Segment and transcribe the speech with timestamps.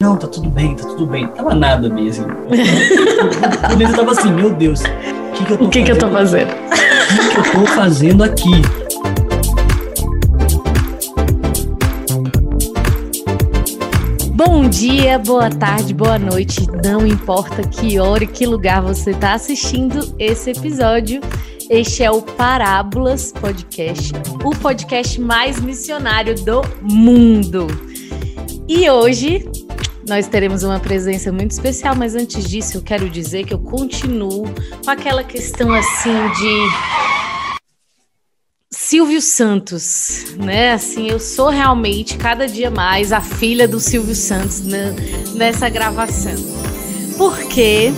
[0.00, 1.26] Não, tá tudo bem, tá tudo bem.
[1.26, 2.24] Tava nada mesmo.
[2.24, 3.82] Assim.
[3.82, 5.86] eu tava assim, meu Deus, o que, que eu tô o que fazendo?
[5.86, 6.50] Que eu tô fazendo?
[6.52, 8.62] O que, que eu tô fazendo aqui?
[14.34, 16.64] Bom dia, boa tarde, boa noite.
[16.84, 21.20] Não importa que hora e que lugar você está assistindo esse episódio.
[21.68, 24.12] Este é o Parábolas Podcast,
[24.44, 27.66] o podcast mais missionário do mundo.
[28.68, 29.44] E hoje
[30.08, 34.44] nós teremos uma presença muito especial, mas antes disso eu quero dizer que eu continuo
[34.84, 36.98] com aquela questão assim de
[38.70, 40.72] Silvio Santos, né?
[40.72, 44.94] Assim, eu sou realmente cada dia mais a filha do Silvio Santos né,
[45.34, 46.34] nessa gravação.
[47.18, 47.92] Porque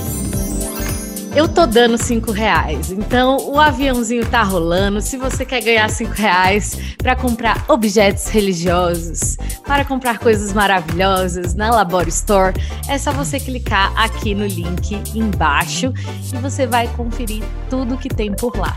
[1.34, 2.90] eu tô dando cinco reais.
[2.90, 5.00] Então o aviãozinho tá rolando.
[5.00, 11.70] Se você quer ganhar cinco reais para comprar objetos religiosos, para comprar coisas maravilhosas na
[11.70, 12.54] Labor Store,
[12.88, 15.92] é só você clicar aqui no link embaixo
[16.32, 18.76] e você vai conferir tudo que tem por lá.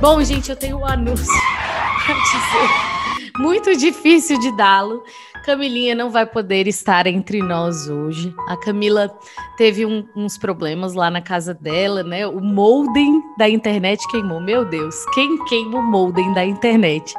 [0.00, 1.26] Bom, gente, eu tenho um anúncio
[2.04, 2.95] para dizer.
[3.38, 5.04] Muito difícil de dá-lo.
[5.44, 8.34] Camilinha não vai poder estar entre nós hoje.
[8.48, 9.08] A Camila
[9.56, 12.26] teve um, uns problemas lá na casa dela, né?
[12.26, 14.40] O modem da internet queimou.
[14.40, 17.14] Meu Deus, quem queima o modem da internet?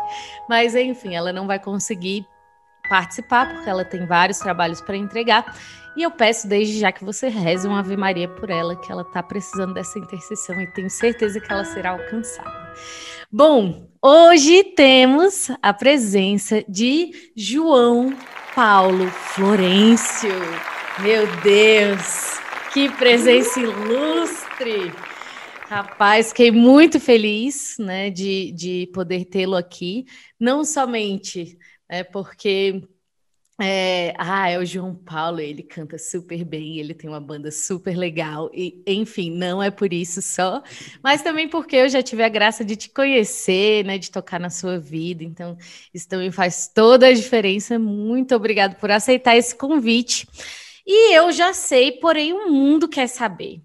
[0.49, 2.25] Mas enfim, ela não vai conseguir
[2.89, 5.55] participar porque ela tem vários trabalhos para entregar.
[5.95, 9.03] E eu peço desde já que você reze uma Ave Maria por ela, que ela
[9.03, 12.73] está precisando dessa intercessão e tenho certeza que ela será alcançada.
[13.31, 18.16] Bom, hoje temos a presença de João
[18.55, 20.31] Paulo Florencio.
[21.02, 22.39] Meu Deus,
[22.73, 24.94] que presença ilustre!
[25.67, 30.05] Rapaz, fiquei muito feliz né, de, de poder tê-lo aqui,
[30.39, 31.58] não somente
[31.89, 32.88] é, porque
[33.59, 37.95] é, ah, é o João Paulo, ele canta super bem, ele tem uma banda super
[37.97, 40.61] legal, e enfim, não é por isso só,
[41.03, 44.52] mas também porque eu já tive a graça de te conhecer, né, de tocar na
[44.52, 45.58] sua vida, então
[45.93, 47.80] isso também faz toda a diferença.
[47.80, 50.27] Muito obrigado por aceitar esse convite.
[50.86, 53.61] E eu já sei, porém o mundo quer saber.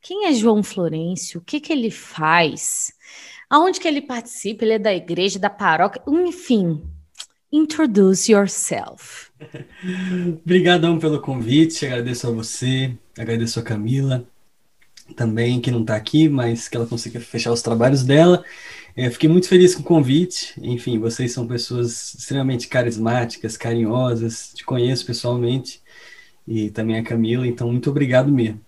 [0.00, 1.40] Quem é João Florencio?
[1.40, 2.90] O que, que ele faz?
[3.50, 4.64] Aonde que ele participa?
[4.64, 6.82] Ele é da igreja, da paróquia, enfim.
[7.52, 9.27] Introduce yourself.
[10.44, 14.24] Obrigadão pelo convite, agradeço a você, agradeço a Camila
[15.16, 18.44] também, que não está aqui, mas que ela consiga fechar os trabalhos dela.
[18.94, 20.54] É, fiquei muito feliz com o convite.
[20.60, 25.80] Enfim, vocês são pessoas extremamente carismáticas, carinhosas, te conheço pessoalmente
[26.46, 28.60] e também a Camila, então muito obrigado mesmo.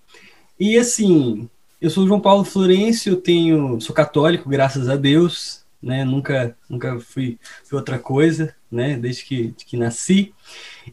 [0.58, 1.48] E assim,
[1.80, 6.04] eu sou João Paulo Florencio, tenho, sou católico, graças a Deus, né?
[6.04, 8.98] Nunca, nunca fui, fui outra coisa, né?
[8.98, 10.34] Desde que, que nasci.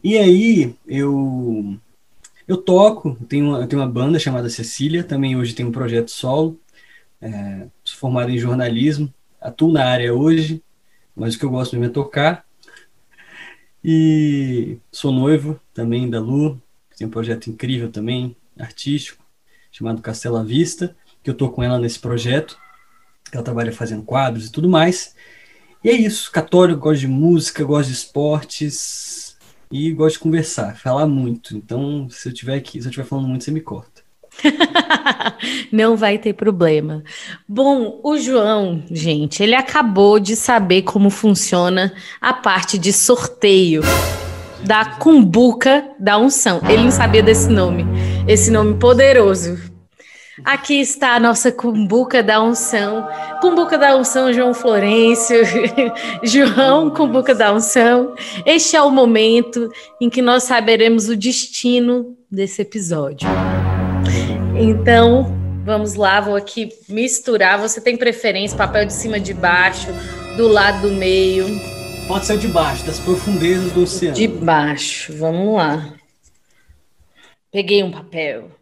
[0.02, 1.78] E aí eu
[2.48, 6.10] eu toco, tenho, uma, eu tenho uma banda chamada Cecília, também hoje tenho um projeto
[6.10, 6.58] solo,
[7.20, 10.62] é, sou formado em jornalismo, atuo na área hoje,
[11.14, 12.46] mas o que eu gosto mesmo é tocar.
[13.84, 16.60] E sou noivo também da Lu,
[16.96, 19.22] tem um projeto incrível também, artístico,
[19.70, 22.58] chamado Castela Vista, que eu tô com ela nesse projeto.
[23.30, 25.14] Ela trabalha fazendo quadros e tudo mais.
[25.84, 29.27] E é isso, católico, gosto de música, gosto de esportes
[29.70, 31.56] e gosto de conversar, falar muito.
[31.56, 34.02] Então, se eu tiver aqui, se eu estiver falando muito, você me corta.
[35.72, 37.02] Não vai ter problema.
[37.48, 43.82] Bom, o João, gente, ele acabou de saber como funciona a parte de sorteio
[44.64, 46.60] da cumbuca da unção.
[46.68, 47.84] Ele não sabia desse nome,
[48.26, 49.77] esse nome poderoso.
[50.44, 53.08] Aqui está a nossa cumbuca da unção.
[53.40, 55.42] Cumbuca da unção, João Florencio.
[56.22, 58.14] João, cumbuca da unção.
[58.46, 63.28] Este é o momento em que nós saberemos o destino desse episódio.
[64.56, 65.32] Então,
[65.64, 67.58] vamos lá, vou aqui misturar.
[67.58, 69.88] Você tem preferência, papel de cima de baixo,
[70.36, 71.46] do lado do meio?
[72.06, 74.16] Pode ser de baixo, das profundezas do oceano.
[74.16, 75.94] De baixo, vamos lá.
[77.50, 78.57] Peguei um papel.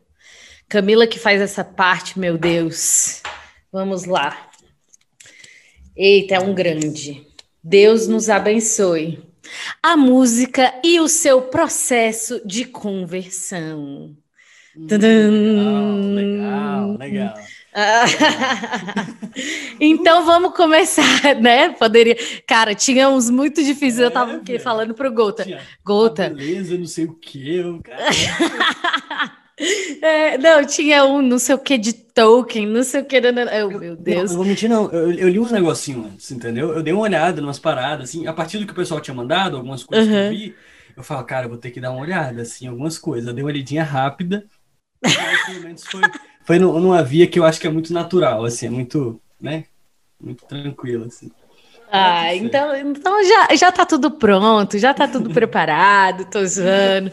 [0.68, 3.22] Camila que faz essa parte, meu Deus.
[3.72, 4.48] Vamos lá.
[5.96, 7.24] Eita, é um grande.
[7.62, 9.22] Deus nos abençoe.
[9.82, 14.16] A música e o seu processo de conversão.
[14.76, 17.34] Hum, legal, legal, legal.
[19.80, 21.70] então vamos começar, né?
[21.70, 22.16] Poderia.
[22.46, 24.00] Cara, tinha uns muito difíceis.
[24.00, 25.44] É, eu tava aqui falando pro Gota.
[25.44, 26.30] Tinha Gota.
[26.30, 27.56] Beleza, não sei o que.
[27.56, 27.80] Eu,
[30.02, 33.20] é, não, tinha um não sei o que de Tolkien, não sei o que.
[33.20, 34.16] Não, eu, meu Deus.
[34.16, 34.90] Não, não vou mentir, não.
[34.90, 36.74] Eu, eu, li uns negocinhos antes, entendeu?
[36.74, 39.56] Eu dei uma olhada, umas paradas, assim, a partir do que o pessoal tinha mandado,
[39.56, 40.12] algumas coisas uhum.
[40.12, 40.54] que eu vi.
[40.96, 43.28] eu falo, cara, eu vou ter que dar uma olhada, assim, algumas coisas.
[43.28, 44.44] Eu dei uma olhadinha rápida,
[45.02, 46.02] mas pelo menos foi,
[46.44, 49.64] foi numa via que eu acho que é muito natural, assim, é muito, né,
[50.20, 51.30] muito tranquilo, assim.
[51.90, 57.12] Ah, então, então já, já tá tudo pronto, já tá tudo preparado, tô zoando.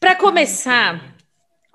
[0.00, 1.15] Para começar,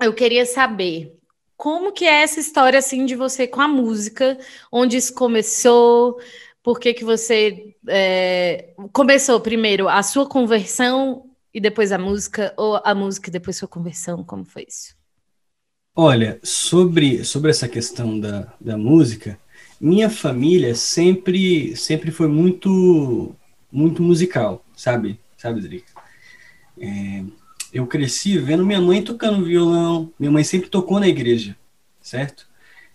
[0.02, 1.18] eu queria saber
[1.56, 4.38] como que é essa história assim de você com a música,
[4.72, 6.20] onde isso começou,
[6.64, 12.82] por que que você é, começou primeiro a sua conversão e depois a música, ou
[12.84, 14.96] a música e depois sua conversão, como foi isso?
[15.96, 19.38] Olha, sobre, sobre essa questão da, da música,
[19.80, 23.36] minha família sempre sempre foi muito
[23.72, 25.20] muito musical, sabe?
[25.38, 25.92] Sabe, Drica?
[26.80, 27.24] É,
[27.74, 30.12] eu cresci vendo minha mãe tocando violão.
[30.20, 31.56] Minha mãe sempre tocou na igreja,
[32.02, 32.48] certo?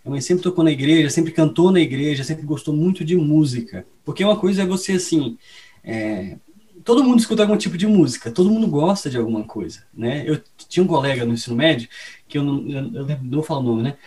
[0.03, 3.85] Minha mãe sempre tocou na igreja, sempre cantou na igreja, sempre gostou muito de música.
[4.05, 5.37] Porque uma coisa é você, assim,
[5.83, 6.37] é,
[6.83, 10.23] todo mundo escuta algum tipo de música, todo mundo gosta de alguma coisa, né?
[10.25, 11.89] Eu tinha um colega no ensino médio,
[12.27, 13.97] que eu não, eu, eu não vou falar o nome, né?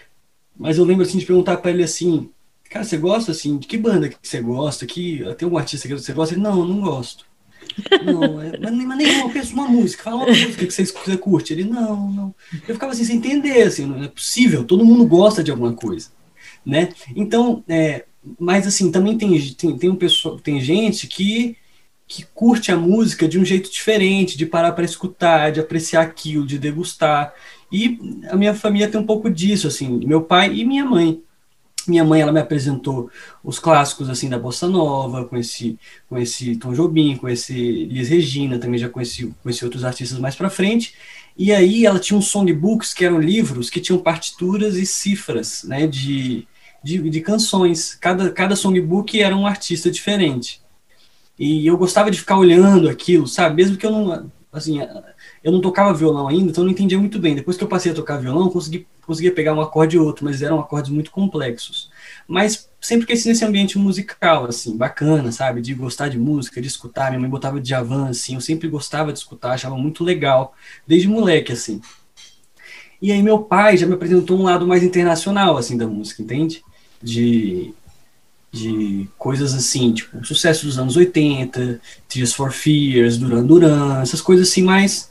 [0.57, 2.31] Mas eu lembro, assim, de perguntar para ele assim,
[2.71, 4.87] cara, você gosta, assim, de que banda que você gosta?
[4.87, 6.35] Que, tem algum artista que você gosta?
[6.35, 7.27] Ele, não, eu não gosto.
[8.05, 11.53] Não, é, mas, mas nenhuma, eu penso uma música, fala uma música que você, curte.
[11.53, 12.35] Ele, não, não.
[12.67, 16.09] Eu ficava assim, sem entender, assim, não é possível, todo mundo gosta de alguma coisa,
[16.65, 16.91] né?
[17.15, 18.05] Então, é,
[18.39, 21.57] mas assim, também tem, tem, tem, um pessoal, tem gente que,
[22.07, 26.47] que curte a música de um jeito diferente, de parar para escutar, de apreciar aquilo,
[26.47, 27.33] de degustar.
[27.73, 31.23] E a minha família tem um pouco disso, assim, meu pai e minha mãe.
[31.87, 33.11] Minha mãe ela me apresentou
[33.43, 35.79] os clássicos assim da bossa nova, conheci,
[36.09, 40.95] conheci Tom Jobim, conheci Liz Regina, também já conheci, conheci outros artistas mais para frente.
[41.37, 45.87] E aí ela tinha uns songbooks que eram livros que tinham partituras e cifras, né,
[45.87, 46.47] de,
[46.83, 47.95] de, de canções.
[47.95, 50.61] Cada cada songbook era um artista diferente.
[51.39, 53.57] E eu gostava de ficar olhando aquilo, sabe?
[53.57, 54.81] Mesmo que eu não assim,
[55.43, 57.35] eu não tocava violão ainda, então eu não entendia muito bem.
[57.35, 60.25] Depois que eu passei a tocar violão, eu consegui, conseguia pegar um acorde e outro,
[60.25, 61.91] mas eram acordes muito complexos.
[62.29, 65.61] Mas sempre cresci nesse ambiente musical, assim, bacana, sabe?
[65.61, 67.11] De gostar de música, de escutar.
[67.11, 70.55] Minha mãe botava de Javan, assim, eu sempre gostava de escutar, achava muito legal,
[70.87, 71.81] desde moleque, assim.
[73.03, 76.63] E aí meu pai já me apresentou um lado mais internacional, assim, da música, entende?
[77.03, 77.75] De
[78.53, 84.49] de coisas assim, tipo, sucesso dos anos 80, Tears for Fears, Duran Duran, essas coisas
[84.49, 85.09] assim mais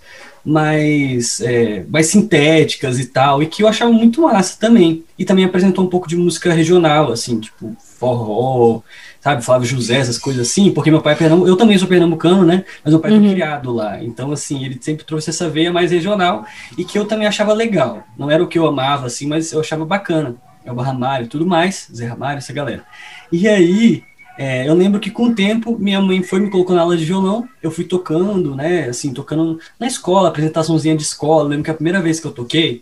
[0.49, 5.03] mais, é, mais sintéticas e tal, e que eu achava muito massa também.
[5.17, 8.81] E também apresentou um pouco de música regional, assim, tipo forró,
[9.19, 12.45] sabe, Flávio José, essas coisas assim, porque meu pai é pernambucano, eu também sou pernambucano,
[12.45, 13.19] né, mas meu pai uhum.
[13.19, 16.45] foi criado lá, então, assim, ele sempre trouxe essa veia mais regional,
[16.77, 19.59] e que eu também achava legal, não era o que eu amava, assim, mas eu
[19.59, 22.85] achava bacana, é o Ramalho e tudo mais, Zé Ramalho, essa galera.
[23.31, 24.03] E aí,
[24.41, 27.03] é, eu lembro que com o tempo minha mãe foi me colocando na aula de
[27.03, 31.43] violão, eu fui tocando, né, assim, tocando na escola, apresentaçãozinha de escola.
[31.43, 32.81] Eu lembro que a primeira vez que eu toquei,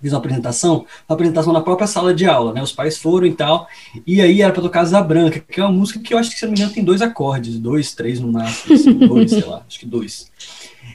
[0.00, 3.34] fiz uma apresentação, uma apresentação na própria sala de aula, né, os pais foram e
[3.34, 3.66] tal,
[4.06, 6.38] e aí era para tocar Asa Branca, que é uma música que eu acho que,
[6.38, 9.64] se não me engano, tem dois acordes, dois, três no máximo, assim, dois, sei lá,
[9.66, 10.30] acho que dois.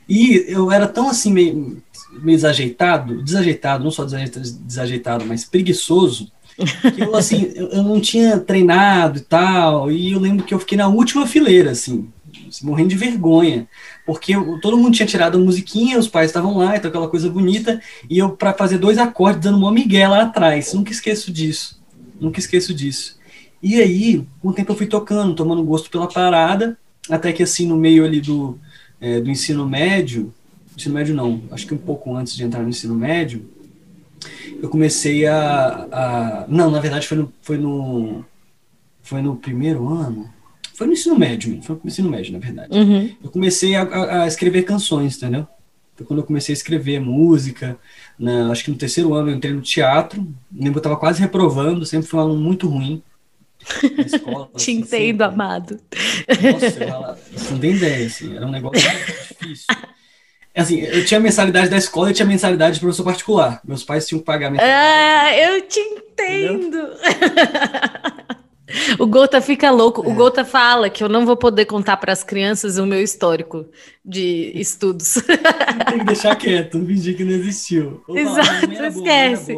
[0.07, 1.83] E eu era tão assim, meio,
[2.21, 9.19] meio desajeitado, desajeitado, não só desajeitado mas preguiçoso, que eu, assim, eu, não tinha treinado
[9.19, 12.09] e tal, e eu lembro que eu fiquei na última fileira, assim,
[12.47, 13.67] assim morrendo de vergonha,
[14.05, 17.29] porque eu, todo mundo tinha tirado a musiquinha, os pais estavam lá, então aquela coisa
[17.29, 21.81] bonita, e eu, para fazer dois acordes, dando uma migué lá atrás, nunca esqueço disso,
[22.19, 23.17] nunca esqueço disso.
[23.61, 26.77] E aí, com o tempo eu fui tocando, tomando gosto pela parada,
[27.09, 28.59] até que assim, no meio ali do,
[28.99, 30.33] é, do ensino médio,
[30.75, 33.49] ensino médio não, acho que um pouco antes de entrar no ensino médio,
[34.61, 38.25] eu comecei a, a, Não, na verdade foi no, foi no.
[39.01, 40.31] Foi no primeiro ano.
[40.73, 42.75] Foi no ensino médio, foi no ensino médio, na verdade.
[42.75, 43.15] Uhum.
[43.23, 45.47] Eu comecei a, a, escrever canções, entendeu?
[45.95, 47.77] Foi quando eu comecei a escrever música.
[48.17, 50.25] Né, acho que no terceiro ano eu entrei no teatro.
[50.51, 53.03] Lembro eu estava quase reprovando, sempre foi um aluno muito ruim.
[54.05, 55.79] Escola, Te assim, entendo, assim, amado.
[56.51, 58.81] Nossa, eu, você não tem ideia, assim, era um negócio
[59.39, 59.67] difícil.
[60.55, 63.59] É assim, eu tinha mensalidade da escola e tinha mensalidade de professor particular.
[63.65, 66.89] Meus pais tinham que pagar Ah, eu te entendo.
[68.99, 70.05] o Gota fica louco.
[70.05, 70.07] É.
[70.07, 73.65] O Gota fala que eu não vou poder contar para as crianças o meu histórico
[74.05, 75.15] de estudos.
[75.89, 78.03] Tem que deixar quieto, fingir que não existiu.
[78.07, 79.57] Opa, Exato, boa, esquece.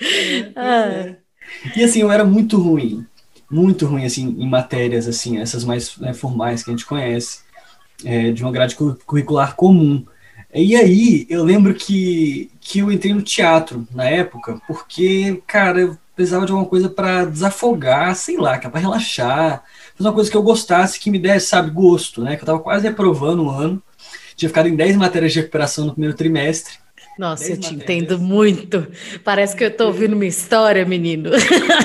[0.00, 1.14] é, ah.
[1.76, 3.04] E assim, eu era muito ruim.
[3.50, 7.40] Muito ruim, assim, em matérias, assim, essas mais né, formais que a gente conhece
[8.04, 10.04] é, de uma grade curricular comum.
[10.52, 15.98] E aí, eu lembro que, que eu entrei no teatro na época, porque, cara, eu
[16.14, 19.62] precisava de alguma coisa para desafogar, sei lá, para relaxar,
[19.96, 22.36] fazer uma coisa que eu gostasse, que me desse, sabe, gosto, né?
[22.36, 23.82] Que eu tava quase reprovando um ano,
[24.36, 26.74] tinha ficado em 10 matérias de recuperação no primeiro trimestre.
[27.20, 28.86] Nossa, eu te entendo muito.
[29.22, 31.28] Parece que eu estou ouvindo uma história, menino.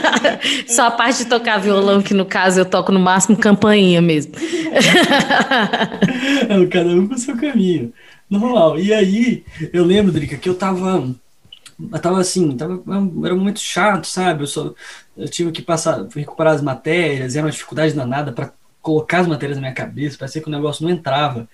[0.66, 4.32] Só a parte de tocar violão, que no caso eu toco no máximo campainha mesmo.
[6.72, 7.92] Cada um com o seu caminho.
[8.30, 8.80] Normal.
[8.80, 11.06] E aí, eu lembro, Drica, que eu tava.
[11.92, 12.82] Eu tava assim, tava,
[13.26, 14.44] era um momento chato, sabe?
[14.44, 14.74] Eu, só,
[15.18, 19.58] eu tive que passar, recuperar as matérias, era uma dificuldade danada para colocar as matérias
[19.58, 21.46] na minha cabeça, parecia que o negócio não entrava.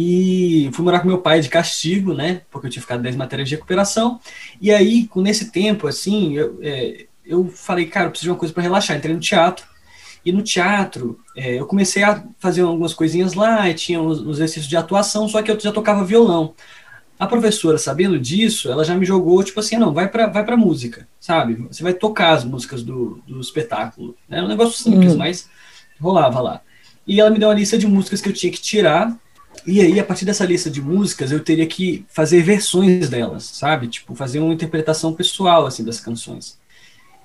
[0.00, 2.42] E fui morar com meu pai de castigo, né?
[2.52, 4.20] Porque eu tinha ficado 10 matérias de recuperação.
[4.60, 8.38] E aí, com nesse tempo, assim, eu, é, eu falei, cara, eu preciso de uma
[8.38, 8.96] coisa para relaxar.
[8.96, 9.66] Entrei no teatro.
[10.24, 14.36] E no teatro, é, eu comecei a fazer algumas coisinhas lá, e tinha os, os
[14.36, 16.54] exercícios de atuação, só que eu já tocava violão.
[17.18, 20.56] A professora, sabendo disso, ela já me jogou, tipo assim, não, vai pra, vai pra
[20.56, 21.54] música, sabe?
[21.68, 24.14] Você vai tocar as músicas do, do espetáculo.
[24.30, 25.18] Era um negócio simples, uhum.
[25.18, 25.48] mas
[26.00, 26.60] rolava lá.
[27.04, 29.18] E ela me deu uma lista de músicas que eu tinha que tirar
[29.66, 33.88] e aí, a partir dessa lista de músicas, eu teria que fazer versões delas, sabe?
[33.88, 36.58] Tipo, fazer uma interpretação pessoal, assim, das canções.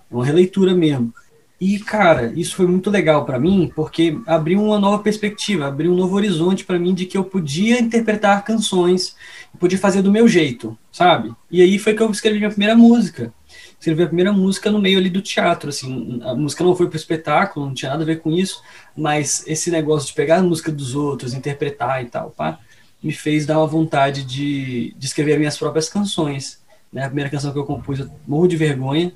[0.10, 1.14] Uma releitura mesmo.
[1.60, 5.96] E, cara, isso foi muito legal para mim, porque abriu uma nova perspectiva, abriu um
[5.96, 9.16] novo horizonte para mim de que eu podia interpretar canções,
[9.58, 11.34] podia fazer do meu jeito, sabe?
[11.50, 13.34] E aí foi que eu escrevi minha primeira música
[13.84, 16.96] escrevi a primeira música no meio ali do teatro, assim, a música não foi para
[16.96, 18.64] o espetáculo, não tinha nada a ver com isso,
[18.96, 22.58] mas esse negócio de pegar a música dos outros, interpretar e tal, pá,
[23.04, 26.62] me fez dar uma vontade de, de escrever minhas próprias canções,
[26.92, 29.12] né, a primeira canção que eu compus, eu morro de vergonha,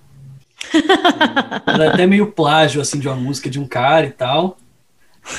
[1.65, 4.57] era até meio plágio, assim, de uma música de um cara e tal,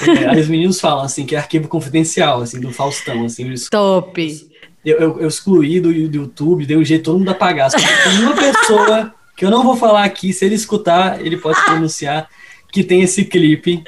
[0.06, 4.48] é, aí os meninos falam, assim, que é arquivo confidencial, assim, do Faustão, assim, Top!
[4.84, 7.70] Eu, eu, eu, excluí do, do YouTube, dei um jeito todo mundo apagar.
[7.70, 7.76] Só
[8.22, 12.28] uma pessoa que eu não vou falar aqui, se ele escutar, ele pode pronunciar
[12.72, 13.84] que tem esse clipe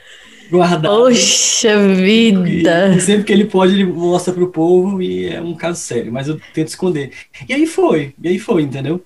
[0.48, 0.96] guardado.
[0.96, 2.94] Poxa vida!
[2.96, 6.28] E sempre que ele pode, ele mostra pro povo e é um caso sério, mas
[6.28, 7.10] eu tento esconder.
[7.48, 9.02] E aí foi, e aí foi, entendeu?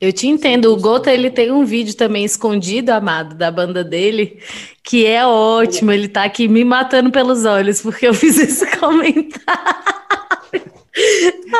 [0.00, 4.38] Eu te entendo, o Gota ele tem um vídeo também escondido, amado, da banda dele,
[4.82, 10.05] que é ótimo, ele tá aqui me matando pelos olhos, porque eu fiz esse comentário.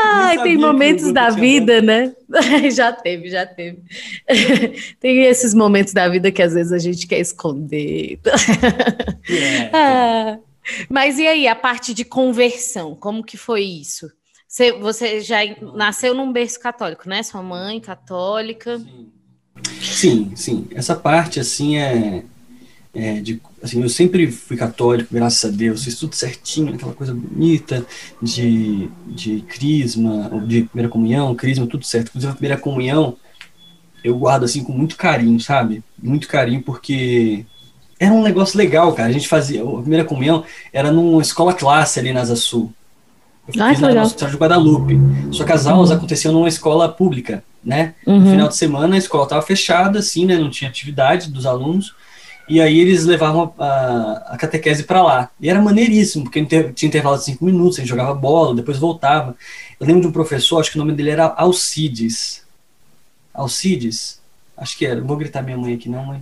[0.04, 2.14] Ai, tem momentos da vida, né?
[2.72, 3.82] já teve, já teve.
[5.00, 8.20] tem esses momentos da vida que às vezes a gente quer esconder.
[9.72, 10.38] Ah,
[10.88, 14.10] mas e aí, a parte de conversão, como que foi isso?
[14.48, 15.38] Você, você já
[15.74, 17.22] nasceu num berço católico, né?
[17.22, 18.80] Sua mãe católica.
[19.80, 20.66] Sim, sim.
[20.72, 22.24] Essa parte, assim, é,
[22.94, 27.14] é de assim, eu sempre fui católico, graças a Deus, fiz tudo certinho, aquela coisa
[27.14, 27.84] bonita
[28.22, 32.08] de, de crisma, de primeira comunhão, crisma, tudo certo.
[32.08, 33.16] Inclusive, a primeira comunhão
[34.06, 35.82] eu guardo assim com muito carinho, sabe?
[36.00, 37.44] Muito carinho, porque
[37.98, 39.08] era um negócio legal, cara.
[39.08, 42.72] A gente fazia, a primeira comunhão era numa escola classe ali na Asa Sul.
[43.48, 44.98] Eu Ai, fiz na de Guadalupe.
[45.32, 45.96] Só que as aulas uhum.
[45.96, 47.94] aconteciam numa escola pública, né?
[48.06, 48.20] Uhum.
[48.20, 50.36] No final de semana a escola estava fechada, assim, né?
[50.36, 51.94] Não tinha atividade dos alunos.
[52.48, 55.30] E aí eles levavam a, a catequese para lá.
[55.40, 59.34] E era maneiríssimo, porque tinha intervalo de cinco minutos, a gente jogava bola, depois voltava.
[59.80, 62.44] Eu lembro de um professor, acho que o nome dele era Alcides.
[63.34, 64.20] Alcides?
[64.56, 65.00] Acho que era.
[65.00, 66.20] Não vou gritar minha mãe aqui, não, mãe.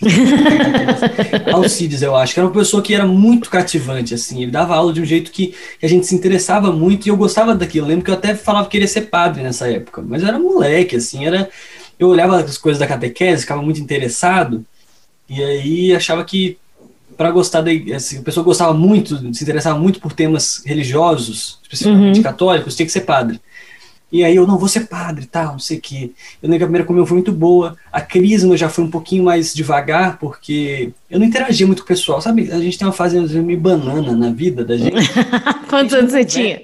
[1.52, 4.92] Alcides, eu acho, que era uma pessoa que era muito cativante, assim, ele dava aula
[4.92, 5.48] de um jeito que,
[5.78, 7.86] que, a gente se interessava muito e eu gostava daquilo.
[7.86, 10.38] Eu lembro que eu até falava que queria ser padre nessa época, mas eu era
[10.38, 11.50] moleque, assim, era.
[11.98, 14.64] Eu olhava as coisas da catequese, ficava muito interessado,
[15.28, 16.56] e aí achava que
[17.16, 22.18] para gostar da assim, a pessoa gostava muito, se interessava muito por temas religiosos, especificamente
[22.18, 22.22] uhum.
[22.22, 23.40] católicos, tinha que ser padre.
[24.10, 26.10] E aí eu não vou ser padre, tal, não sei o quê.
[26.42, 27.76] Eu lembro que a primeira comunhão foi muito boa.
[27.92, 31.88] A crisma já foi um pouquinho mais devagar, porque eu não interagia muito com o
[31.88, 32.22] pessoal.
[32.22, 34.96] Sabe, a gente tem uma fase meio banana na vida da gente.
[35.68, 36.62] Quantos anos você tinha?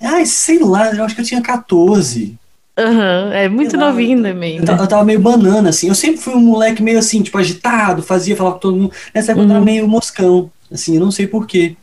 [0.00, 2.36] Ai, sei lá, eu acho que eu tinha 14.
[2.76, 4.56] Uhum, é muito novinho também.
[4.56, 5.88] Eu, eu, tava meio banana, assim.
[5.88, 8.92] Eu sempre fui um moleque meio assim, tipo, agitado, fazia, falava com todo mundo.
[9.14, 9.50] Nessa época uhum.
[9.50, 11.76] eu tava meio moscão, assim, eu não sei porquê.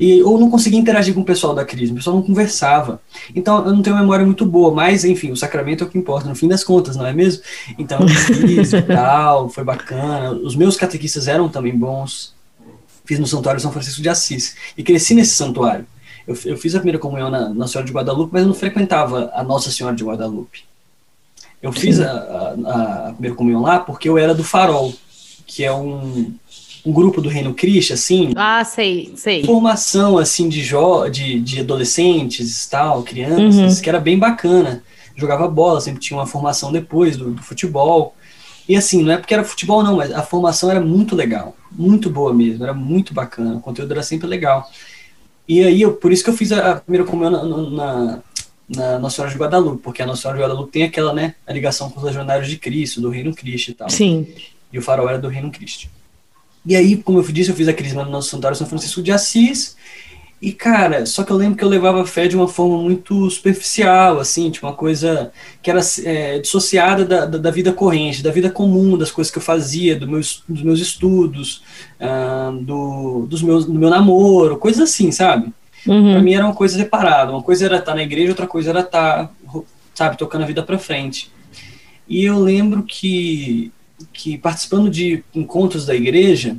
[0.00, 3.00] E, ou não conseguia interagir com o pessoal da crise, o pessoal não conversava.
[3.34, 6.28] Então eu não tenho memória muito boa, mas enfim, o sacramento é o que importa,
[6.28, 7.42] no fim das contas, não é mesmo?
[7.76, 10.30] Então, fiz e tal, foi bacana.
[10.32, 12.32] Os meus catequistas eram também bons.
[13.04, 14.54] Fiz no Santuário São Francisco de Assis.
[14.76, 15.86] E cresci nesse santuário.
[16.28, 19.30] Eu, eu fiz a primeira comunhão na, na Senhora de Guadalupe, mas eu não frequentava
[19.32, 20.64] a Nossa Senhora de Guadalupe.
[21.62, 24.92] Eu fiz a, a, a, primeira comunhão lá porque eu era do Farol,
[25.46, 26.34] que é um,
[26.84, 28.32] um grupo do Reino Cristo, assim.
[28.36, 29.42] Ah, sei, sei.
[29.42, 33.82] Formação, assim, de, jo, de, de adolescentes tal, crianças, uhum.
[33.82, 34.82] que era bem bacana.
[35.16, 38.14] jogava bola, sempre tinha uma formação depois do, do futebol.
[38.68, 42.10] E assim, não é porque era futebol, não, mas a formação era muito legal, muito
[42.10, 44.68] boa mesmo, era muito bacana, o conteúdo era sempre legal.
[45.48, 48.22] E aí, eu, por isso que eu fiz a, a primeira comunhão na, na,
[48.68, 51.52] na, Nossa Senhora de Guadalupe, porque a Nossa Senhora de Guadalupe tem aquela, né, a
[51.52, 53.88] ligação com os legionários de Cristo, do Reino Cristo e tal.
[53.88, 54.28] Sim.
[54.70, 55.88] E o farol era do Reino Cristo.
[56.66, 59.10] E aí, como eu disse, eu fiz a crisma no nosso santuário São Francisco de
[59.10, 59.74] Assis,
[60.40, 63.28] e, cara, só que eu lembro que eu levava a fé de uma forma muito
[63.28, 68.30] superficial, assim, tipo, uma coisa que era é, dissociada da, da, da, vida corrente, da
[68.30, 71.62] vida comum, das coisas que eu fazia, do meus, dos meus estudos,
[72.00, 75.52] uh, do, dos meus, do meu namoro, coisas assim, sabe?
[75.84, 76.12] Uhum.
[76.12, 77.32] Pra mim era uma coisa separada.
[77.32, 79.34] Uma coisa era estar na igreja, outra coisa era estar,
[79.92, 81.32] sabe, tocando a vida pra frente.
[82.08, 83.72] E eu lembro que,
[84.12, 86.56] que participando de encontros da igreja,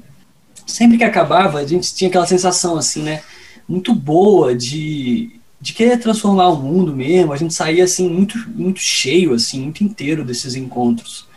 [0.66, 3.22] sempre que acabava, a gente tinha aquela sensação, assim, né?
[3.70, 7.32] Muito boa de, de querer transformar o mundo mesmo.
[7.32, 11.30] A gente saía assim muito, muito cheio, assim, muito inteiro desses encontros.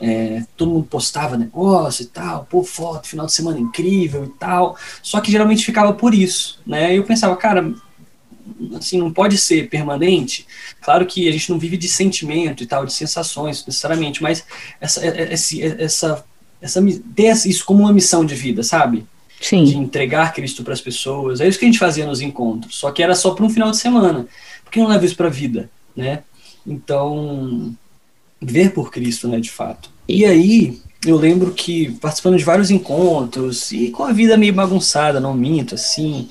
[0.00, 4.76] É, todo mundo postava negócio e tal, pô, foto, final de semana incrível e tal.
[5.00, 6.96] Só que geralmente ficava por isso, né?
[6.96, 7.72] Eu pensava, cara,
[8.74, 10.46] assim, não pode ser permanente.
[10.80, 14.44] Claro que a gente não vive de sentimento e tal, de sensações necessariamente, mas
[14.80, 16.24] essa, essa, essa,
[16.60, 16.82] essa
[17.14, 19.06] ter isso como uma missão de vida, sabe?
[19.40, 19.64] Sim.
[19.64, 21.40] de entregar Cristo para as pessoas.
[21.40, 23.70] É isso que a gente fazia nos encontros, só que era só para um final
[23.70, 24.26] de semana.
[24.62, 26.22] Por que não leva isso para a vida, né?
[26.66, 27.74] Então,
[28.40, 29.90] ver por Cristo, né, de fato.
[30.06, 35.18] E aí, eu lembro que participando de vários encontros e com a vida meio bagunçada,
[35.18, 36.28] não minto, assim,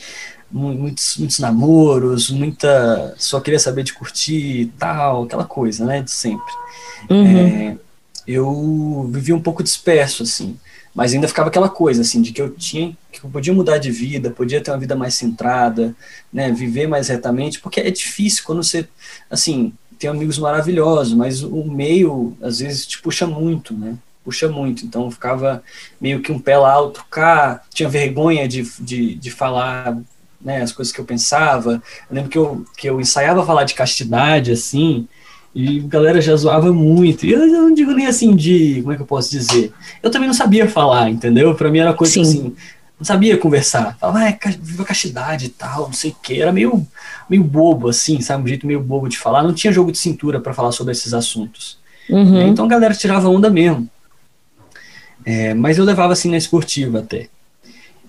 [0.51, 6.11] muitos, muitos namoros, muita só queria saber de curtir e tal, aquela coisa, né, de
[6.11, 6.53] sempre.
[7.09, 7.37] Uhum.
[7.37, 7.77] É,
[8.27, 10.55] eu vivi um pouco disperso, assim
[10.93, 13.91] mas ainda ficava aquela coisa assim de que eu tinha que eu podia mudar de
[13.91, 15.95] vida, podia ter uma vida mais centrada,
[16.31, 18.87] né, viver mais retamente, porque é difícil quando você
[19.29, 23.97] assim, tem amigos maravilhosos, mas o meio às vezes te puxa muito, né?
[24.23, 25.63] Puxa muito, então ficava
[25.99, 29.97] meio que um pé lá, outro cá, tinha vergonha de, de, de falar
[30.41, 31.81] né, as coisas que eu pensava.
[32.09, 35.07] Eu lembro que eu, que eu ensaiava falar de castidade, assim,
[35.53, 37.25] e a galera já zoava muito.
[37.25, 38.81] E eu, não digo nem assim de.
[38.81, 39.73] Como é que eu posso dizer?
[40.01, 41.55] Eu também não sabia falar, entendeu?
[41.55, 42.21] Pra mim era coisa Sim.
[42.21, 42.55] assim.
[42.99, 43.97] Não sabia conversar.
[43.97, 46.41] Falava, ah, é, viva castidade e tal, não sei o que.
[46.41, 46.85] Era meio,
[47.29, 48.43] meio bobo, assim, sabe?
[48.43, 49.41] Um jeito meio bobo de falar.
[49.41, 51.79] Não tinha jogo de cintura para falar sobre esses assuntos.
[52.09, 52.47] Uhum.
[52.47, 53.89] Então a galera tirava onda mesmo.
[55.25, 57.29] É, mas eu levava assim na esportiva até.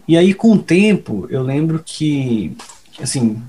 [0.09, 2.57] E aí, com o tempo, eu lembro que
[3.03, 3.41] assim,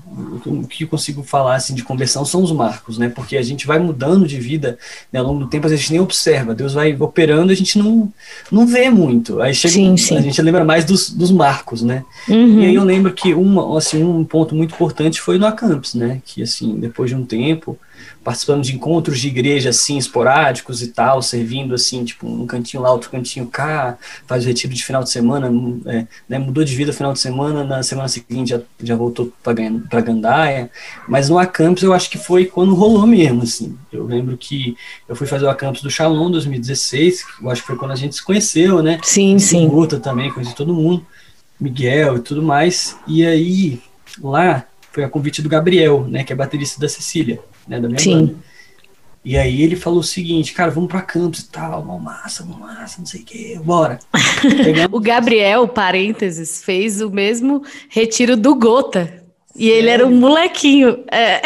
[0.46, 3.08] o que eu consigo falar assim de conversão são os marcos, né?
[3.08, 4.78] Porque a gente vai mudando de vida
[5.12, 8.12] né, ao longo do tempo, a gente nem observa, Deus vai operando, a gente não,
[8.50, 9.40] não vê muito.
[9.40, 10.16] Aí chega, sim, sim.
[10.16, 12.04] a gente lembra mais dos, dos marcos, né?
[12.28, 12.60] Uhum.
[12.60, 16.20] E aí eu lembro que uma, assim, um ponto muito importante foi no Acampus, né?
[16.24, 17.78] Que assim, depois de um tempo,
[18.22, 22.92] participando de encontros de igreja assim esporádicos e tal, servindo assim, tipo, um cantinho lá,
[22.92, 25.50] outro cantinho cá, faz o retiro de final de semana,
[25.86, 30.00] é, né, mudou de vida final de semana, na semana seguinte já, já voltou para
[30.00, 30.70] Gandaia,
[31.08, 34.76] mas no Acampus eu acho que foi quando rolou mesmo, assim, eu lembro que
[35.08, 38.14] eu fui fazer o Acampus do Shalom 2016, eu acho que foi quando a gente
[38.14, 38.98] se conheceu, né?
[39.02, 39.68] Sim, sim.
[39.68, 41.04] Guta também, conheci todo mundo,
[41.60, 43.80] Miguel e tudo mais, e aí
[44.20, 48.00] lá foi a convite do Gabriel, né, que é baterista da Cecília, né, da minha
[48.00, 48.26] Sim.
[48.26, 48.34] banda.
[49.24, 52.58] E aí ele falou o seguinte, cara, vamos para campos e tal, uma massa, uma
[52.58, 54.00] massa, não sei o que, bora.
[54.90, 59.22] o Gabriel, parênteses, fez o mesmo retiro do Gota.
[59.54, 61.04] E ele era um molequinho.
[61.10, 61.40] É.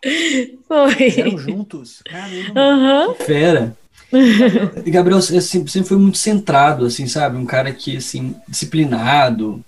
[0.66, 1.18] Foi.
[1.18, 2.02] Eram juntos.
[2.04, 3.14] Caramba, uhum.
[3.14, 3.76] fera.
[4.86, 7.36] E Gabriel assim, sempre foi muito centrado, assim, sabe?
[7.36, 9.62] Um cara que, assim, disciplinado,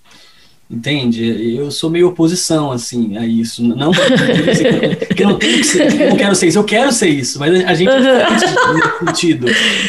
[0.71, 1.53] Entende?
[1.53, 3.61] Eu sou meio oposição, assim, a isso.
[3.61, 3.91] Não
[5.13, 7.73] que não tenho que ser, não quero ser isso, eu quero ser isso, mas a
[7.73, 8.33] gente uhum.
[8.33, 9.47] nesse sentido.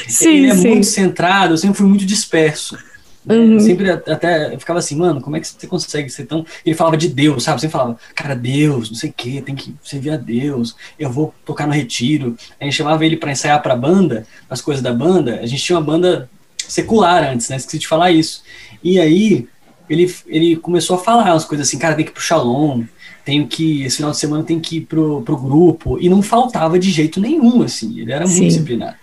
[0.08, 0.68] Sim, Ele é sim.
[0.70, 2.76] muito centrado, eu sempre fui muito disperso.
[3.24, 3.36] Né?
[3.36, 3.60] Uhum.
[3.60, 6.44] Sempre até ficava assim, mano, como é que você consegue ser tão.
[6.66, 7.60] Ele falava de Deus, sabe?
[7.60, 11.32] Sempre falava, cara, Deus, não sei o que, tem que servir a Deus, eu vou
[11.46, 12.36] tocar no retiro.
[12.60, 15.38] A gente chamava ele para ensaiar pra banda, as coisas da banda.
[15.40, 17.54] A gente tinha uma banda secular antes, né?
[17.54, 18.42] Esqueci de falar isso.
[18.82, 19.46] E aí,
[19.92, 22.84] ele, ele começou a falar umas coisas assim, cara, tem que ir pro Shalom,
[23.24, 26.78] tenho que, esse final de semana tem que ir pro, pro grupo, e não faltava
[26.78, 28.48] de jeito nenhum, assim, ele era muito Sim.
[28.48, 28.96] disciplinado.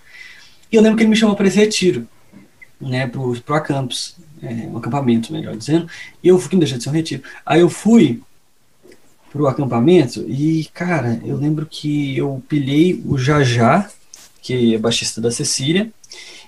[0.71, 2.08] E eu lembro que ele me chamou para esse retiro,
[2.82, 5.88] né, pro, pro acampus, é, um acampamento, melhor dizendo,
[6.23, 8.21] e eu fui, que não deixa de ser um retiro, aí eu fui
[9.32, 13.88] pro acampamento, e, cara, eu lembro que eu pilhei o Jajá,
[14.41, 15.91] que é baixista da Cecília,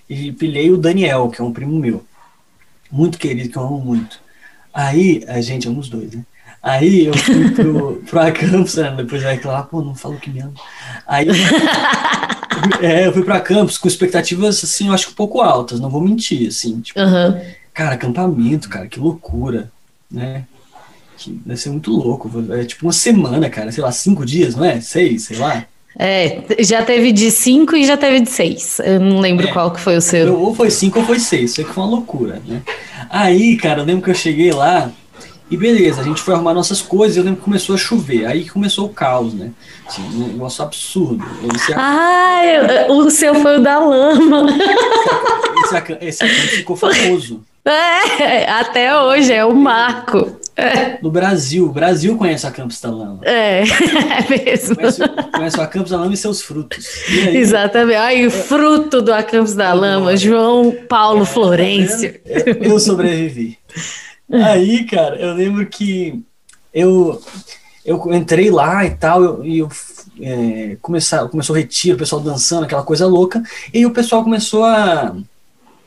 [0.10, 2.04] e pilhei o Daniel, que é um primo meu
[2.92, 4.21] muito querido, que eu amo muito.
[4.74, 6.24] Aí, a gente, amo os dois, né?
[6.64, 8.94] Aí eu fui pro, pro Acampus, né?
[8.96, 10.54] depois vai reclamar, pô, não falou que me ama.
[11.08, 11.28] Aí
[12.82, 15.90] é, eu fui pra Campos com expectativas, assim, eu acho que um pouco altas, não
[15.90, 16.80] vou mentir, assim.
[16.82, 17.42] Tipo, Aham.
[17.74, 19.72] Cara, acampamento, cara, que loucura,
[20.10, 20.46] né?
[21.18, 22.30] Que deve ser muito louco.
[22.52, 24.82] É tipo uma semana, cara, sei lá, cinco dias, não é?
[24.82, 25.66] Seis, sei lá.
[26.00, 28.80] É, já teve de cinco e já teve de seis.
[28.80, 29.52] Eu não lembro É.
[29.52, 30.34] qual que foi o seu.
[30.40, 32.62] Ou foi cinco ou foi seis, sei que foi uma loucura, né?
[33.10, 34.90] Aí, cara, eu lembro que eu cheguei lá
[35.50, 38.26] e beleza, a gente foi arrumar nossas coisas e eu lembro que começou a chover.
[38.26, 39.50] Aí que começou o caos, né?
[39.86, 41.26] Assim, um negócio absurdo.
[41.76, 42.40] Ah,
[42.88, 44.46] eu- o seu foi o da lama.
[46.00, 46.26] esse,
[46.56, 50.40] ficou famoso É, até hoje é o marco.
[50.56, 51.66] É, no Brasil.
[51.66, 53.20] O Brasil conhece a Campos da Lama.
[53.24, 54.76] é, é mesmo.
[54.76, 55.02] Conhece,
[55.34, 56.86] conhece a Campos da Lama e seus frutos.
[57.10, 57.96] E aí, Exatamente.
[57.98, 62.20] Ai, o fruto do Acampos da Lama, João Paulo Florencio.
[62.62, 63.58] Eu sobrevivi.
[64.32, 66.24] Aí, cara, eu lembro que
[66.74, 67.22] eu,
[67.86, 69.70] eu entrei lá e tal, eu- e eu,
[70.22, 74.64] é, começar, começou o retiro, o pessoal dançando, aquela coisa louca, e o pessoal começou
[74.64, 75.14] a,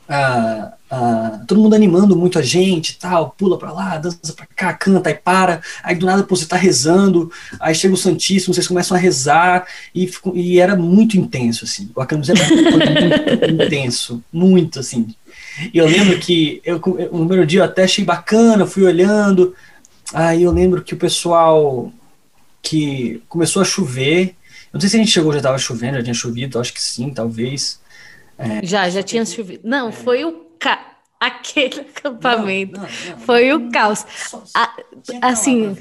[0.07, 4.73] a, a- todo mundo animando muito a gente tal, pula pra lá, dança pra cá,
[4.73, 8.67] canta e para, aí do nada pô, você tá rezando, aí chega o Santíssimo, vocês
[8.67, 14.79] começam a rezar, e, e era muito intenso, assim, o Acampus era muito intenso, muito,
[14.79, 15.07] assim,
[15.73, 19.55] e eu lembro que eu, eu- no primeiro dia eu até achei bacana, fui olhando.
[20.13, 21.91] Aí eu lembro que o pessoal
[22.61, 24.29] que começou a chover.
[24.71, 26.81] Eu não sei se a gente chegou já estava chovendo, já tinha chovido, acho que
[26.81, 27.79] sim, talvez.
[28.63, 29.61] Já, já tinha chovido.
[29.63, 30.97] Não, foi o ca...
[31.19, 32.79] aquele acampamento.
[32.79, 33.19] Não, não, não.
[33.19, 34.05] Foi o caos.
[34.15, 34.73] Só- lá
[35.21, 35.75] assim.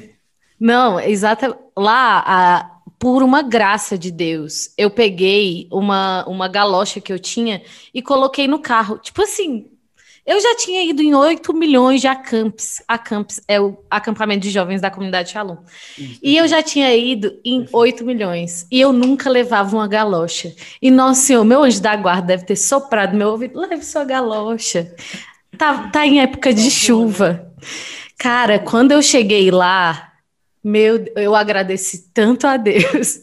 [0.59, 1.57] Não, exata.
[1.77, 7.63] Lá, a- por uma graça de Deus, eu peguei uma, uma galocha que eu tinha
[7.93, 8.99] e coloquei no carro.
[8.99, 9.67] Tipo assim,
[10.27, 12.83] eu já tinha ido em 8 milhões de acampes.
[12.89, 15.59] Acampes é o acampamento de jovens da comunidade Shalom.
[16.23, 18.67] E eu já tinha ido em 8 milhões.
[18.71, 20.55] E eu nunca levava uma galocha.
[20.81, 23.61] E, nossa senhor, meu anjo da guarda deve ter soprado meu ouvido.
[23.61, 24.95] Leve sua galocha.
[25.59, 27.53] Tá, tá em época de chuva.
[28.19, 30.13] Cara, quando eu cheguei lá,
[30.65, 33.19] meu, eu agradeci tanto a Deus,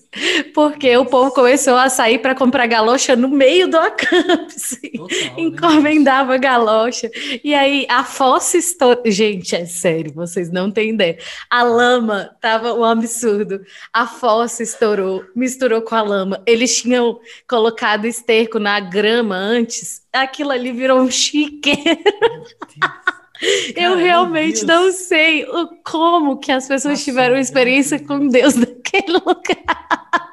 [0.53, 4.91] porque o povo começou a sair para comprar galocha no meio do acampe.
[4.95, 5.33] Total, né?
[5.37, 7.09] Encomendava galocha.
[7.43, 9.03] E aí a fossa estourou.
[9.05, 11.17] Gente, é sério, vocês não têm ideia.
[11.49, 13.61] A lama tava um absurdo.
[13.91, 16.41] A fossa estourou, misturou com a lama.
[16.45, 20.01] Eles tinham colocado esterco na grama antes.
[20.13, 21.81] Aquilo ali virou um chiqueiro.
[23.41, 24.67] Eu Cara, meu realmente Deus.
[24.67, 28.07] não sei o, como que as pessoas Nossa, tiveram experiência Deus.
[28.07, 30.30] com Deus naquele lugar.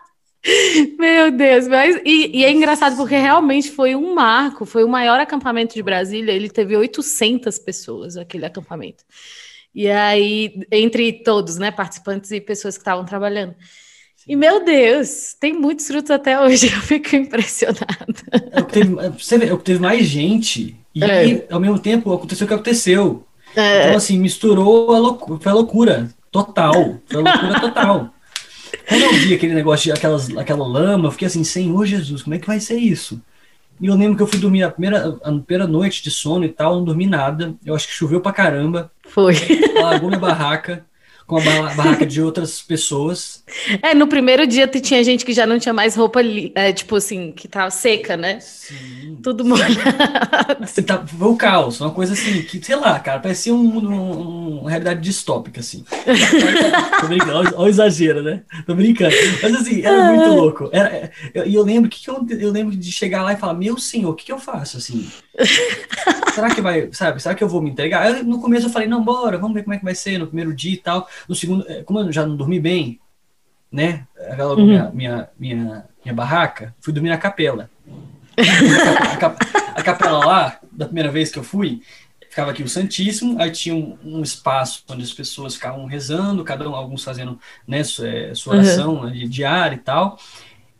[0.98, 5.18] Meu Deus, mas e, e é engraçado porque realmente foi um marco, foi o maior
[5.20, 9.04] acampamento de Brasília, ele teve 800 pessoas, aquele acampamento.
[9.74, 13.54] E aí, entre todos, né, participantes e pessoas que estavam trabalhando.
[14.26, 17.86] E meu Deus, tem muitos frutos até hoje, eu fico impressionada.
[18.52, 20.76] É o que teve, você vê, é o que teve mais gente.
[20.94, 21.46] E É.
[21.50, 23.24] ao mesmo tempo aconteceu o que aconteceu.
[23.52, 25.40] Então, assim, misturou a loucura.
[25.40, 27.00] Foi a loucura total.
[27.06, 28.14] Foi a loucura total.
[28.88, 32.34] Quando eu vi aquele negócio, de, aquelas, aquela lama, eu fiquei assim, Senhor Jesus, como
[32.34, 33.20] é que vai ser isso?
[33.80, 36.48] E eu lembro que eu fui dormir a primeira, a primeira noite de sono e
[36.48, 37.54] tal, não dormi nada.
[37.64, 38.90] Eu acho que choveu pra caramba.
[39.06, 39.34] Foi.
[39.78, 40.84] Alagou minha barraca,
[41.28, 43.44] com a ba- barraca de outras pessoas.
[43.82, 46.20] É, no primeiro dia tinha gente que já não tinha mais roupa,
[46.54, 48.40] é, tipo assim, que tava seca, né?
[48.40, 49.18] Sim.
[49.22, 49.74] Tudo molhado.
[50.60, 54.60] Assim, tá, foi o caos, uma coisa assim, que, sei lá, cara, parecia um, um-
[54.60, 55.84] uma realidade distópica, assim.
[57.00, 58.42] Tô brincando, olha, o exagero, né?
[58.66, 59.14] Tô brincando.
[59.42, 60.68] Mas assim, era muito louco.
[60.72, 63.36] Era, é, eu- E eu, lembro que, que eu, eu lembro de chegar lá e
[63.36, 65.08] falar, meu senhor, o que, que eu faço, assim?
[66.34, 68.08] Será que vai, sabe, será que eu vou me entregar?
[68.18, 70.26] Eu, no começo eu falei, não, bora, vamos ver como é que vai ser no
[70.26, 71.08] primeiro dia e tal.
[71.28, 73.00] No segundo, é, como eu já não dormi bem,
[73.72, 74.06] né?
[74.30, 74.66] Aquela Uhum.
[74.66, 77.70] minha, minha, minha, minha barraca, fui dormir na capela.
[78.38, 81.82] A, cap- a capela lá, da primeira vez que eu fui,
[82.30, 86.68] ficava aqui o Santíssimo, aí tinha um, um espaço onde as pessoas ficavam rezando, cada
[86.68, 87.84] um, alguns fazendo né, é,
[88.34, 88.58] sua Uhum.
[88.60, 90.18] oração ali diária e tal.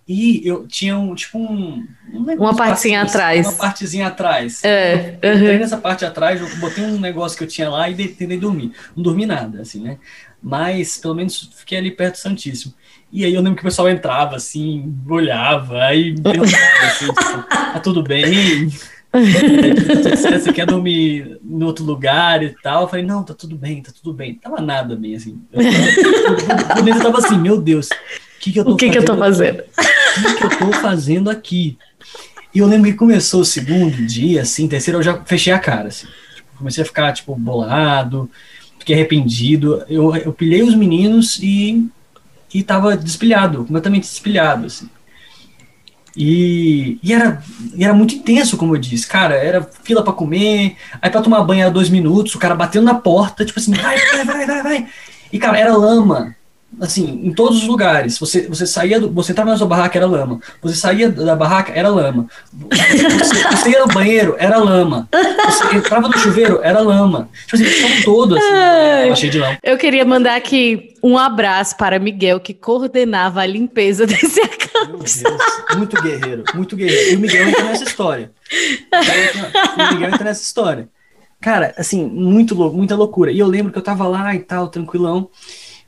[0.07, 1.87] E eu tinha um, tipo um...
[2.15, 3.47] um negócio- Uma partezinha atrás.
[3.47, 4.65] Uma partezinha atrás.
[4.65, 5.35] É, uhum.
[5.35, 8.73] entrei nessa parte atrás, eu botei um negócio que eu tinha lá e tentei dormir.
[8.97, 9.99] Não dormi nada, assim, né?
[10.43, 12.75] Mas, pelo menos, fiquei ali perto do Santíssimo.
[13.11, 17.81] E aí eu lembro que o pessoal entrava, assim, olhava, aí perguntava, assim, tipo, tá
[17.81, 18.69] tudo bem?
[19.11, 22.83] Você você quer dormir em outro lugar e tal?
[22.83, 24.35] Eu falei, não, tá tudo bem, tá tudo bem.
[24.35, 25.41] Tava nada bem, assim.
[25.51, 25.63] Eu
[26.69, 28.99] tava, dentro eu tava assim, meu Deus, o que que eu tô O que, que
[28.99, 29.61] eu tô fazendo?
[29.61, 31.79] o que, que eu tô fazendo aqui?
[32.55, 35.89] E eu lembro que começou o segundo dia, assim, terceiro, eu já fechei a cara,
[35.89, 36.07] assim.
[36.35, 38.31] Tipo, comecei a ficar, tipo, bolado.
[38.79, 39.85] Fiquei arrependido.
[39.89, 41.89] Eu, eu pilhei os meninos e,
[42.53, 44.89] e tava despilhado, completamente despilhado, assim.
[46.17, 47.43] E, e, era,
[47.75, 49.07] e era muito intenso, como eu disse.
[49.07, 52.87] Cara, era fila para comer, aí para tomar banho era dois minutos, o cara batendo
[52.87, 54.89] na porta, tipo assim, vai, vai, vai, vai, vai.
[55.33, 56.35] E, cara, era lama
[56.81, 58.19] assim, em todos os lugares.
[58.19, 60.41] Você, você saía, do, você entrava na sua barraca, era lama.
[60.63, 62.27] Você saía da barraca, era lama.
[62.53, 65.09] Você, você ia no banheiro, era lama.
[65.47, 67.29] Você entrava no chuveiro, era lama.
[67.47, 69.59] Tipo assim, o todo, assim, cheio de lama.
[69.63, 75.77] Eu queria mandar aqui um abraço para Miguel, que coordenava a limpeza desse acampamento.
[75.77, 77.13] Muito guerreiro, muito guerreiro.
[77.13, 78.31] E o Miguel entra nessa história.
[78.53, 80.89] O Miguel entra nessa história.
[81.41, 83.31] Cara, assim, muito louco, muita loucura.
[83.31, 85.31] E eu lembro que eu tava lá e tal, tranquilão.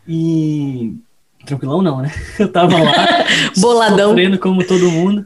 [0.07, 0.95] E.
[1.45, 2.13] Tranquilão não, né?
[2.39, 3.25] Eu tava lá,
[3.57, 5.25] boladão, sofrendo como todo mundo.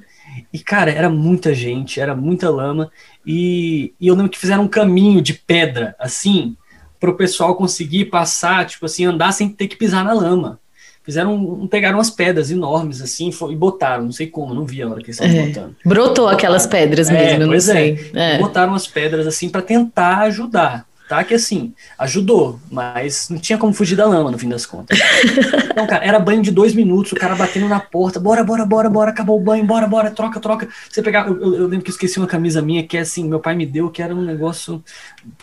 [0.53, 2.91] E, cara, era muita gente, era muita lama.
[3.27, 6.57] E, e eu lembro que fizeram um caminho de pedra, assim,
[7.01, 10.61] para o pessoal conseguir passar, tipo assim, andar sem ter que pisar na lama.
[11.03, 15.01] Fizeram, pegaram umas pedras enormes, assim, e botaram, não sei como, não vi a hora
[15.01, 15.77] que eles estavam é, botando.
[15.85, 18.11] Brotou aquelas pedras mesmo, é, não sei.
[18.15, 18.39] É.
[18.39, 20.87] Botaram as pedras, assim, para tentar ajudar
[21.23, 24.99] Que assim, ajudou, mas não tinha como fugir da lama no fim das contas.
[25.75, 28.89] Então, cara, era banho de dois minutos, o cara batendo na porta, bora, bora, bora,
[28.89, 30.69] bora, acabou o banho, bora, bora, troca, troca.
[30.89, 33.29] Você pegar, eu, eu, eu lembro que eu esqueci uma camisa minha que é assim,
[33.29, 34.85] meu pai me deu, que era um negócio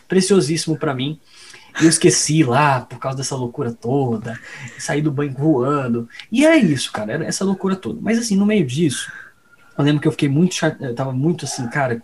[0.07, 1.19] preciosíssimo para mim.
[1.79, 4.39] E eu esqueci lá por causa dessa loucura toda,
[4.77, 6.07] saí do banho voando.
[6.31, 7.99] E é isso, cara, era essa loucura toda.
[8.01, 9.11] Mas assim, no meio disso,
[9.77, 12.01] eu lembro que eu fiquei muito chateado, tava muito assim, cara,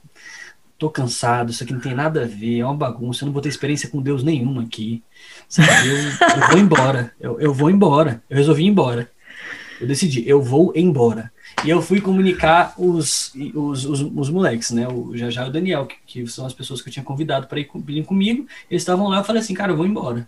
[0.77, 3.41] tô cansado, isso aqui não tem nada a ver, é uma bagunça, eu não vou
[3.41, 5.03] ter experiência com Deus nenhuma aqui.
[5.49, 5.69] Sabe?
[5.87, 5.97] Eu,
[6.41, 9.09] eu vou embora, eu, eu vou embora, eu resolvi ir embora.
[9.79, 11.31] Eu decidi, eu vou embora.
[11.63, 14.87] E eu fui comunicar os, os, os, os moleques, né?
[14.87, 17.59] O Jajá e o Daniel, que, que, são as pessoas que eu tinha convidado para
[17.59, 18.45] ir, ir comigo.
[18.69, 20.27] Eles estavam lá, eu falei assim, cara, eu vou embora.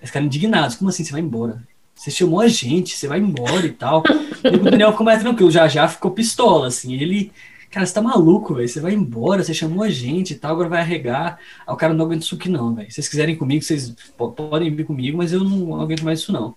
[0.00, 0.76] Eles ficaram indignados.
[0.76, 1.62] Como assim você vai embora?
[1.94, 4.02] Você chamou a gente, você vai embora e tal.
[4.44, 6.94] E o Daniel ficou mais tranquilo, já já ficou pistola, assim.
[6.94, 7.32] Ele
[7.72, 8.68] Cara, você tá maluco, velho.
[8.68, 11.38] Você vai embora, você chamou a gente e tal, agora vai arregar.
[11.66, 12.88] Aí o cara não aguenta isso aqui, não, velho.
[12.90, 13.94] Se vocês quiserem comigo, vocês
[14.36, 16.54] podem vir comigo, mas eu não aguento mais isso, não.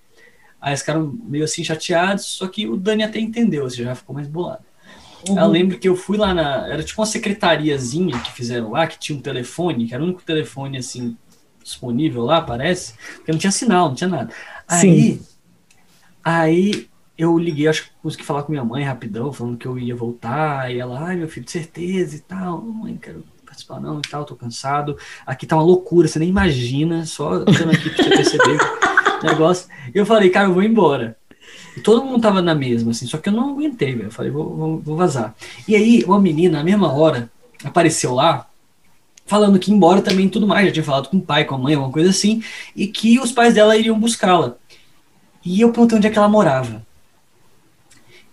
[0.59, 4.13] Aí eles ficaram meio assim chateados, só que o Dani até entendeu, você já ficou
[4.13, 4.65] mais bolado.
[5.29, 5.39] Uhum.
[5.39, 6.67] Eu lembro que eu fui lá na.
[6.67, 10.21] Era tipo uma secretariazinha que fizeram lá, que tinha um telefone, que era o único
[10.21, 11.15] telefone assim
[11.63, 14.33] disponível lá, parece, porque não tinha sinal, não tinha nada.
[14.67, 15.25] Aí, Sim.
[16.23, 19.95] aí eu liguei, acho que consegui falar com minha mãe rapidão, falando que eu ia
[19.95, 24.01] voltar, e ela, ai meu filho, de certeza e tal, mãe, quero participar não e
[24.01, 28.09] tal, tô cansado, aqui tá uma loucura, você nem imagina, só estando aqui pra você
[28.09, 28.57] perceber
[29.23, 29.69] o negócio.
[29.93, 31.17] Eu falei, cara, eu vou embora.
[31.77, 34.31] E todo mundo tava na mesma, assim, só que eu não aguentei, velho, eu falei,
[34.31, 35.33] vou, vou, vou vazar.
[35.67, 37.29] E aí, uma menina, na mesma hora,
[37.63, 38.47] apareceu lá,
[39.25, 41.75] falando que embora também tudo mais, já tinha falado com o pai, com a mãe,
[41.75, 42.43] alguma coisa assim,
[42.75, 44.55] e que os pais dela iriam buscá-la.
[45.43, 46.85] E eu perguntei onde é que ela morava.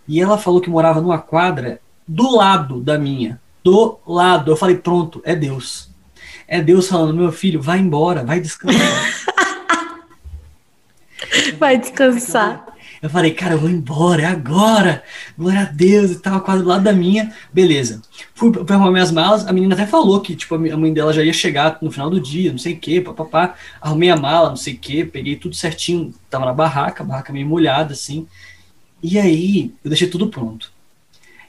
[0.07, 3.41] E ela falou que morava numa quadra do lado da minha.
[3.63, 4.51] Do lado.
[4.51, 5.91] Eu falei, pronto, é Deus.
[6.47, 8.81] É Deus falando, meu filho, vai embora, vai descansar.
[11.59, 12.73] vai descansar.
[13.03, 15.03] Eu falei, cara, eu vou embora, é agora.
[15.37, 17.33] Glória a Deus e tal, quase do lado da minha.
[17.53, 18.01] Beleza.
[18.33, 19.45] Fui arrumar minhas malas.
[19.45, 22.21] A menina até falou que, tipo, a mãe dela já ia chegar no final do
[22.21, 23.57] dia, não sei o quê, papapá.
[23.81, 26.15] Arrumei a mala, não sei o quê, peguei tudo certinho.
[26.31, 28.29] Tava na barraca, a barraca meio molhada, assim.
[29.03, 30.73] E aí, eu deixei tudo pronto.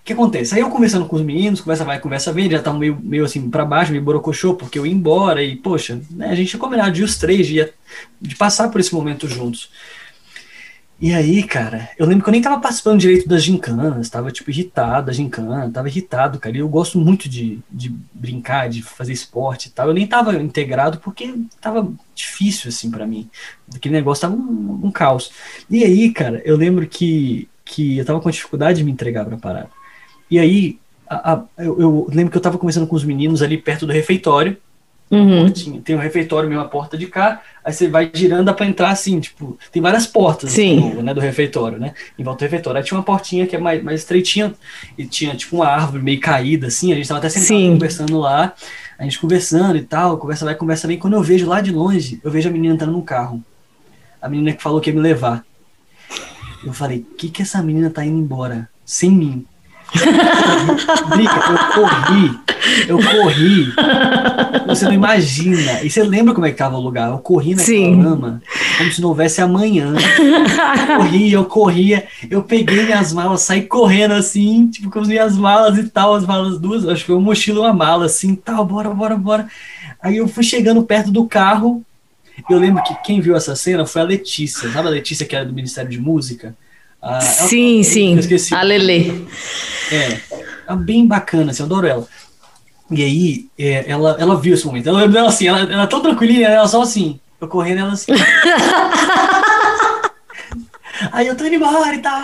[0.04, 0.54] O que acontece?
[0.54, 3.50] Aí eu conversando com os meninos, conversa vai, conversa vem, já estavam meio, meio assim
[3.50, 6.92] para baixo, meio borocochô, porque eu ia embora e, poxa, né, a gente tinha combinado
[6.92, 7.72] de os três, de,
[8.20, 9.70] de passar por esse momento juntos.
[11.02, 14.50] E aí, cara, eu lembro que eu nem tava participando direito das gincanas, tava, tipo,
[14.50, 19.12] irritado da gincana, tava irritado, cara, e eu gosto muito de, de brincar, de fazer
[19.12, 23.30] esporte e tal, eu nem tava integrado porque tava difícil, assim, para mim,
[23.76, 25.32] aquele negócio tava um, um, caos.
[25.70, 29.36] E aí, cara, eu lembro que, que eu tava com dificuldade de me entregar pra
[29.36, 29.70] parada.
[30.30, 30.80] E aí,
[31.10, 33.92] a, a, eu, eu lembro que eu tava conversando com os meninos ali perto do
[33.92, 34.58] refeitório,
[35.14, 35.52] Uhum.
[35.82, 38.90] Tem um refeitório mesmo, a porta de cá, aí você vai girando, dá pra entrar
[38.90, 40.90] assim, tipo, tem várias portas Sim.
[40.90, 41.94] Do, né, do refeitório, né?
[42.18, 42.80] Em volta do refeitório.
[42.80, 44.54] Aí tinha uma portinha que é mais, mais estreitinha
[44.98, 48.54] e tinha tipo uma árvore meio caída, assim, a gente tava até sentado conversando lá,
[48.98, 50.98] a gente conversando e tal, conversa vai, conversa bem.
[50.98, 53.44] Quando eu vejo lá de longe, eu vejo a menina entrando no carro.
[54.20, 55.46] A menina que falou que ia me levar.
[56.66, 58.70] Eu falei, que que essa menina tá indo embora?
[58.84, 59.46] Sem mim.
[59.94, 62.40] Drica, eu corri,
[62.88, 63.74] eu corri.
[64.68, 65.84] Você não imagina.
[65.84, 67.10] E você lembra como é que tava o lugar?
[67.10, 68.02] Eu corri naquela Sim.
[68.02, 68.42] lama,
[68.78, 69.94] como se não houvesse amanhã.
[69.94, 75.38] Eu corria, eu corria, eu peguei minhas malas, saí correndo assim, tipo, com as minhas
[75.38, 78.66] malas e tal, as malas duas, acho que foi um mochila uma mala, assim, tal,
[78.66, 79.48] bora, bora, bora.
[80.02, 81.84] Aí eu fui chegando perto do carro,
[82.50, 85.46] Eu lembro que quem viu essa cena foi a Letícia, sabe a Letícia que era
[85.46, 86.56] do Ministério de Música?
[87.06, 88.56] Ah, sim, ela, sim, esqueci.
[88.56, 89.28] a Lele.
[89.92, 90.20] É,
[90.70, 92.08] é bem bacana, assim, eu adoro ela.
[92.90, 94.88] E aí, é, ela, ela viu esse momento.
[94.88, 98.12] Eu lembro dela assim, ela, ela tão tranquilinha, ela só assim, eu correndo, ela assim.
[101.12, 102.24] aí eu tô indo embora e tal.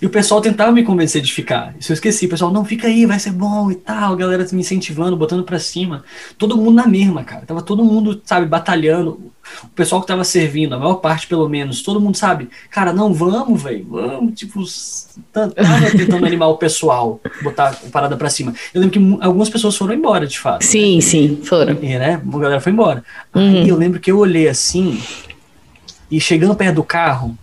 [0.00, 1.74] E o pessoal tentava me convencer de ficar.
[1.78, 2.26] Isso eu esqueci.
[2.26, 4.14] O pessoal, não, fica aí, vai ser bom e tal.
[4.14, 6.04] A galera me incentivando, botando pra cima.
[6.38, 7.44] Todo mundo na mesma, cara.
[7.44, 9.30] Tava todo mundo, sabe, batalhando.
[9.64, 13.12] O pessoal que tava servindo, a maior parte pelo menos, todo mundo sabe, cara, não,
[13.12, 14.38] vamos, velho, vamos.
[14.38, 14.62] Tipo,
[15.32, 15.52] tava
[15.96, 18.54] tentando animar o pessoal, botar a parada pra cima.
[18.72, 20.64] Eu lembro que algumas pessoas foram embora, de fato.
[20.64, 21.00] Sim, né?
[21.00, 21.72] sim, foram.
[21.82, 22.22] E, né?
[22.24, 23.02] A galera foi embora.
[23.34, 23.62] Uhum.
[23.62, 25.00] Aí eu lembro que eu olhei assim,
[26.10, 27.36] e chegando perto do carro,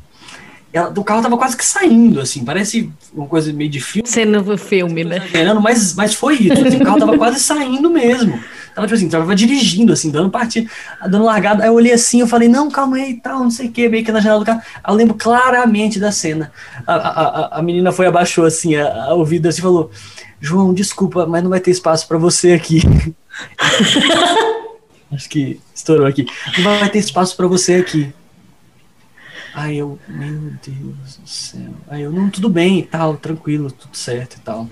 [0.77, 4.07] ela, do carro tava quase que saindo, assim, parece uma coisa meio de filme.
[4.07, 5.21] Cena do filme, né?
[5.61, 8.39] Mas, mas foi isso, assim, o carro tava quase saindo mesmo.
[8.75, 10.69] Tava, tipo assim, tava dirigindo, assim, dando partida,
[11.09, 11.63] dando largada.
[11.63, 13.89] Aí eu olhei assim, eu falei, não, calma aí e tal, não sei o que,
[13.89, 14.61] meio que na janela do carro.
[14.83, 16.51] Aí eu lembro claramente da cena.
[16.85, 19.89] A, a, a, a menina foi, abaixou, assim, a, a ouvida, assim, falou,
[20.39, 22.83] João, desculpa, mas não vai ter espaço para você aqui.
[25.11, 26.25] Acho que estourou aqui.
[26.59, 28.13] Não vai ter espaço para você aqui.
[29.57, 31.73] Aí eu, meu Deus do céu.
[31.87, 34.69] Aí eu, não, tudo bem e tal, tranquilo, tudo certo e tal.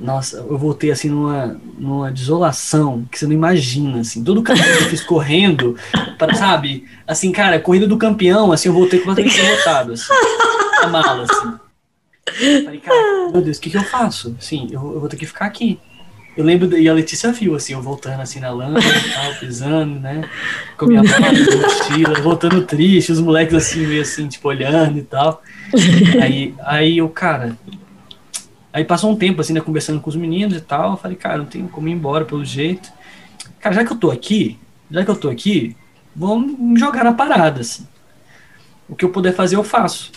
[0.00, 4.24] Nossa, eu voltei assim numa, numa desolação que você não imagina, assim.
[4.24, 5.76] Todo o caminho que eu fiz correndo,
[6.16, 6.86] para, sabe?
[7.06, 10.14] Assim, cara, corrida do campeão, assim, eu voltei completamente derrotado, assim.
[10.82, 12.64] A mala, assim.
[12.64, 14.34] Falei, cara, meu Deus, o que, que eu faço?
[14.40, 15.78] Sim, eu, eu vou ter que ficar aqui.
[16.36, 19.98] Eu lembro, e a Letícia viu, assim, eu voltando assim na lama e tal, pisando,
[19.98, 20.28] né?
[20.76, 25.02] Com a minha mala, mochila, voltando triste, os moleques assim, meio assim, tipo, olhando e
[25.02, 25.42] tal.
[26.22, 27.56] Aí, aí eu, cara.
[28.70, 30.90] Aí passou um tempo, assim, né, conversando com os meninos e tal.
[30.90, 32.90] Eu falei, cara, não tenho como ir embora pelo jeito.
[33.58, 34.58] Cara, já que eu tô aqui,
[34.90, 35.74] já que eu tô aqui,
[36.14, 37.86] vamos me jogar na parada, assim.
[38.86, 40.12] O que eu puder fazer, eu faço.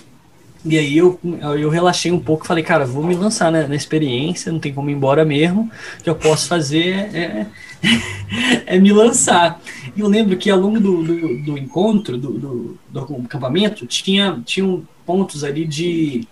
[0.66, 1.18] E aí eu,
[1.58, 4.90] eu relaxei um pouco, falei, cara, vou me lançar né, na experiência, não tem como
[4.90, 5.72] ir embora mesmo.
[6.00, 7.46] O que eu posso fazer é,
[8.66, 9.62] é, me lançar.
[9.96, 14.42] E eu lembro que ao longo do, do, do encontro, do, do, do, acampamento, tinha,
[14.46, 16.28] tinham pontos ali de.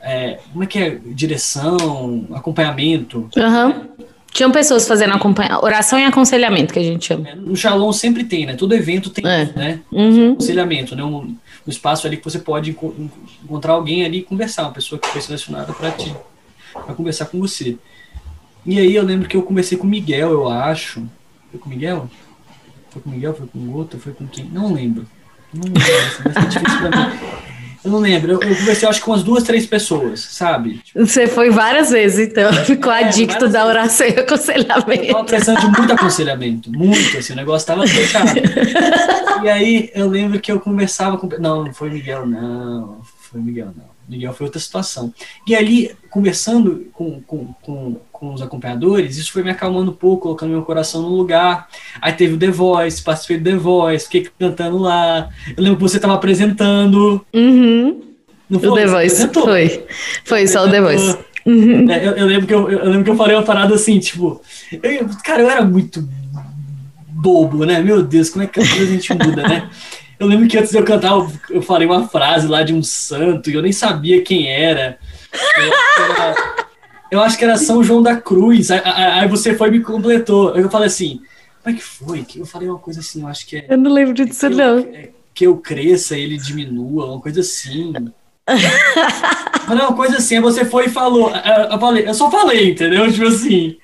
[0.00, 0.98] É, como é que é?
[1.06, 3.28] Direção, acompanhamento.
[3.36, 4.06] Uhum.
[4.32, 7.34] Tinham pessoas fazendo acompanha oração e aconselhamento, que a gente chama.
[7.34, 8.54] No Shalom sempre tem, né?
[8.54, 9.50] Todo evento tem, é.
[9.56, 9.80] né?
[9.90, 10.32] Uhum.
[10.32, 11.02] Aconselhamento, né?
[11.02, 11.36] Um,
[11.66, 12.94] um espaço ali que você pode enco
[13.42, 16.14] encontrar alguém ali e conversar, uma pessoa que foi selecionada para ti,
[16.72, 17.76] para conversar com você.
[18.64, 21.06] E aí eu lembro que eu conversei com o Miguel, eu acho.
[21.50, 22.10] Foi com o Miguel?
[22.90, 23.34] Foi com o Miguel?
[23.34, 23.98] Foi com o outro?
[23.98, 24.44] Foi com quem?
[24.44, 25.06] Não lembro.
[25.52, 27.55] Não lembro, vai ser difícil pra mim.
[27.86, 28.32] Eu não lembro.
[28.32, 30.78] Eu, eu conversei, acho que com umas duas, três pessoas, sabe?
[30.78, 32.52] Tipo, Você foi várias vezes, então.
[32.64, 35.04] Ficou é, adicto da oração e aconselhamento.
[35.04, 36.72] Eu tava precisando de muito aconselhamento.
[36.72, 37.32] Muito, assim.
[37.32, 38.32] O negócio tava fechado.
[39.44, 41.28] e aí, eu lembro que eu conversava com...
[41.38, 43.00] Não, não foi Miguel, não.
[43.20, 43.96] Foi Miguel, não.
[44.08, 45.12] Miguel foi outra situação.
[45.46, 50.22] E ali, conversando com, com, com, com os acompanhadores, isso foi me acalmando um pouco,
[50.22, 51.68] colocando meu coração no lugar.
[52.00, 55.28] Aí teve o The Voice, participei do The Voice, fiquei cantando lá.
[55.56, 57.24] Eu lembro que você estava apresentando.
[57.34, 58.02] Uhum.
[58.48, 58.68] Não foi?
[58.68, 59.86] O The Voice, foi.
[60.24, 61.18] Foi só o The Voice.
[61.46, 61.90] Uhum.
[61.90, 64.40] É, eu, eu, lembro que eu, eu, lembro que eu falei uma parada assim, tipo,
[64.82, 66.06] eu, cara, eu era muito
[67.08, 67.80] bobo, né?
[67.80, 69.70] Meu Deus, como é que a gente muda, né?
[70.18, 72.82] Eu lembro que antes de eu cantar, eu, eu falei uma frase lá de um
[72.82, 74.98] santo e eu nem sabia quem era.
[75.58, 76.34] Eu, era,
[77.10, 78.70] eu acho que era São João da Cruz.
[78.70, 80.54] Aí, você foi e me completou.
[80.56, 81.20] Eu falei assim,
[81.62, 82.22] como é que foi?
[82.22, 83.66] Que eu falei uma coisa assim, eu acho que é.
[83.68, 84.78] Eu não lembro disso, é não.
[84.78, 87.92] Eu, é, que eu cresça, ele diminua, uma coisa assim.
[89.68, 91.30] Mas uma coisa assim, aí você foi e falou.
[91.70, 93.10] Eu, falei, eu só falei, entendeu?
[93.12, 93.76] Tipo assim.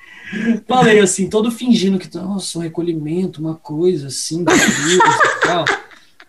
[0.67, 5.65] Falei assim, todo fingindo que, nossa, um recolhimento, uma coisa assim, Deus e tal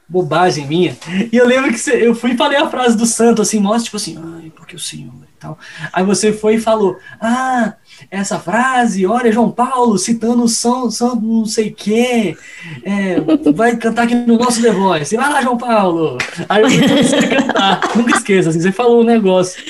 [0.08, 0.96] bobagem minha.
[1.32, 3.86] E eu lembro que você, eu fui e falei a frase do santo, assim, mostra,
[3.86, 5.58] tipo assim, ai, porque o Senhor e tal.
[5.92, 7.74] Aí você foi e falou, ah,
[8.12, 12.38] essa frase, olha, João Paulo citando São, São não sei quê,
[12.84, 13.18] é,
[13.54, 15.16] vai cantar aqui no nosso The Voice.
[15.16, 16.18] Vai lá, João Paulo!
[16.48, 19.62] Aí eu comecei a cantar, nunca esqueça, assim, você falou um negócio.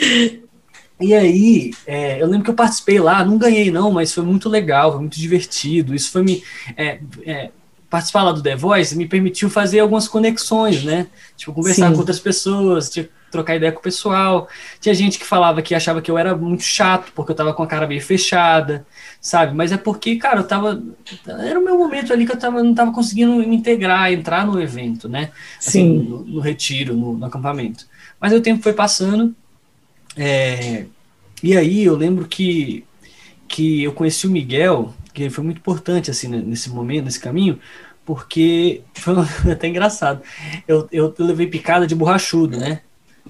[1.00, 4.48] E aí, é, eu lembro que eu participei lá, não ganhei não, mas foi muito
[4.48, 5.94] legal, foi muito divertido.
[5.94, 6.44] Isso foi me.
[6.78, 7.50] É, é,
[7.94, 11.06] participar lá do The Voice me permitiu fazer algumas conexões, né?
[11.38, 11.94] Tipo, conversar Sim.
[11.94, 14.48] com outras pessoas, tipo, trocar ideia com o pessoal.
[14.82, 17.62] Tinha gente que falava que achava que eu era muito chato, porque eu tava com
[17.62, 18.84] a cara meio fechada,
[19.22, 19.56] sabe?
[19.56, 20.82] Mas é porque, cara, eu tava.
[21.28, 24.60] Era o meu momento ali que eu tava, não tava conseguindo me integrar, entrar no
[24.60, 25.30] evento, né?
[25.60, 26.10] Assim, Sim.
[26.10, 27.86] No, no retiro, no, no, acampamento.
[28.20, 29.36] Mas o tempo foi passando.
[30.18, 30.86] É,
[31.44, 32.84] e aí eu lembro que,
[33.48, 37.60] que eu conheci o Miguel que foi muito importante assim nesse momento, nesse caminho,
[38.06, 39.14] porque foi
[39.52, 40.22] até engraçado.
[40.68, 42.82] Eu, eu, eu levei picada de borrachudo, né?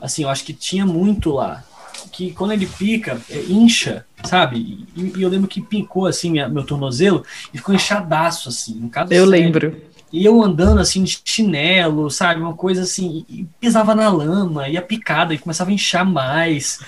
[0.01, 1.63] Assim, eu acho que tinha muito lá.
[2.11, 4.85] Que quando ele pica, é, incha, sabe?
[4.95, 7.23] E, e, eu lembro que pincou assim minha, meu tornozelo
[7.53, 8.73] e ficou inchadaço, assim.
[8.73, 9.25] Um eu sério.
[9.25, 9.81] lembro.
[10.11, 12.39] E eu andando assim de chinelo, sabe?
[12.39, 16.79] Uma coisa assim, e pisava na lama, ia picada e começava a inchar mais.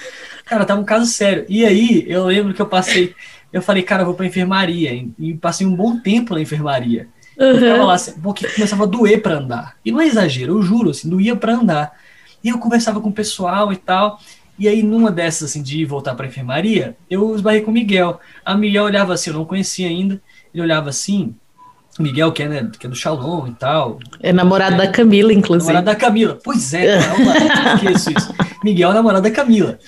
[0.45, 1.43] Cara, tava um caso sério.
[1.49, 3.15] E aí eu lembro que eu passei,
[3.55, 5.07] eu falei, cara, eu vou pra enfermaria.
[5.17, 7.07] E passei um bom tempo na enfermaria.
[7.39, 7.45] Uhum.
[7.45, 9.77] Eu ficava lá, assim, porque começava a doer para andar.
[9.85, 11.93] E não é exagero, eu juro, assim, doía para andar.
[12.43, 14.19] E eu conversava com o pessoal e tal.
[14.59, 18.19] E aí, numa dessas, assim, de voltar para enfermaria, eu esbarrei com o Miguel.
[18.43, 20.21] A Miguel olhava assim, eu não conhecia ainda.
[20.53, 21.33] Ele olhava assim,
[21.97, 23.99] Miguel, que é, né, que é do Shalom e tal.
[24.19, 25.71] É namorado é, da Camila, inclusive.
[25.71, 26.37] Namorado da Camila.
[26.43, 27.33] Pois é, calma,
[27.79, 28.33] que isso, isso.
[28.61, 29.79] Miguel é namorado da Camila.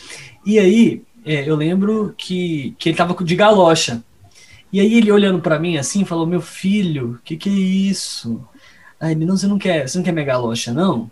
[0.46, 4.02] E aí, é, eu lembro que, que ele tava de galocha.
[4.72, 8.42] E aí ele olhando para mim assim, falou, meu filho, que que é isso?
[9.00, 11.10] Aí ele, não, você não quer, você não quer minha galocha, não?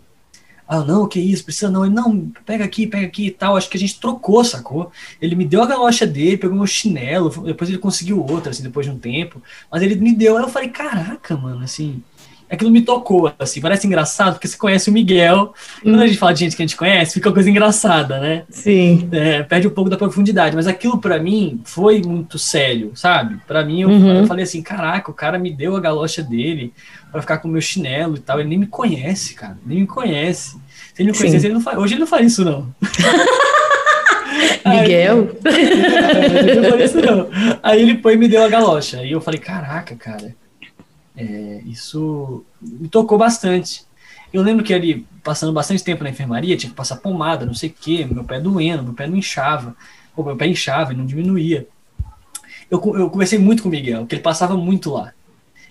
[0.68, 1.84] Ah, não, que isso, precisa não.
[1.84, 3.56] Ele, não, pega aqui, pega aqui e tal.
[3.56, 4.90] Acho que a gente trocou, sacou?
[5.22, 8.84] Ele me deu a galocha dele, pegou meu chinelo, depois ele conseguiu outra, assim, depois
[8.84, 9.40] de um tempo.
[9.70, 12.02] Mas ele me deu, aí eu falei, caraca, mano, assim,
[12.50, 16.18] aquilo me tocou, assim, parece engraçado, porque você conhece o Miguel, e quando a gente
[16.18, 18.44] fala de gente que a gente conhece, fica uma coisa engraçada, né?
[18.48, 19.08] Sim.
[19.12, 23.38] É, perde um pouco da profundidade, mas aquilo para mim foi muito sério, sabe?
[23.46, 24.20] Para mim, eu, uhum.
[24.20, 26.72] eu, falei assim, caraca, o cara me deu a galocha dele
[27.10, 29.86] para ficar com o meu chinelo e tal, ele nem me conhece, cara, nem me
[29.86, 30.56] conhece.
[30.94, 32.72] Se ele me conhecesse, ele não faz, hoje ele não faz isso, não.
[34.66, 35.30] Miguel?
[35.44, 36.90] Aí,
[37.62, 39.04] Aí ele foi e me deu a galocha.
[39.04, 40.34] E eu falei, caraca, cara
[41.16, 43.84] é, isso me tocou bastante.
[44.32, 47.70] Eu lembro que ali, passando bastante tempo na enfermaria, tinha que passar pomada, não sei
[47.70, 49.74] o quê, meu pé doendo, meu pé não inchava,
[50.14, 51.66] ou meu pé inchava e não diminuía.
[52.70, 55.12] Eu, eu conversei muito com o Miguel, que ele passava muito lá.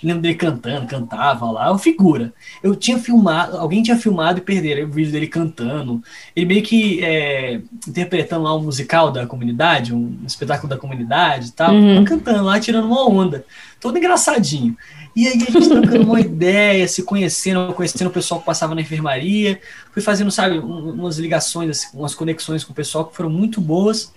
[0.03, 2.33] Lembro dele cantando, cantava lá, uma figura.
[2.61, 6.03] Eu tinha filmado, alguém tinha filmado e perderam o vídeo dele cantando.
[6.35, 11.51] Ele meio que é, interpretando lá um musical da comunidade, um espetáculo da comunidade e
[11.51, 12.03] tal, uhum.
[12.03, 13.45] cantando lá, tirando uma onda.
[13.79, 14.77] Todo engraçadinho.
[15.15, 18.81] E aí a gente trocando uma ideia, se conhecendo, conhecendo o pessoal que passava na
[18.81, 19.59] enfermaria,
[19.93, 24.13] fui fazendo, sabe, umas ligações, assim, umas conexões com o pessoal que foram muito boas.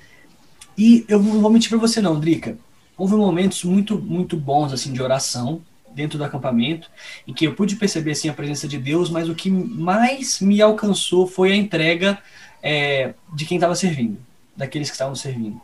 [0.77, 2.59] E eu não vou mentir para você não, Drica.
[2.99, 5.63] Houve momentos muito, muito bons, assim, de oração
[5.95, 6.91] dentro do acampamento,
[7.27, 10.61] em que eu pude perceber, assim, a presença de Deus, mas o que mais me
[10.61, 12.19] alcançou foi a entrega
[12.63, 14.19] é, de quem estava servindo,
[14.57, 15.61] daqueles que estavam servindo.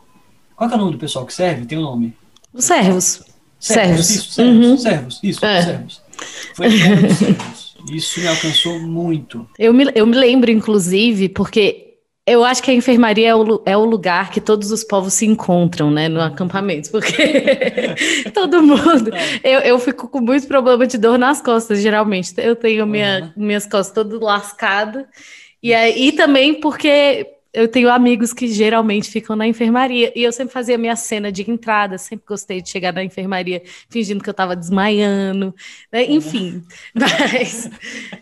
[0.56, 1.66] Qual é o nome do pessoal que serve?
[1.66, 2.14] Tem o um nome.
[2.52, 3.22] Os servos.
[3.58, 4.10] Servos.
[4.10, 4.78] Isso, servos, uhum.
[4.78, 5.62] servos, isso, é.
[5.62, 6.02] servos.
[6.54, 7.74] Foi servos.
[7.90, 9.46] Isso me alcançou muito.
[9.58, 11.93] Eu me, eu me lembro, inclusive, porque
[12.26, 15.26] eu acho que a enfermaria é o, é o lugar que todos os povos se
[15.26, 17.12] encontram, né, no acampamento, porque
[18.32, 19.10] todo mundo.
[19.42, 22.32] Eu, eu fico com muito problema de dor nas costas, geralmente.
[22.38, 23.44] Eu tenho minha, uhum.
[23.44, 25.04] minhas costas todas lascadas.
[25.62, 30.32] E, aí, e também porque eu tenho amigos que geralmente ficam na enfermaria e eu
[30.32, 34.32] sempre fazia minha cena de entrada, sempre gostei de chegar na enfermaria fingindo que eu
[34.32, 35.54] estava desmaiando,
[35.90, 36.02] né?
[36.02, 36.16] Uhum.
[36.16, 36.64] enfim.
[36.92, 37.70] Mas,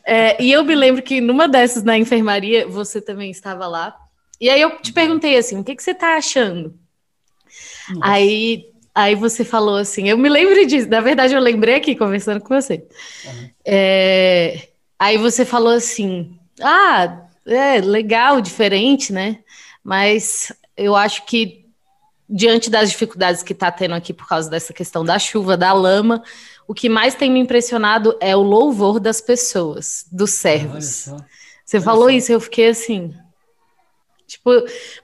[0.04, 3.96] é, e eu me lembro que numa dessas na enfermaria você também estava lá
[4.38, 6.74] e aí eu te perguntei assim, o que, que você está achando?
[7.88, 8.12] Nossa.
[8.12, 12.40] Aí, aí você falou assim, eu me lembro disso, na verdade eu lembrei aqui conversando
[12.42, 12.86] com você.
[13.24, 13.50] Uhum.
[13.64, 14.68] É,
[14.98, 19.40] aí você falou assim, ah é legal, diferente, né?
[19.82, 21.66] Mas eu acho que
[22.28, 26.22] diante das dificuldades que está tendo aqui por causa dessa questão da chuva, da lama,
[26.66, 31.10] o que mais tem me impressionado é o louvor das pessoas, dos servos.
[31.64, 32.10] Você Olha falou só.
[32.10, 33.14] isso, eu fiquei assim.
[34.26, 34.50] Tipo,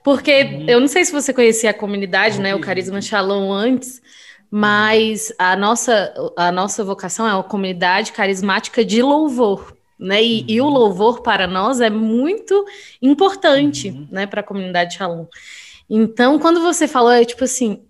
[0.03, 0.65] porque uhum.
[0.67, 4.01] eu não sei se você conhecia a comunidade, né, o Carisma Shalom antes,
[4.49, 10.23] mas a nossa, a nossa vocação é uma comunidade carismática de louvor né?
[10.23, 10.45] E, uhum.
[10.47, 10.71] e, o uhum.
[10.71, 12.65] louvor para nós é muito
[13.01, 14.07] importante, uhum.
[14.09, 15.25] né, para a comunidade Shalom.
[15.89, 17.81] Então, quando você falou, é tipo assim,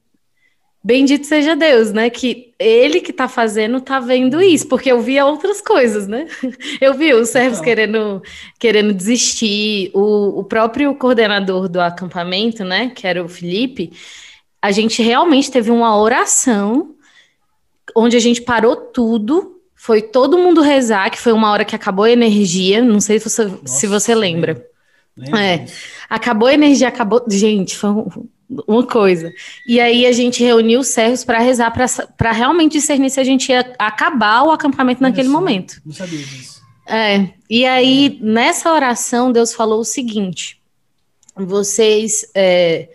[0.83, 2.09] bendito seja Deus, né?
[2.09, 4.41] Que ele que está fazendo está vendo uhum.
[4.41, 6.27] isso, porque eu via outras coisas, né?
[6.81, 8.21] Eu vi os servos querendo,
[8.57, 12.89] querendo desistir, o, o próprio coordenador do acampamento, né?
[12.89, 13.91] Que era o Felipe,
[14.61, 16.95] a gente realmente teve uma oração
[17.95, 22.03] onde a gente parou tudo foi todo mundo rezar, que foi uma hora que acabou
[22.03, 22.83] a energia.
[22.83, 24.61] Não sei se você, Nossa, se você lembra.
[25.15, 25.41] lembra.
[25.41, 25.65] É,
[26.09, 27.23] acabou a energia, acabou.
[27.29, 27.89] Gente, foi
[28.67, 29.31] uma coisa.
[29.65, 31.71] E aí a gente reuniu os servos para rezar,
[32.17, 35.81] para realmente discernir se a gente ia acabar o acampamento naquele momento.
[35.85, 36.59] Não sabia disso.
[36.85, 40.61] É, e aí, nessa oração, Deus falou o seguinte:
[41.37, 42.29] vocês.
[42.35, 42.89] É,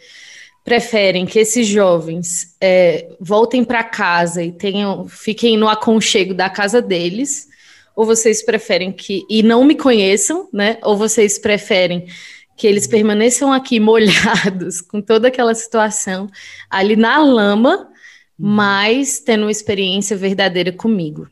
[0.64, 6.80] preferem que esses jovens é, voltem para casa e tenham, fiquem no aconchego da casa
[6.80, 7.48] deles,
[7.94, 10.78] ou vocês preferem que e não me conheçam, né?
[10.82, 12.06] Ou vocês preferem
[12.56, 16.28] que eles permaneçam aqui molhados com toda aquela situação
[16.70, 17.86] ali na lama, uhum.
[18.38, 21.28] mas tendo uma experiência verdadeira comigo.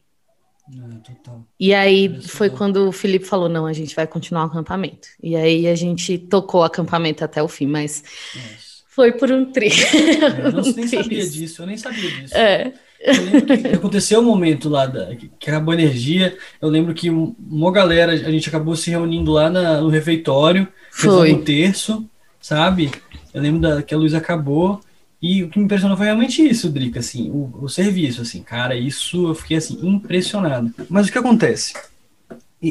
[0.68, 1.12] É,
[1.58, 5.08] e aí foi quando o Felipe falou: não, a gente vai continuar o acampamento.
[5.22, 8.04] E aí a gente tocou o acampamento até o fim, mas
[8.34, 8.61] Nossa.
[8.94, 9.68] Foi por um tri.
[9.68, 12.36] É, eu não, nem sabia disso, eu nem sabia disso.
[12.36, 12.72] É.
[13.00, 16.36] Eu lembro que aconteceu um momento lá da, que acabou a energia.
[16.60, 21.32] Eu lembro que uma galera, a gente acabou se reunindo lá na, no refeitório, foi
[21.32, 22.06] um terço,
[22.40, 22.90] sabe?
[23.32, 24.80] Eu lembro da, que a luz acabou.
[25.20, 28.74] E o que me impressionou foi realmente isso, Drica, assim, o, o serviço, assim, cara,
[28.74, 30.74] isso eu fiquei, assim, impressionado.
[30.90, 31.74] Mas o que acontece?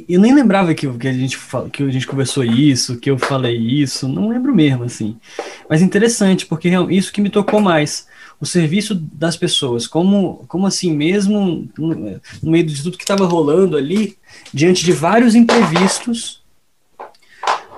[0.08, 1.38] Eu nem lembrava que, que, a gente,
[1.74, 5.18] que a gente conversou isso, que eu falei isso, não lembro mesmo, assim.
[5.70, 8.08] Mas interessante, porque isso que me tocou mais
[8.40, 13.76] o serviço das pessoas, como, como assim, mesmo no, meio de tudo que estava rolando
[13.76, 14.18] ali,
[14.54, 16.42] diante de vários imprevistos,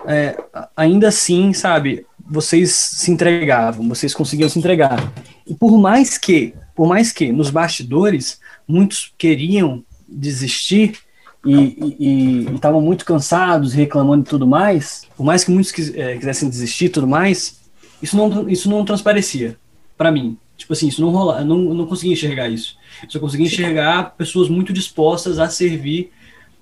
[0.05, 0.37] é,
[0.77, 5.11] ainda assim, sabe, vocês se entregavam, vocês conseguiam se entregar.
[5.47, 10.99] E por mais que, por mais que nos bastidores muitos queriam desistir
[11.45, 16.49] e estavam muito cansados, reclamando e tudo mais, por mais que muitos quis, é, quisessem
[16.49, 17.61] desistir e tudo mais,
[18.01, 19.57] isso não, isso não transparecia
[19.97, 20.37] para mim.
[20.55, 22.77] Tipo assim, isso não rola, eu não, eu não conseguia enxergar isso.
[23.03, 26.11] Eu só conseguia enxergar pessoas muito dispostas a servir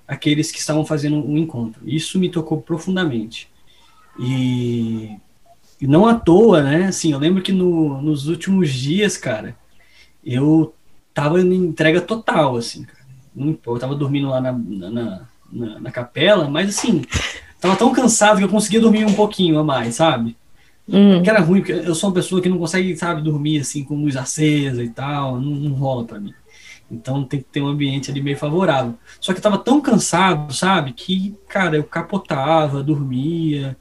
[0.08, 1.80] aqueles que estavam fazendo um encontro.
[1.86, 3.48] Isso me tocou profundamente.
[4.18, 5.16] E,
[5.80, 6.86] e não à toa, né?
[6.86, 9.56] Assim, eu lembro que no, nos últimos dias, cara,
[10.24, 10.74] eu
[11.14, 13.01] tava em entrega total, assim, cara.
[13.36, 17.02] Eu tava dormindo lá na, na, na, na capela, mas assim,
[17.60, 20.36] tava tão cansado que eu conseguia dormir um pouquinho a mais, sabe?
[20.88, 21.22] Hum.
[21.22, 23.96] Que era ruim, porque eu sou uma pessoa que não consegue, sabe, dormir assim com
[23.96, 26.34] luz acesa e tal, não, não rola para mim.
[26.90, 28.94] Então tem que ter um ambiente ali meio favorável.
[29.20, 33.76] Só que eu tava tão cansado, sabe, que, cara, eu capotava, dormia,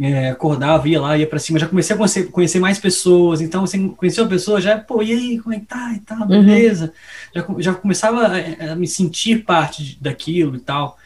[0.00, 3.60] é, acordava, ia lá, ia para cima, já comecei a conhecer, conhecer, mais pessoas, então
[3.66, 6.26] você conheceu a pessoa, já, pô, e aí, como é que tá, e tal, uhum.
[6.26, 6.92] beleza,
[7.34, 7.60] uhum.
[7.60, 10.96] já, já começava a, a, me sentir parte daquilo e tal,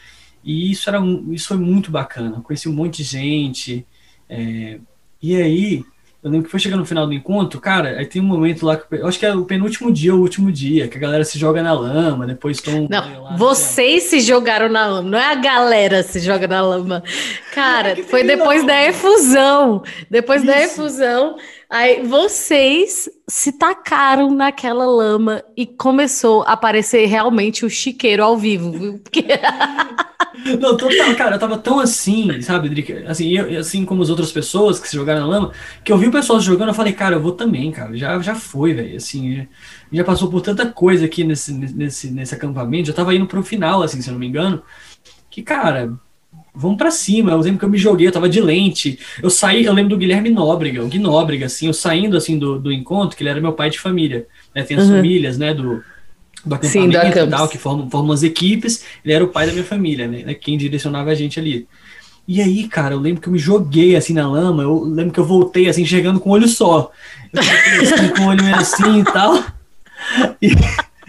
[0.43, 0.99] e isso era,
[1.31, 3.85] isso foi muito bacana, conheci um monte de gente,
[4.29, 4.79] é,
[5.21, 5.83] e aí,
[6.23, 8.75] eu lembro que foi chegando no final do encontro, cara, aí tem um momento lá
[8.75, 11.23] que eu acho que é o penúltimo dia ou o último dia, que a galera
[11.23, 12.87] se joga na lama, depois estão.
[12.89, 17.03] Não, lá, vocês se jogaram na lama, não é a galera se joga na lama.
[17.53, 19.83] Cara, é foi depois da efusão.
[20.09, 20.51] Depois Isso.
[20.51, 21.35] da efusão,
[21.69, 28.71] aí vocês se tacaram naquela lama e começou a aparecer realmente o chiqueiro ao vivo,
[28.71, 28.99] viu?
[28.99, 29.25] Porque.
[30.59, 33.03] Não, total, cara, eu tava tão assim, sabe, Drica?
[33.07, 35.51] Assim, eu, assim como as outras pessoas que se jogaram na lama,
[35.83, 37.97] que eu vi o pessoal jogando, eu falei, cara, eu vou também, cara.
[37.97, 38.95] Já, já foi, velho.
[38.95, 39.47] Assim, já,
[39.91, 43.81] já, passou por tanta coisa aqui nesse, nesse, nesse acampamento, já tava indo pro final,
[43.81, 44.61] assim, se eu não me engano.
[45.29, 45.97] Que, cara,
[46.57, 47.31] vamos para cima.
[47.31, 48.99] Eu lembro que eu me joguei, eu tava de lente.
[49.21, 52.59] Eu saí, eu lembro do Guilherme Nóbrega, o Gui Nóbrega, assim, eu saindo assim do,
[52.59, 54.25] do encontro, que ele era meu pai de família.
[54.53, 54.63] Né?
[54.63, 54.95] Tem as uhum.
[54.95, 55.83] famílias, né, do,
[56.43, 59.45] do acampamento Sim, do e tal, que formam, formam as equipes, ele era o pai
[59.45, 60.33] da minha família, né?
[60.33, 61.67] Quem direcionava a gente ali.
[62.27, 65.19] E aí, cara, eu lembro que eu me joguei assim na lama, eu lembro que
[65.19, 66.91] eu voltei assim, chegando com o olho só.
[67.31, 69.43] Eu assim, com o olho meio assim e tal.
[70.41, 70.51] E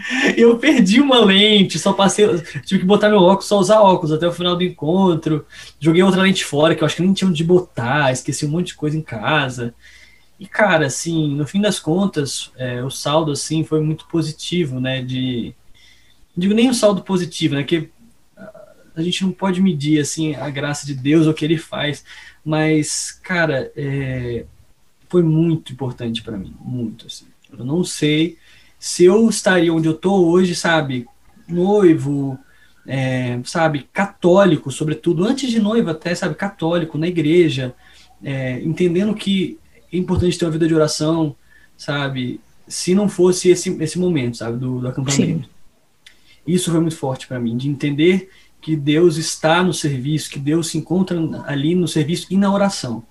[0.36, 2.26] eu perdi uma lente, só passei,
[2.64, 5.46] tive que botar meu óculos, só usar óculos até o final do encontro.
[5.78, 8.68] Joguei outra lente fora, que eu acho que nem tinha onde botar, esqueci um monte
[8.68, 9.74] de coisa em casa.
[10.38, 15.02] E, cara, assim, no fim das contas, é, o saldo, assim, foi muito positivo, né,
[15.02, 15.54] de...
[16.36, 17.90] Não digo nem o saldo positivo, né, que
[18.94, 22.04] a gente não pode medir, assim, a graça de Deus, o que Ele faz,
[22.44, 24.44] mas, cara, é,
[25.08, 27.26] foi muito importante para mim, muito, assim.
[27.50, 28.38] Eu não sei
[28.78, 31.06] se eu estaria onde eu tô hoje, sabe,
[31.48, 32.38] noivo,
[32.86, 37.74] é, sabe, católico, sobretudo, antes de noivo até, sabe, católico, na igreja,
[38.22, 39.58] é, entendendo que
[39.92, 41.34] é importante ter uma vida de oração,
[41.76, 42.40] sabe?
[42.66, 45.44] Se não fosse esse, esse momento, sabe, do, do acampamento.
[45.44, 45.50] Sim.
[46.46, 50.68] Isso foi muito forte para mim, de entender que Deus está no serviço, que Deus
[50.68, 53.02] se encontra ali no serviço e na oração.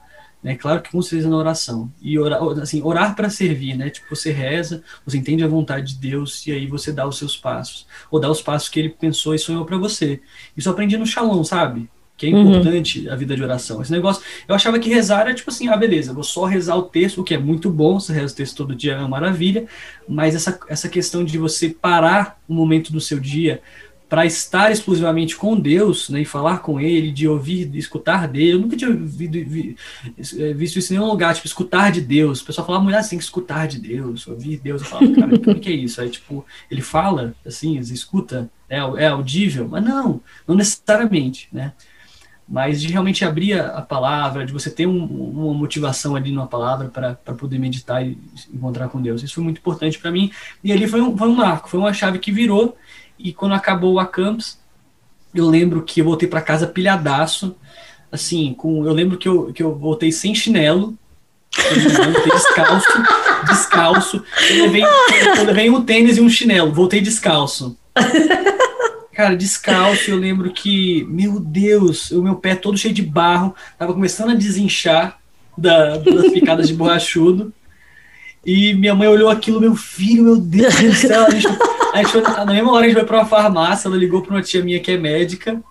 [0.42, 0.56] Né?
[0.56, 1.92] Claro que com certeza na oração.
[2.02, 3.90] E orar, assim, orar para servir, né?
[3.90, 7.36] Tipo, você reza, você entende a vontade de Deus e aí você dá os seus
[7.36, 7.88] passos.
[8.12, 10.22] Ou dá os passos que ele pensou e sonhou para você.
[10.56, 11.90] Isso eu aprendi no Shalom, sabe?
[12.18, 12.50] que é uhum.
[12.50, 13.14] importante uhum.
[13.14, 13.80] a vida de oração.
[13.80, 16.82] Esse negócio, eu achava que rezar era tipo assim, ah, beleza, vou só rezar o
[16.82, 19.68] texto, o que é muito bom, você reza o texto todo dia é uma maravilha,
[20.10, 23.62] mas essa, essa questão de você parar um momento do seu dia
[24.10, 28.54] para estar exclusivamente com Deus, né, e falar com Ele, de ouvir, de escutar dele.
[28.54, 29.76] Eu nunca tinha ouvido, vi,
[30.40, 32.42] é, visto isso em nenhum lugar, tipo, escutar de Deus.
[32.42, 34.82] O pessoal falava, mulher, tem que escutar de Deus, ouvir Deus.
[34.82, 36.00] Eu falava, cara, o que é isso?
[36.00, 39.68] Aí, tipo, ele fala, assim, escuta, é, é audível?
[39.68, 41.74] Mas não, não necessariamente, né?
[42.50, 46.88] Mas de realmente abrir a, palavra, de você ter um, uma motivação ali numa palavra
[46.88, 48.18] para poder meditar e
[48.54, 49.22] encontrar com Deus.
[49.22, 50.32] Isso foi muito importante para mim.
[50.64, 52.78] E ali foi um, foi um marco, foi uma chave que virou
[53.20, 54.58] e quando acabou a campus,
[55.34, 57.56] eu lembro que eu voltei para casa pilhadaço,
[58.12, 60.98] assim, com, eu lembro que eu, que eu voltei sem chinelo,
[61.56, 62.88] voltei descalço,
[63.48, 64.84] descalço, eu levei,
[65.38, 67.78] eu levei um tênis e um chinelo, voltei descalço.
[69.14, 73.92] Cara, descalço, eu lembro que, meu Deus, o meu pé todo cheio de barro, tava
[73.92, 75.20] começando a desinchar
[75.58, 77.52] da, das picadas de borrachudo.
[78.48, 81.48] E minha mãe olhou aquilo, meu filho, meu Deus do céu, a gente
[81.94, 84.32] a gente foi, na mesma hora a gente foi pra uma farmácia, ela ligou pra
[84.32, 85.62] uma tia minha que é médica.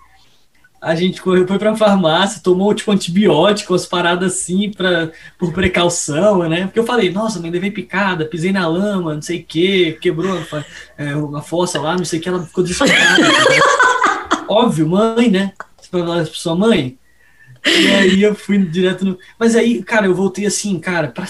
[0.79, 5.09] A gente correu, foi pra farmácia, tomou tipo antibiótico, as paradas assim, pra,
[5.39, 6.67] por precaução, né?
[6.67, 10.37] Porque eu falei, nossa, mãe, levei picada, pisei na lama, não sei o quê, quebrou
[10.99, 13.23] é, a fossa lá, não sei o que, ela ficou desesperada.
[14.47, 15.53] Óbvio, mãe, né?
[15.81, 16.95] Você vai falar pra sua mãe?
[17.67, 19.17] E aí eu fui direto no.
[19.37, 21.25] Mas aí, cara, eu voltei assim, cara, pra,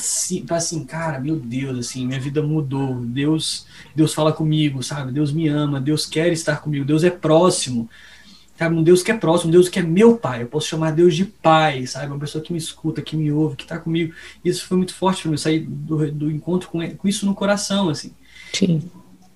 [0.46, 2.96] pra assim, cara, meu Deus, assim, minha vida mudou.
[3.02, 3.66] Deus,
[3.96, 5.12] Deus fala comigo, sabe?
[5.12, 7.90] Deus me ama, Deus quer estar comigo, Deus é próximo.
[8.58, 10.42] Sabe, um Deus que é próximo, um Deus que é meu pai.
[10.42, 12.08] Eu posso chamar Deus de pai, sabe?
[12.08, 14.16] Uma pessoa que me escuta, que me ouve, que está comigo.
[14.44, 17.88] Isso foi muito forte para mim, sair do, do encontro com, com isso no coração,
[17.88, 18.12] assim.
[18.52, 18.90] Sim.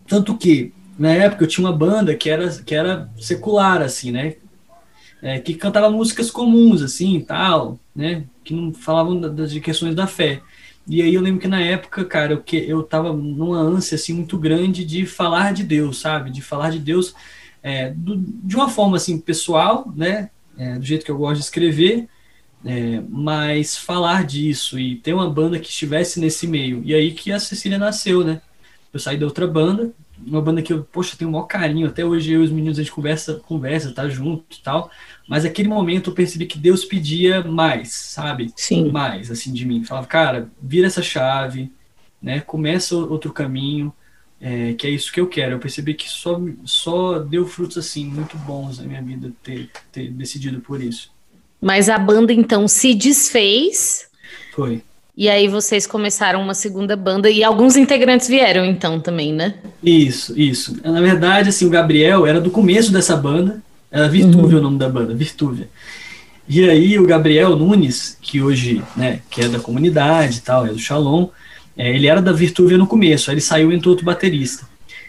[0.07, 4.37] Tanto que, na época, eu tinha uma banda que era, que era secular, assim, né?
[5.21, 10.41] É, que cantava músicas comuns, assim, tal, né, que não falavam das questões da fé.
[10.87, 14.13] E aí eu lembro que na época, cara, eu, que, eu tava numa ânsia, assim,
[14.13, 17.13] muito grande de falar de Deus, sabe, de falar de Deus
[17.61, 21.43] é, do, de uma forma, assim, pessoal, né, é, do jeito que eu gosto de
[21.43, 22.07] escrever,
[22.65, 26.81] é, mas falar disso e ter uma banda que estivesse nesse meio.
[26.83, 28.41] E aí que a Cecília nasceu, né?
[28.93, 29.91] Eu saí da outra banda,
[30.25, 32.77] uma banda que eu, poxa, tenho o maior carinho, até hoje eu e os meninos
[32.77, 34.91] a gente conversa, conversa, tá junto e tal,
[35.27, 38.51] mas naquele momento eu percebi que Deus pedia mais, sabe?
[38.55, 38.91] Sim.
[38.91, 39.83] Mais, assim, de mim.
[39.83, 41.71] Falava, cara, vira essa chave,
[42.21, 42.39] né?
[42.41, 43.93] Começa outro caminho,
[44.39, 45.53] é, que é isso que eu quero.
[45.53, 50.09] Eu percebi que só, só deu frutos, assim, muito bons na minha vida ter, ter
[50.11, 51.11] decidido por isso.
[51.61, 54.09] Mas a banda, então, se desfez...
[54.53, 54.81] Foi.
[55.15, 59.55] E aí vocês começaram uma segunda banda e alguns integrantes vieram então também, né?
[59.83, 60.77] Isso, isso.
[60.83, 64.59] Na verdade, assim, o Gabriel era do começo dessa banda, era Virtúvia uhum.
[64.59, 65.67] o nome da banda, Virtúvia.
[66.47, 70.69] E aí o Gabriel Nunes, que hoje, né, que é da comunidade e tal, é
[70.69, 71.27] do Shalom,
[71.77, 74.65] é, ele era da Virtúvia no começo, aí ele saiu e entrou outro baterista.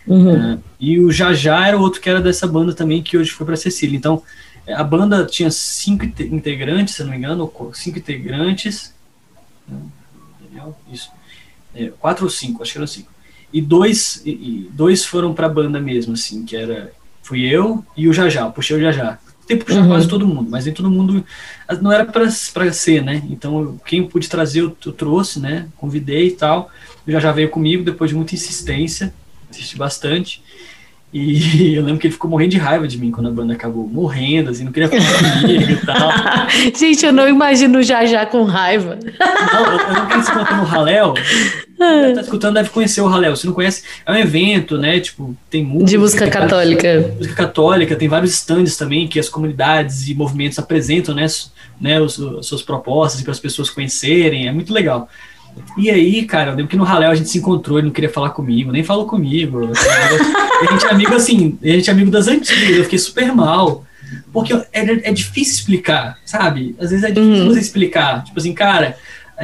[0.07, 0.55] Uhum.
[0.55, 3.57] Uh, e o Jajá era outro que era dessa banda também, que hoje foi para
[3.57, 3.97] Cecília.
[3.97, 4.23] Então,
[4.69, 8.93] a banda tinha cinco integrantes, se não me engano, cinco integrantes,
[10.91, 11.11] isso.
[11.75, 13.11] É, quatro ou cinco, acho que eram cinco.
[13.53, 16.93] E dois, e, dois foram pra banda mesmo, assim, que era.
[17.23, 19.19] Fui eu e o Jajá, puxei o Jajá.
[19.47, 19.89] Tem puxar uhum.
[19.89, 21.25] quase todo mundo, mas nem todo mundo.
[21.81, 23.23] Não era pra, pra ser, né?
[23.29, 25.69] Então, quem pude trazer, eu, eu trouxe, né?
[25.77, 26.71] Convidei e tal.
[27.07, 29.13] O Jajá veio comigo depois de muita insistência,
[29.51, 30.43] insisti bastante.
[31.13, 33.87] E eu lembro que ele ficou morrendo de raiva de mim quando a banda acabou,
[33.87, 36.11] morrendo, assim, não queria falar comigo e tal.
[36.75, 38.99] Gente, eu não imagino já já com raiva.
[39.53, 41.15] Não, eu não quero se contar no Raléu.
[41.77, 43.37] Quem tá escutando deve conhecer o Raléu.
[43.37, 45.01] Se não conhece, é um evento, né?
[45.01, 45.91] Tipo, tem música.
[45.91, 47.13] De música católica.
[47.17, 51.27] Música católica, tem vários stands também que as comunidades e movimentos apresentam, né?
[51.81, 54.49] né os, as suas propostas para as pessoas conhecerem.
[54.49, 55.09] É muito legal.
[55.77, 58.11] E aí, cara, eu lembro que no Raléu a gente se encontrou, ele não queria
[58.11, 59.71] falar comigo, nem falou comigo.
[59.73, 63.85] a gente é amigo assim, a gente é amigo das antigas, eu fiquei super mal.
[64.33, 66.77] Porque é, é difícil explicar, sabe?
[66.79, 67.49] Às vezes é difícil uhum.
[67.49, 68.25] você explicar.
[68.25, 68.97] Tipo assim, cara,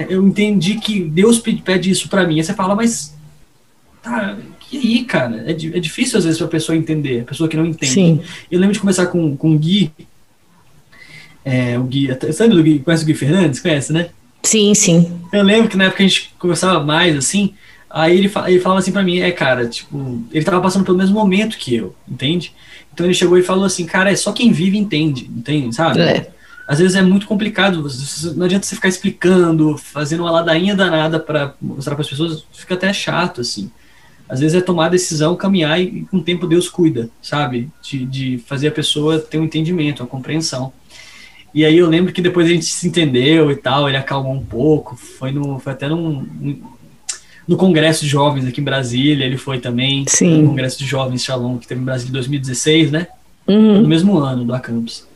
[0.08, 2.36] eu entendi que Deus pede isso para mim.
[2.36, 3.14] Aí você fala, mas.
[4.02, 4.36] Tá,
[4.70, 5.44] e aí, cara?
[5.46, 7.92] É, é difícil às vezes pra pessoa entender, a pessoa que não entende.
[7.92, 8.20] Sim.
[8.50, 9.90] Eu lembro de conversar com, com o Gui.
[11.44, 12.80] É, o Gui, sabe o Gui?
[12.80, 13.60] Conhece o Gui Fernandes?
[13.60, 14.10] Conhece, né?
[14.42, 15.20] Sim, sim.
[15.32, 17.54] Eu lembro que na época a gente conversava mais, assim,
[17.90, 21.14] aí ele, ele falava assim para mim, é, cara, tipo, ele tava passando pelo mesmo
[21.14, 22.52] momento que eu, entende?
[22.92, 26.00] Então ele chegou e falou assim, cara, é só quem vive entende, entende, sabe?
[26.00, 26.30] É.
[26.66, 27.82] Às vezes é muito complicado,
[28.36, 32.74] não adianta você ficar explicando, fazendo uma ladainha danada para mostrar para as pessoas, fica
[32.74, 33.70] até chato, assim.
[34.28, 37.70] Às vezes é tomar a decisão, caminhar e com o tempo Deus cuida, sabe?
[37.80, 40.70] De, de fazer a pessoa ter um entendimento, uma compreensão.
[41.54, 44.44] E aí eu lembro que depois a gente se entendeu e tal, ele acalmou um
[44.44, 46.26] pouco, foi, no, foi até num,
[47.48, 50.04] no Congresso de Jovens aqui em Brasília, ele foi também.
[50.06, 50.42] Sim.
[50.42, 53.06] No Congresso de Jovens Shalom, que teve em Brasília em 2016, né?
[53.46, 53.80] Uhum.
[53.80, 55.07] No mesmo ano do Acampus.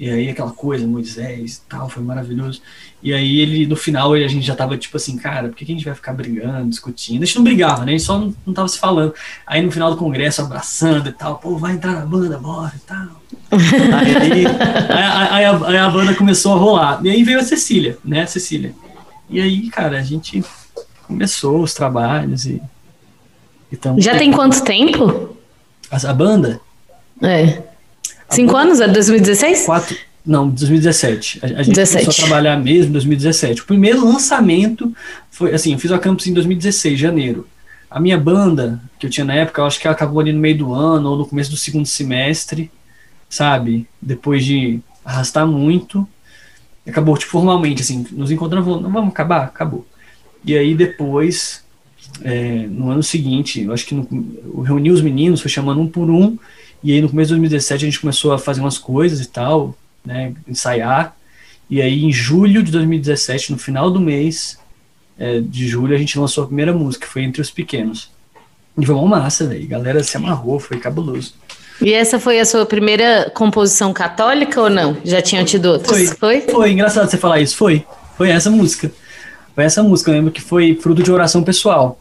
[0.00, 2.62] E aí aquela coisa, Moisés e tal, foi maravilhoso.
[3.02, 5.66] E aí ele, no final, ele, a gente já tava tipo assim, cara, por que,
[5.66, 7.22] que a gente vai ficar brigando, discutindo?
[7.22, 7.92] A gente não brigava, né?
[7.92, 9.12] A gente só não, não tava se falando.
[9.46, 12.80] Aí no final do congresso, abraçando e tal, pô, vai entrar na banda, bora e
[12.80, 13.08] tal.
[13.52, 14.46] aí, aí,
[15.30, 17.00] aí, a, aí a banda começou a rolar.
[17.04, 18.22] E aí veio a Cecília, né?
[18.22, 18.74] A Cecília.
[19.28, 20.42] E aí, cara, a gente
[21.06, 22.62] começou os trabalhos e.
[23.70, 25.36] e tamo- Já tem quanto tempo?
[25.90, 26.58] a, a banda?
[27.22, 27.69] É.
[28.30, 28.80] Cinco anos?
[28.80, 29.66] É 2016?
[29.66, 29.96] Quatro.
[30.24, 31.40] Não, 2017.
[31.42, 32.04] A, a gente 17.
[32.04, 33.62] começou a trabalhar mesmo em 2017.
[33.62, 34.94] O primeiro lançamento
[35.30, 37.46] foi assim, eu fiz o Campus em 2016, janeiro.
[37.90, 40.38] A minha banda, que eu tinha na época, eu acho que ela acabou ali no
[40.38, 42.70] meio do ano ou no começo do segundo semestre,
[43.28, 43.88] sabe?
[44.00, 46.06] Depois de arrastar muito.
[46.86, 49.44] Acabou, tipo, formalmente, assim, nos encontramos, não vamos acabar?
[49.44, 49.86] Acabou.
[50.44, 51.64] E aí depois,
[52.22, 54.06] é, no ano seguinte, eu acho que no,
[54.44, 56.38] eu reuni os meninos, foi chamando um por um,
[56.82, 59.76] e aí no começo de 2017 a gente começou a fazer umas coisas e tal,
[60.04, 61.16] né, ensaiar.
[61.68, 64.58] E aí em julho de 2017, no final do mês
[65.18, 68.10] é, de julho, a gente lançou a primeira música, foi Entre os Pequenos.
[68.78, 69.64] E foi uma massa, velho.
[69.64, 71.34] A galera se amarrou, foi cabuloso.
[71.82, 74.96] E essa foi a sua primeira composição católica ou não?
[75.04, 76.10] Já tinham tido outras?
[76.18, 76.40] Foi?
[76.40, 77.84] Foi engraçado você falar isso, foi.
[78.16, 78.90] Foi essa música.
[79.54, 82.00] Foi essa música, eu lembro que foi fruto de oração pessoal.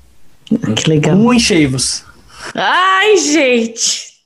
[0.75, 1.15] Que legal.
[1.15, 2.03] Um enchei-vos.
[2.55, 4.18] Ai, gente!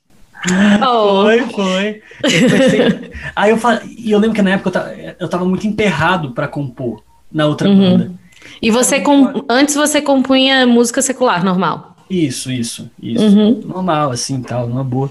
[0.86, 1.22] Oh.
[1.22, 2.02] Foi, foi.
[2.22, 5.44] Eu pensei- Aí eu falei, e eu lembro que na época eu tava, eu tava
[5.44, 7.78] muito emperrado pra compor na outra Uhum.
[7.98, 8.12] banda.
[8.60, 9.44] E você com...
[9.48, 11.96] antes você compunha música secular normal?
[12.10, 13.24] Isso, isso, isso.
[13.24, 13.62] Uhum.
[13.64, 15.10] Normal, assim, tal, numa boa.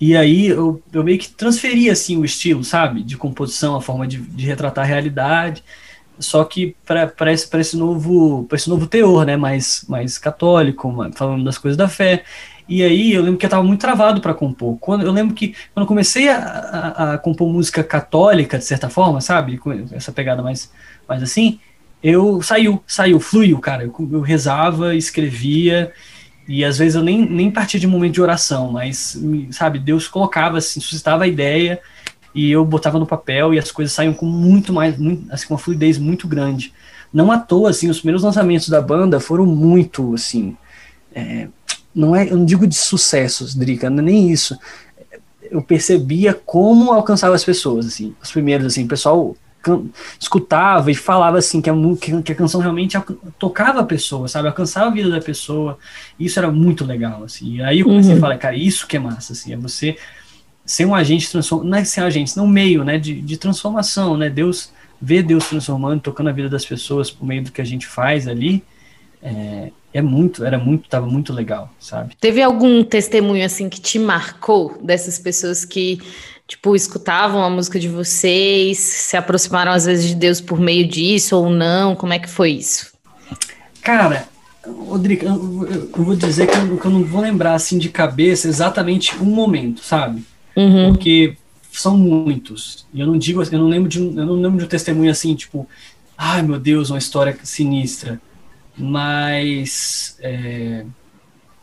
[0.00, 3.02] E aí eu, eu meio que transferi, assim, o estilo, sabe?
[3.02, 5.62] De composição, a forma de, de retratar a realidade.
[6.18, 9.36] Só que para esse, pra esse, novo, pra esse novo teor, né?
[9.36, 12.24] Mais, mais católico, falando das coisas da fé.
[12.68, 14.78] E aí eu lembro que eu tava muito travado para compor.
[14.78, 19.20] Quando, eu lembro que quando comecei a, a, a compor música católica, de certa forma,
[19.20, 19.58] sabe?
[19.58, 20.70] Com essa pegada mais,
[21.08, 21.58] mais assim,
[22.02, 23.84] eu saiu, saiu, fluiu, cara.
[23.84, 25.92] Eu, eu rezava, escrevia,
[26.46, 29.18] e às vezes eu nem, nem partia de um momento de oração, mas,
[29.50, 31.80] sabe, Deus colocava, assim, suscitava a ideia,
[32.34, 35.54] e eu botava no papel, e as coisas saíam com muito mais, muito, assim, com
[35.54, 36.72] uma fluidez muito grande.
[37.12, 40.56] Não à toa, assim, os primeiros lançamentos da banda foram muito, assim,
[41.14, 41.48] é,
[41.94, 44.58] não é, eu não digo de sucessos, Drica, não é nem isso.
[45.50, 49.36] Eu percebia como alcançava as pessoas, assim, os primeiros, assim, o pessoal
[50.18, 51.74] escutava e falava assim que a,
[52.24, 52.98] que a canção realmente
[53.38, 55.78] tocava a pessoa, sabe, alcançava a vida da pessoa.
[56.18, 57.56] Isso era muito legal, assim.
[57.56, 58.18] E aí eu comecei Uhum.
[58.18, 59.96] a falar, cara, isso que é massa, assim, é você
[60.64, 61.64] ser um agente transform...
[61.64, 64.30] não é ser um agente, não um meio, né, de, de transformação, né?
[64.30, 67.86] Deus ver Deus transformando, tocando a vida das pessoas por meio do que a gente
[67.86, 68.64] faz ali.
[69.22, 72.14] É, é muito, era muito, tava muito legal, sabe?
[72.20, 76.00] Teve algum testemunho assim que te marcou dessas pessoas que
[76.48, 81.36] tipo escutavam a música de vocês, se aproximaram às vezes de Deus por meio disso
[81.36, 81.94] ou não?
[81.94, 82.92] Como é que foi isso?
[83.82, 84.28] Cara,
[84.66, 89.16] Rodrigo, eu, vou dizer que eu, que eu não vou lembrar assim de cabeça exatamente
[89.16, 90.24] um momento, sabe?
[90.56, 90.92] Uhum.
[90.92, 91.36] Porque
[91.72, 92.86] são muitos.
[92.92, 95.10] E eu não digo, eu não lembro de um, eu não lembro de um testemunho
[95.10, 95.66] assim, tipo,
[96.16, 98.20] ai meu Deus, uma história sinistra.
[98.82, 100.84] Mas é,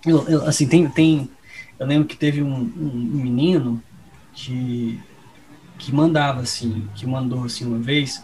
[0.05, 1.29] eu- eu, assim, tem, tem.
[1.79, 2.91] Eu lembro que teve um, um
[3.23, 3.81] menino
[4.33, 4.99] que,
[5.77, 8.23] que mandava, assim, que mandou assim uma vez,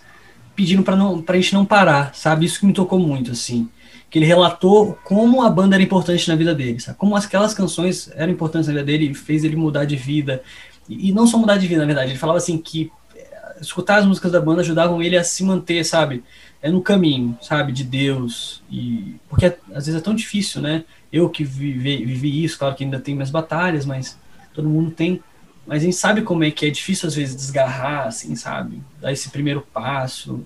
[0.55, 2.45] pedindo para não pra gente não parar, sabe?
[2.45, 3.69] Isso que me tocou muito, assim.
[4.09, 6.97] Que ele relatou como a banda era importante na vida dele, sabe?
[6.97, 10.43] Como aquelas canções eram importantes na vida dele fez ele mudar de vida.
[10.89, 12.11] E, e não só mudar de vida, na verdade.
[12.11, 15.83] Ele falava assim que eh, escutar as músicas da banda ajudavam ele a se manter,
[15.85, 16.23] sabe?
[16.65, 17.71] É no caminho, sabe?
[17.71, 18.63] De Deus.
[18.71, 20.83] e Porque às vezes é tão difícil, né?
[21.11, 24.17] Eu que vivi, vivi isso, claro que ainda tem minhas batalhas, mas
[24.51, 25.21] todo mundo tem.
[25.67, 28.81] Mas a gente sabe como é que é difícil às vezes desgarrar, assim, sabe?
[28.99, 30.45] Dar esse primeiro passo.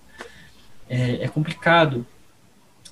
[0.90, 2.06] É, é complicado.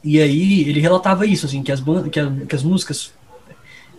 [0.04, 3.14] E aí ele relatava isso, assim, que as, que, a- que as músicas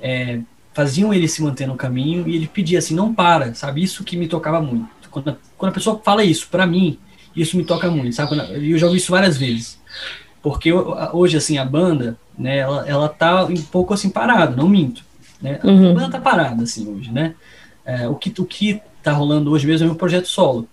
[0.01, 0.41] é,
[0.75, 3.83] faziam ele se manter no caminho e ele pedia assim, não para, sabe?
[3.83, 4.89] Isso que me tocava muito.
[5.11, 6.99] Quando a, quando a pessoa fala isso, pra mim,
[7.41, 8.39] isso me toca muito, sabe?
[8.41, 9.79] A- E eu já ouvi isso várias vezes.
[10.43, 14.69] Porque a- hoje, assim, a banda, né, ela, ela tá um pouco assim parada, não
[14.69, 15.03] minto.
[15.41, 15.59] Né?
[15.63, 15.95] A Uhum.
[15.95, 17.35] banda tá parada, assim, hoje, né?
[17.85, 20.69] É, o, que, o que tá rolando hoje mesmo é um projeto solo.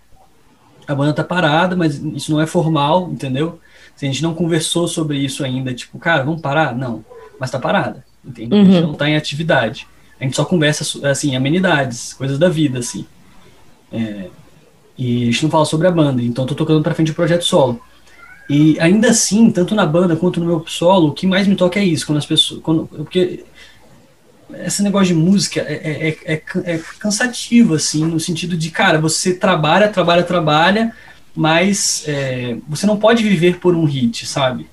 [0.88, 3.59] A banda tá parada, mas isso não é formal, entendeu?
[3.95, 6.76] Se a gente não conversou sobre isso ainda, tipo, cara, vamos parar?
[6.76, 7.03] Não,
[7.39, 8.53] mas tá parada, entende?
[8.55, 8.88] A gente Uhum.
[8.88, 9.88] não tá em atividade.
[10.20, 13.05] A gente só conversa, assim, amenidades, coisas da vida, assim.
[13.91, 14.30] É,
[14.97, 17.15] e a gente não fala sobre a banda, então eu tô tocando pra frente o
[17.15, 17.81] projeto solo.
[18.49, 21.79] E ainda assim, tanto na banda quanto no meu solo, o que mais me toca
[21.79, 22.61] é isso, quando as pessoas.
[22.61, 23.43] Quando, porque
[24.63, 29.33] esse negócio de música é, é, é, é, cansativo, assim, no sentido de, cara, você
[29.33, 30.93] trabalha, trabalha, trabalha,
[31.35, 34.67] mas é, você não pode viver por um hit, sabe?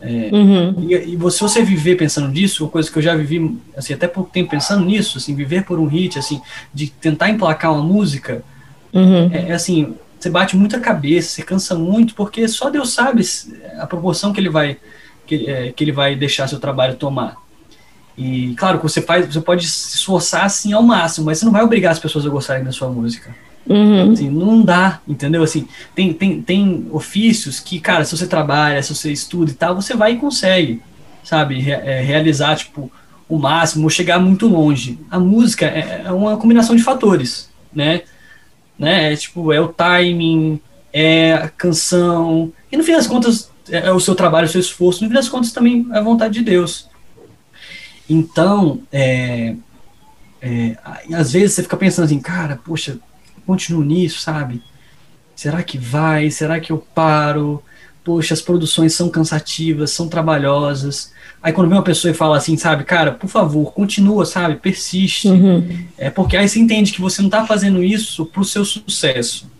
[0.00, 0.88] É, uhum.
[0.88, 4.08] E, e você, você viver pensando nisso, uma coisa que eu já vivi, assim, até
[4.08, 6.40] pouco tempo pensando nisso, assim, viver por um hit, assim,
[6.74, 8.44] de tentar emplacar uma música,
[8.98, 9.30] uhum.
[9.32, 13.22] é, é assim, você bate muita cabeça, você cansa muito, porque só Deus sabe
[13.78, 14.78] a proporção que ele vai
[15.26, 17.36] que, é, que ele vai deixar seu trabalho tomar.
[18.16, 21.62] E claro você faz, você pode se esforçar assim ao máximo, mas você não vai
[21.62, 23.34] obrigar as pessoas a gostarem da sua música.
[23.68, 24.12] Uhum.
[24.12, 25.42] Assim, não dá, entendeu?
[25.42, 29.74] Assim, tem, tem, tem ofícios que, cara, se você trabalha, se você estuda e tal,
[29.74, 30.80] você vai e consegue,
[31.24, 32.90] sabe, Re é, realizar, tipo,
[33.28, 34.98] o máximo, ou chegar muito longe.
[35.10, 38.02] A música é, é uma combinação de fatores, né?
[38.78, 39.12] Né?
[39.12, 40.60] É tipo, é o timing,
[40.92, 44.60] é a canção, e no fim das contas é, é o seu trabalho, o seu
[44.60, 46.88] esforço, no fim das contas também é a vontade de Deus.
[48.08, 49.56] Então, é,
[50.40, 50.76] é,
[51.12, 52.98] às vezes você fica pensando assim, cara, poxa,
[53.44, 54.62] continuo nisso, sabe?
[55.34, 56.30] Será que vai?
[56.30, 57.62] Será que eu paro?
[58.06, 61.12] Poxa, as produções são cansativas, são trabalhosas.
[61.42, 65.26] Aí quando vem uma pessoa e fala assim, sabe, cara, por favor, continua, sabe, persiste.
[65.26, 65.84] Uhum.
[65.98, 69.50] É porque aí você entende que você não está fazendo isso para o seu sucesso.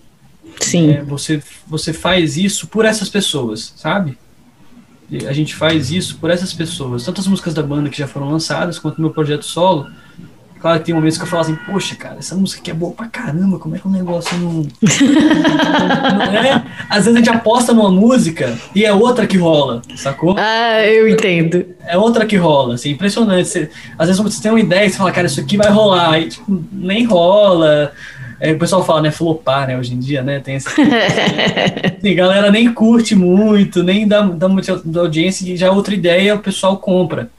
[0.61, 0.93] Sim.
[0.93, 4.17] É, você, você faz isso por essas pessoas, sabe?
[5.29, 7.05] A gente faz isso por essas pessoas.
[7.05, 9.89] Tanto as músicas da banda que já foram lançadas, quanto o meu projeto solo.
[10.67, 12.91] Claro que tem momentos que eu falo assim, poxa, cara, essa música aqui é boa
[12.91, 14.67] pra caramba, como é que o negócio não.
[14.83, 16.65] não é?
[16.91, 20.35] Às vezes a gente aposta numa música e é outra que rola, sacou?
[20.37, 21.65] Ah, eu entendo.
[21.87, 23.49] É outra que rola, assim, impressionante.
[23.49, 26.15] Você, às vezes você tem uma ideia e você fala, cara, isso aqui vai rolar,
[26.15, 27.93] aí tipo, nem rola.
[28.41, 30.69] É, o pessoal fala, né, flopar, né, hoje em dia, né, tem esse...
[30.69, 36.41] assim, galera nem curte muito, nem dá, dá muita audiência e já outra ideia o
[36.41, 37.31] pessoal compra.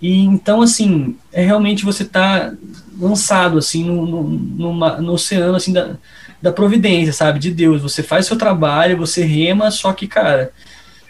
[0.00, 2.52] E então, assim, é realmente você tá
[2.98, 5.96] lançado, assim, no, no, numa, no oceano, assim, da,
[6.40, 7.82] da providência, sabe, de Deus.
[7.82, 10.52] Você faz seu trabalho, você rema, só que, cara,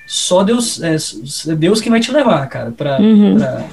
[0.06, 3.38] só Deus, é, é Deus que vai te levar, cara, pra, uhum.
[3.38, 3.64] pra,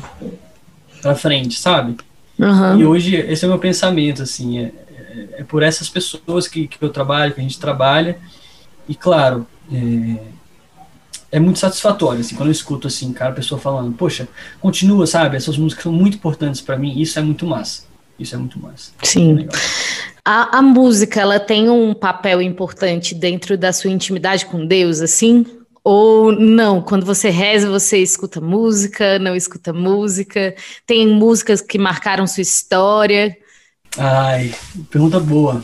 [1.02, 1.96] pra frente, sabe?
[2.38, 2.80] Uhum.
[2.80, 6.68] E hoje, esse é o meu pensamento, assim, é, é, é por essas pessoas que,
[6.68, 8.18] que eu trabalho, que a gente trabalha,
[8.88, 10.35] e claro, é,
[11.32, 14.28] é muito satisfatório, assim, quando eu escuto, assim, cara, a pessoa falando, poxa,
[14.62, 17.84] continua, sabe, essas músicas são muito importantes para mim, isso é muito massa,
[18.18, 18.92] isso é muito massa.
[19.04, 19.48] Sim.
[19.52, 25.00] É a, a música, ela tem um papel importante dentro da sua intimidade com Deus,
[25.00, 25.46] assim?
[25.84, 26.82] Ou não?
[26.82, 30.56] Quando você reza, você escuta música, não escuta música?
[30.88, 33.38] Tem músicas que marcaram sua história?
[33.96, 34.56] Ai,
[34.90, 35.64] pergunta boa.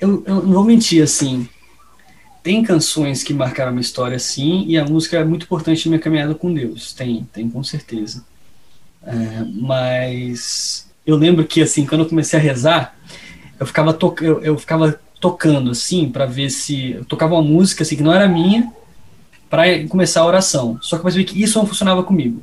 [0.00, 1.48] Eu, eu não vou mentir, assim,
[2.42, 6.02] tem canções que marcaram a história, sim, e a música é muito importante na minha
[6.02, 6.92] caminhada com Deus.
[6.92, 8.24] Tem, tem com certeza.
[9.02, 12.94] É, mas eu lembro que, assim, quando eu comecei a rezar,
[13.58, 16.92] eu ficava, to eu, eu ficava tocando, assim, para ver se.
[16.92, 18.72] Eu tocava uma música, assim, que não era minha,
[19.48, 20.78] para começar a oração.
[20.80, 22.42] Só que eu percebi que isso não funcionava comigo.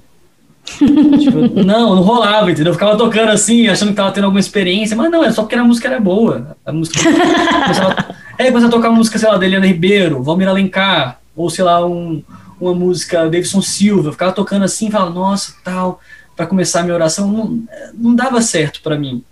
[1.19, 2.71] tipo, não, não rolava, entendeu?
[2.71, 5.55] Eu ficava tocando assim, achando que tava tendo alguma experiência, mas não, é só porque
[5.55, 6.57] a música era boa.
[6.65, 10.47] A música começava, é, começava a tocar uma música, sei lá, da Eliana Ribeiro, Valmir
[10.47, 12.23] Alencar, ou sei lá, um,
[12.59, 15.99] uma música Davidson Silva, eu ficava tocando assim, falava, nossa, tal,
[16.35, 17.63] para começar a minha oração, não,
[17.93, 19.23] não dava certo para mim.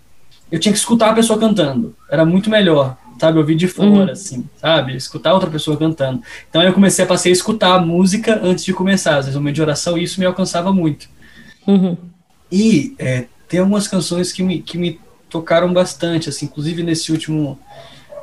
[0.50, 4.10] Eu tinha que escutar a pessoa cantando, era muito melhor, sabe, ouvir de fora, uhum.
[4.10, 6.22] assim, sabe, escutar outra pessoa cantando.
[6.48, 9.40] Então eu comecei a passar a escutar a música antes de começar, às vezes, o
[9.40, 11.08] momento de oração, e isso me alcançava muito.
[11.66, 11.96] Uhum.
[12.52, 17.58] E é, tem algumas canções que me, que me tocaram bastante, assim, inclusive nesse último,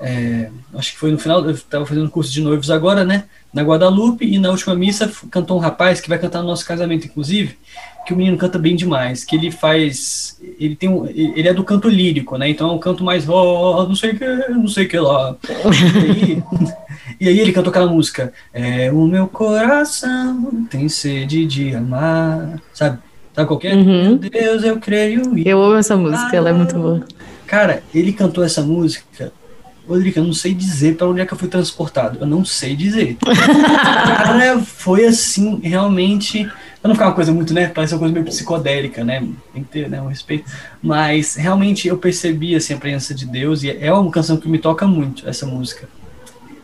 [0.02, 3.62] é, acho que foi no final, eu estava fazendo curso de noivos agora, né, na
[3.62, 7.58] Guadalupe, e na última missa cantou um rapaz que vai cantar no nosso casamento, inclusive,
[8.06, 11.64] que o menino canta bem demais, que ele faz, ele tem um, ele é do
[11.64, 14.68] canto lírico, né, então é um canto mais, ó, oh, não sei o que, não
[14.68, 15.36] sei que lá.
[15.48, 16.44] E aí,
[17.22, 23.00] e aí ele cantou aquela música, é, o meu coração tem sede de amar, sabe?
[23.34, 23.74] Sabe qual é?
[23.74, 24.04] Uhum.
[24.04, 25.22] Meu Deus, eu creio.
[25.38, 27.02] Eu amo essa música, ela é muito boa.
[27.48, 29.32] Cara, ele cantou essa música.
[29.88, 32.20] Rodrigo, eu não sei dizer para onde é que eu fui transportado.
[32.20, 33.18] Eu não sei dizer.
[33.26, 36.46] Cara, foi assim, realmente.
[36.82, 37.68] Pra não ficar uma coisa muito, né?
[37.68, 39.20] Parece uma coisa meio psicodélica, né?
[39.54, 40.50] Tem que ter né, um respeito.
[40.82, 43.64] Mas realmente eu percebi assim, a presença de Deus.
[43.64, 45.88] E é uma canção que me toca muito, essa música.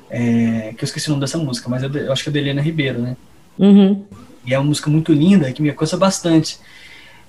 [0.10, 2.40] É, que eu esqueci o nome dessa música, mas eu, eu acho que é da
[2.40, 3.18] Helena Ribeiro, né?
[3.60, 4.06] Uhum.
[4.46, 6.58] E é uma música muito linda, que me cansa bastante.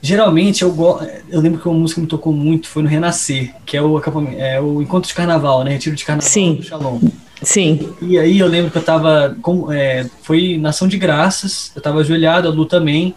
[0.01, 1.01] Geralmente, eu, go...
[1.29, 4.01] eu lembro que uma música que me tocou muito foi no Renascer, que é o,
[4.37, 5.73] é o encontro de carnaval, né?
[5.73, 6.55] Retiro de carnaval Sim.
[6.55, 7.01] do Shalom.
[7.43, 7.95] Sim.
[8.03, 9.37] E aí eu lembro que eu tava.
[9.43, 13.15] Com, é, foi na ação de graças, eu tava ajoelhado, a Lu também.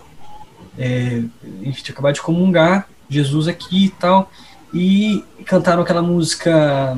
[0.77, 1.21] É,
[1.61, 4.31] a gente tinha acabado de comungar, Jesus aqui e tal.
[4.73, 6.97] E cantaram aquela música.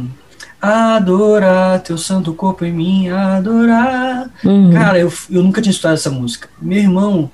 [0.62, 4.30] Adorar teu santo corpo em mim, adorar.
[4.46, 4.72] Uhum.
[4.72, 6.48] Cara, eu, eu nunca tinha estudado essa música.
[6.62, 7.30] Meu irmão,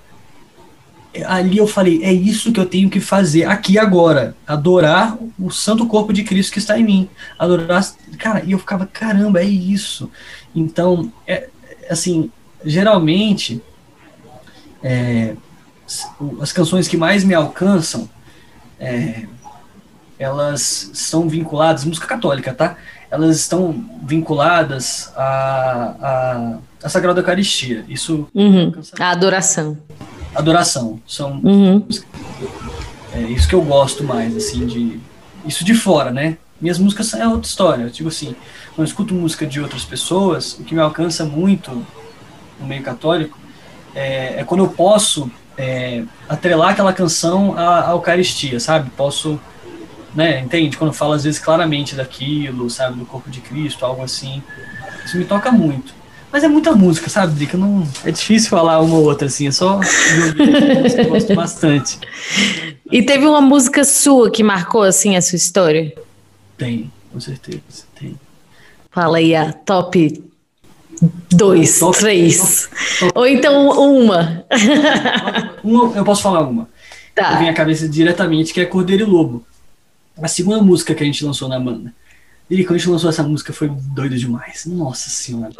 [1.25, 5.87] ali eu falei, é isso que eu tenho que fazer aqui agora, adorar o santo
[5.87, 7.83] corpo de Cristo que está em mim, adorar,
[8.17, 10.09] cara, e eu ficava, caramba, é isso.
[10.55, 11.49] Então, é,
[11.89, 12.31] assim,
[12.63, 13.61] geralmente,
[14.83, 15.35] é,
[16.39, 18.07] as canções que mais me alcançam,
[18.79, 19.25] é,
[20.19, 22.77] elas são vinculadas, música católica, tá?
[23.09, 27.83] Elas estão vinculadas à, à, à Sagrada Eucaristia.
[27.89, 28.27] Isso.
[28.35, 29.77] Uhum, a adoração
[30.39, 30.99] adoração.
[31.05, 31.85] São uhum.
[33.13, 34.99] é isso que eu gosto mais, assim, de
[35.45, 36.37] isso de fora, né?
[36.59, 37.83] Minhas músicas é outra história.
[37.83, 38.35] Eu digo assim,
[38.75, 41.85] quando eu escuto música de outras pessoas, o que me alcança muito
[42.59, 43.37] no meio católico
[43.95, 48.89] é, é quando eu posso é, atrelar aquela canção à, à Eucaristia, sabe?
[48.91, 49.39] Posso,
[50.13, 50.39] né?
[50.41, 50.77] Entende?
[50.77, 52.99] Quando eu falo às vezes claramente daquilo, sabe?
[52.99, 54.43] Do corpo de Cristo, algo assim.
[55.05, 55.93] Isso me toca muito.
[56.31, 57.57] Mas é muita música, sabe, Drica?
[57.57, 59.79] Não, é difícil falar uma ou outra, assim, é só
[60.97, 61.97] eu gosto bastante.
[62.91, 65.93] E teve uma música sua que marcou, assim, a sua história?
[66.57, 67.61] Tem, com certeza,
[67.99, 68.15] tem.
[68.91, 70.23] Fala aí a top
[71.31, 72.67] dois, top, três.
[72.67, 74.45] Top, top, ou então uma.
[75.63, 75.95] uma.
[75.95, 76.67] Eu posso falar uma.
[77.15, 77.31] Tá.
[77.31, 79.45] Que vem à cabeça diretamente, que é Cordeiro e Lobo.
[80.21, 81.93] A segunda música que a gente lançou na banda.
[82.49, 84.65] E quando a gente lançou essa música foi doido demais.
[84.65, 85.51] Nossa senhora.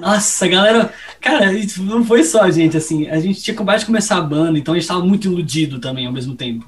[0.00, 0.92] nossa, galera.
[1.20, 3.06] Cara, não foi só a gente, assim.
[3.08, 6.06] A gente tinha acabado de começar a banda, então a gente tava muito iludido também
[6.06, 6.64] ao mesmo tempo.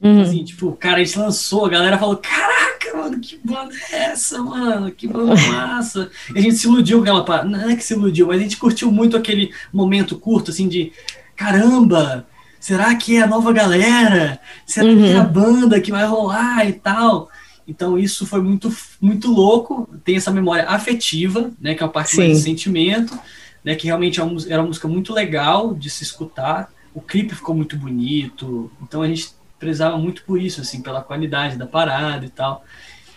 [0.00, 0.20] Uhum.
[0.20, 4.42] Assim, tipo, cara, a gente lançou, a galera falou: Caraca, mano, que banda é essa,
[4.42, 4.90] mano?
[4.90, 6.10] Que banda massa.
[6.34, 7.48] E a gente se iludiu com aquela parada.
[7.48, 10.92] Não é que se iludiu, mas a gente curtiu muito aquele momento curto, assim, de
[11.34, 12.26] caramba,
[12.60, 14.38] será que é a nova galera?
[14.66, 14.98] Será uhum.
[14.98, 15.32] que é a uhum.
[15.32, 17.30] banda que vai rolar e tal?
[17.68, 19.86] Então isso foi muito, muito louco.
[20.02, 22.18] Tem essa memória afetiva, né, que é a parte Sim.
[22.18, 23.16] mais de sentimento,
[23.62, 26.72] né, que realmente é era uma música muito legal de se escutar.
[26.94, 28.72] O clipe ficou muito bonito.
[28.82, 32.64] Então a gente prezava muito por isso, assim, pela qualidade da parada e tal.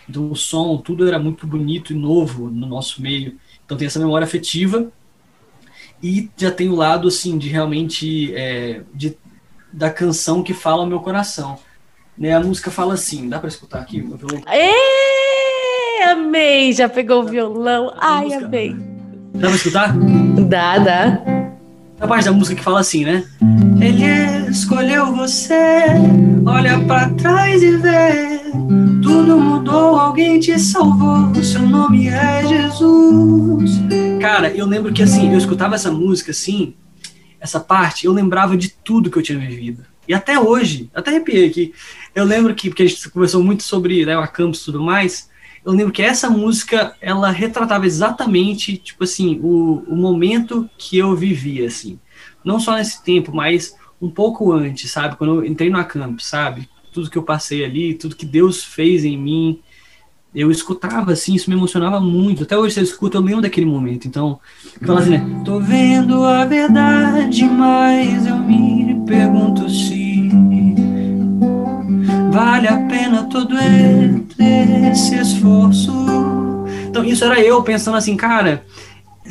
[0.06, 3.38] Então o som, tudo era muito bonito e novo no nosso meio.
[3.64, 4.92] Então tem essa memória afetiva
[6.02, 9.16] e já tem o lado assim de realmente é, de,
[9.72, 11.58] da canção que fala ao meu coração.
[12.16, 14.00] Né, a música fala assim, dá para escutar aqui?
[14.02, 14.42] O violão?
[14.52, 17.92] Ê, amei, já pegou o violão.
[17.98, 18.76] Ai, música, amei.
[19.34, 19.96] Dá pra escutar?
[20.48, 21.22] Dá, dá.
[21.98, 23.24] A parte da música que fala assim, né?
[23.80, 25.84] Ele escolheu você,
[26.44, 28.40] olha para trás e vê.
[29.02, 31.34] Tudo mudou, alguém te salvou.
[31.42, 33.80] Seu nome é Jesus.
[34.20, 36.74] Cara, eu lembro que assim, eu escutava essa música assim,
[37.40, 39.84] essa parte, eu lembrava de tudo que eu tinha vivido.
[40.06, 41.72] E até hoje, até arrepiei aqui.
[42.14, 45.30] Eu lembro que, porque a gente conversou muito sobre né, o Acampus e tudo mais,
[45.64, 51.14] eu lembro que essa música, ela retratava exatamente, tipo assim, o, o momento que eu
[51.14, 51.98] vivia, assim.
[52.44, 55.16] Não só nesse tempo, mas um pouco antes, sabe?
[55.16, 56.68] Quando eu entrei no Acampus, sabe?
[56.92, 59.60] Tudo que eu passei ali, tudo que Deus fez em mim,
[60.34, 62.42] eu escutava assim, isso me emocionava muito.
[62.42, 64.08] Até hoje você escuta, eu lembro daquele momento.
[64.08, 64.40] Então,
[64.84, 65.42] fala assim, né?
[65.44, 70.11] Tô vendo a verdade, mas eu me pergunto se
[72.32, 73.54] Vale a pena todo
[74.90, 75.92] esse esforço.
[76.88, 78.64] Então, isso era eu pensando assim, cara,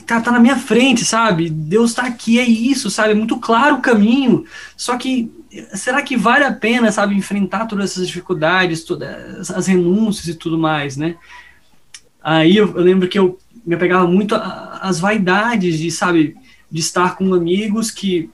[0.06, 1.50] tá, tá na minha frente, sabe?
[1.50, 3.14] Deus tá aqui, é isso, sabe?
[3.14, 4.46] É muito claro o caminho.
[4.78, 5.32] Só que
[5.74, 10.56] será que vale a pena, sabe, enfrentar todas essas dificuldades, todas as renúncias e tudo
[10.56, 11.16] mais, né?
[12.24, 16.36] Aí eu, eu lembro que eu me apegava muito às vaidades de, sabe,
[16.70, 18.30] de estar com amigos que,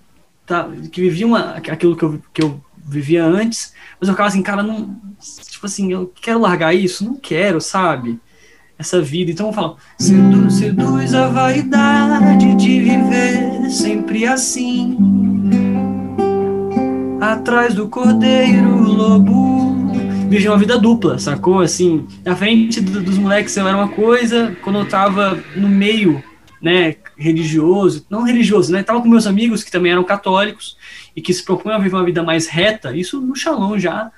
[0.45, 4.63] tá, que viviam aquilo que eu, que eu vivia antes, mas eu ficava assim, cara,
[4.63, 4.95] não.
[5.49, 7.03] Tipo assim, eu quero largar isso?
[7.03, 8.19] Não quero, sabe?
[8.79, 9.31] Essa vida.
[9.31, 14.97] Então eu falo, seduz, seduz a vaidade de viver sempre assim.
[17.19, 19.67] Atrás do cordeiro, lobo.
[20.29, 21.61] Vivi uma vida dupla, sacou?
[21.61, 26.21] Assim, na frente do, dos moleques eu era uma coisa, quando eu tava no meio,
[26.61, 30.77] né, religioso, não religioso, né, tava com meus amigos que também eram católicos,
[31.17, 34.11] e que se propõe a viver uma vida mais reta, isso no Shalom já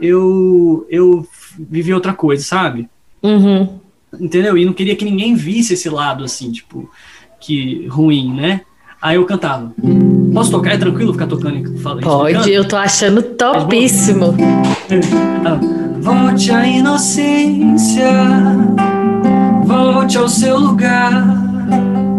[0.00, 1.26] eu, eu
[1.58, 2.88] vivi outra coisa, sabe?
[3.22, 3.78] Uhum.
[4.18, 4.56] Entendeu?
[4.56, 6.90] E não queria que ninguém visse esse lado, assim, tipo,
[7.38, 8.62] que ruim, né?
[9.00, 9.72] Aí eu cantava.
[10.34, 10.72] Posso tocar?
[10.72, 11.78] É tranquilo ficar tocando?
[11.78, 14.34] Fala, Pode, eu tô achando topíssimo.
[15.44, 15.58] Ah,
[16.00, 18.10] volte à inocência,
[19.64, 22.09] volte seu lugar.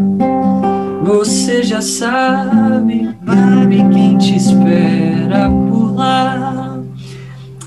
[1.12, 6.82] Você já sabe, sabe quem te espera por lá.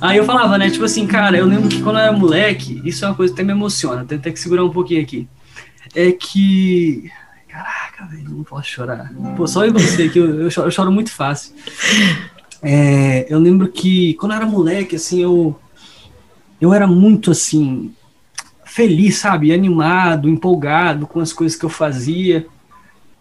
[0.01, 0.71] Aí eu falava, né?
[0.71, 3.41] Tipo assim, cara, eu lembro que quando eu era moleque, isso é uma coisa que
[3.41, 5.29] até me emociona, tem até que segurar um pouquinho aqui.
[5.95, 7.11] É que.
[7.47, 9.13] Caraca, velho, não posso chorar.
[9.37, 11.55] Pô, só eu você, que eu, eu, choro, eu choro muito fácil.
[12.63, 15.55] É, eu lembro que quando eu era moleque, assim, eu.
[16.59, 17.93] Eu era muito assim
[18.65, 19.53] feliz, sabe?
[19.53, 22.47] Animado, empolgado com as coisas que eu fazia.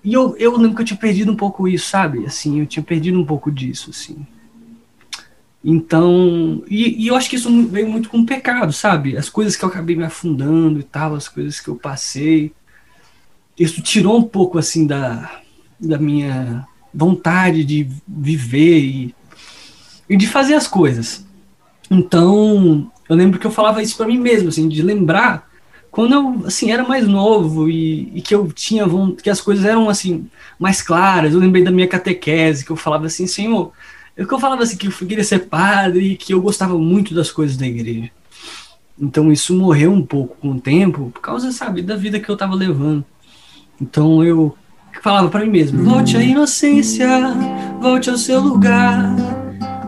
[0.03, 2.25] E eu, eu lembro que eu tinha perdido um pouco isso, sabe?
[2.25, 4.25] Assim, eu tinha perdido um pouco disso, assim.
[5.63, 9.15] Então, e, e, eu acho que isso veio muito com pecado, sabe?
[9.15, 12.51] As coisas que eu acabei me afundando e tal, as coisas que eu passei.
[13.57, 15.39] Isso tirou um pouco, assim, da,
[15.79, 19.15] da minha vontade de viver e,
[20.09, 21.25] e de fazer as coisas.
[21.89, 25.49] Então, eu lembro que eu falava isso para mim mesmo, assim, de lembrar
[25.93, 28.83] quando eu, assim, era mais novo e, e, que eu tinha,
[29.21, 30.27] que as coisas eram, assim,
[30.57, 31.33] mais claras.
[31.35, 33.71] Eu lembrei da minha catequese, que eu falava assim, Senhor,
[34.17, 37.29] eu que eu falava assim, que eu queria ser padre que eu gostava muito das
[37.29, 38.09] coisas da igreja.
[38.99, 42.35] Então isso morreu um pouco com o tempo, por causa, sabe, da vida que eu
[42.35, 43.05] tava levando.
[43.79, 44.57] Então eu
[45.03, 47.07] falava para mim mesmo, volte à inocência,
[47.79, 49.15] volte ao seu lugar,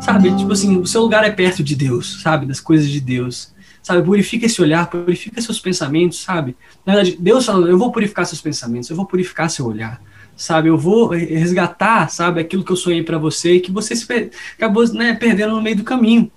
[0.01, 0.35] Sabe?
[0.35, 2.45] Tipo assim, o seu lugar é perto de Deus, sabe?
[2.45, 3.54] Das coisas de Deus.
[3.85, 4.01] Sabe?
[4.01, 6.55] Purifica esse olhar, purifica seus pensamentos, sabe?
[6.83, 10.01] Na verdade, Deus falando, eu vou purificar seus pensamentos, eu vou purificar seu olhar.
[10.35, 14.31] Sabe, eu vou resgatar, sabe, aquilo que eu sonhei para você e que você se
[14.57, 16.31] acabou né, perdendo no meio do caminho.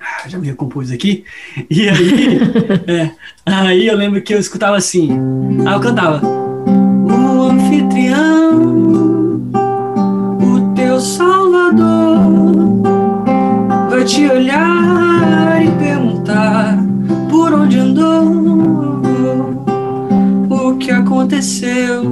[0.00, 1.24] Ah, já me recompus aqui.
[1.68, 2.38] E aí,
[2.86, 3.10] é,
[3.44, 5.10] aí eu lembro que eu escutava assim.
[5.66, 6.24] Aí eu cantava.
[6.24, 9.50] O anfitrião,
[10.40, 12.22] o teu salvador
[13.90, 16.76] pra te olhar e perguntar
[17.30, 19.00] por onde andou,
[20.50, 22.02] o que aconteceu.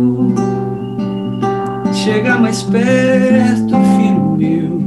[1.92, 4.80] Chega mais perto, filho meu,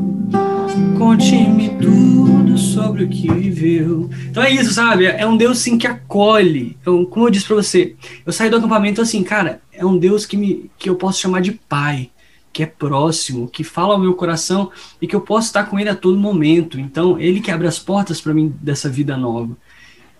[0.97, 4.09] conte-me tudo sobre o que viveu.
[4.29, 5.05] Então é isso, sabe?
[5.05, 6.77] É um Deus sim que acolhe.
[6.85, 7.95] Eu, como eu disse pra você,
[8.25, 11.41] eu saí do acampamento assim, cara, é um Deus que, me, que eu posso chamar
[11.41, 12.09] de pai
[12.53, 15.89] que é próximo, que fala ao meu coração e que eu posso estar com ele
[15.89, 16.79] a todo momento.
[16.79, 19.57] Então, ele que abre as portas para mim dessa vida nova.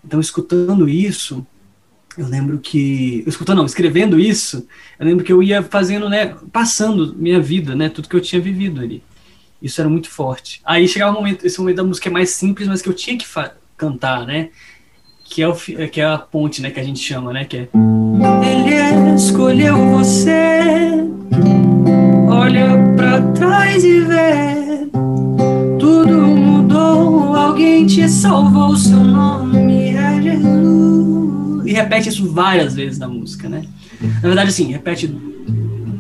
[0.04, 1.46] Então, escutando isso,
[2.18, 4.68] eu lembro que, escutando não, escrevendo isso,
[5.00, 8.42] eu lembro que eu ia fazendo, né, passando minha vida, né, tudo que eu tinha
[8.42, 9.04] vivido ali.
[9.62, 10.60] Isso era muito forte.
[10.66, 13.18] Aí chegava um momento, esse momento da música é mais simples, mas que eu tinha
[13.18, 13.26] que
[13.78, 14.50] cantar, né?
[15.24, 17.70] Que é, o, que é a ponte, né, que a gente chama, né, que é
[18.44, 21.04] Ele escolheu você
[22.34, 24.88] olha para trás e vê
[25.80, 31.66] tudo mudou, alguém te salvou, seu nome é Jesus.
[31.66, 33.64] E repete isso várias vezes na música, né?
[34.02, 35.16] Na verdade, assim, repete.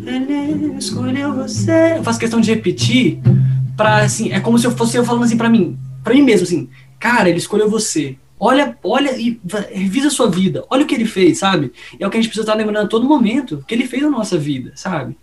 [0.05, 1.97] Ele escolheu você.
[1.97, 3.19] Eu faço questão de repetir
[3.77, 6.45] para assim, é como se eu fosse eu falando assim para mim, para mim mesmo
[6.45, 6.69] assim,
[6.99, 8.17] cara, ele escolheu você.
[8.39, 9.39] Olha, olha e
[9.71, 10.65] revisa a sua vida.
[10.69, 11.71] Olha o que ele fez, sabe?
[11.99, 14.03] É o que a gente precisa estar lembrando a todo momento, o que ele fez
[14.03, 15.15] na nossa vida, sabe?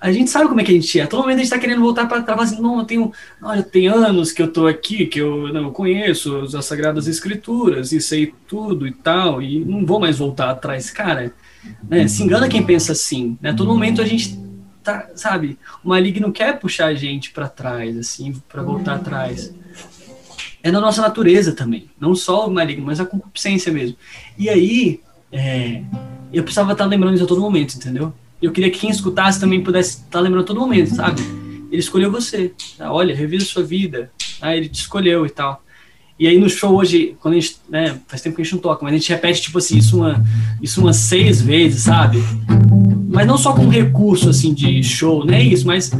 [0.00, 1.02] A gente sabe como é que a gente é.
[1.02, 3.62] A todo momento a gente está querendo voltar para trás, assim, não, eu tenho, olha,
[3.62, 8.32] tem anos que eu estou aqui, que eu não conheço as Sagradas Escrituras e sei
[8.46, 10.90] tudo e tal, e não vou mais voltar atrás.
[10.90, 11.32] Cara,
[11.88, 13.50] né, se engana quem pensa assim, né?
[13.50, 14.38] A todo momento a gente
[14.84, 19.52] tá, sabe, o maligno quer puxar a gente para trás, assim, para voltar atrás.
[20.62, 23.96] É da nossa natureza também, não só o maligno, mas a concupiscência mesmo.
[24.36, 25.00] E aí,
[25.32, 25.82] é,
[26.32, 28.12] eu precisava estar lembrando isso a todo momento, entendeu?
[28.40, 31.20] Eu queria que quem escutasse também pudesse estar lembrando todo momento, sabe?
[31.70, 32.52] Ele escolheu você.
[32.76, 32.92] Tá?
[32.92, 34.10] Olha, revisa sua vida.
[34.40, 34.56] Tá?
[34.56, 35.62] Ele te escolheu e tal.
[36.18, 38.60] E aí no show hoje, quando a gente, né, faz tempo que a gente não
[38.60, 40.24] toca, mas a gente repete, tipo assim, isso, uma,
[40.60, 42.20] isso umas seis vezes, sabe?
[43.08, 45.92] Mas não só como recurso, assim, de show, não é isso, mas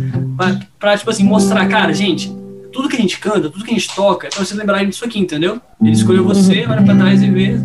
[0.76, 2.32] pra, tipo assim, mostrar, cara, gente,
[2.72, 5.04] tudo que a gente canta, tudo que a gente toca, é pra vocês lembrarem disso
[5.04, 5.60] aqui, entendeu?
[5.80, 7.56] Ele escolheu você, olha pra trás e vê,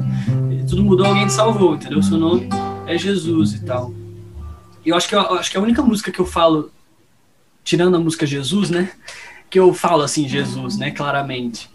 [0.69, 2.03] tudo mudou, alguém te salvou, entendeu?
[2.03, 2.49] Seu nome
[2.85, 3.91] é Jesus e tal.
[4.85, 6.71] Eu acho que, eu acho que a única música que eu falo,
[7.63, 8.91] tirando a música Jesus, né?
[9.49, 10.91] Que eu falo assim, Jesus, né?
[10.91, 11.69] Claramente.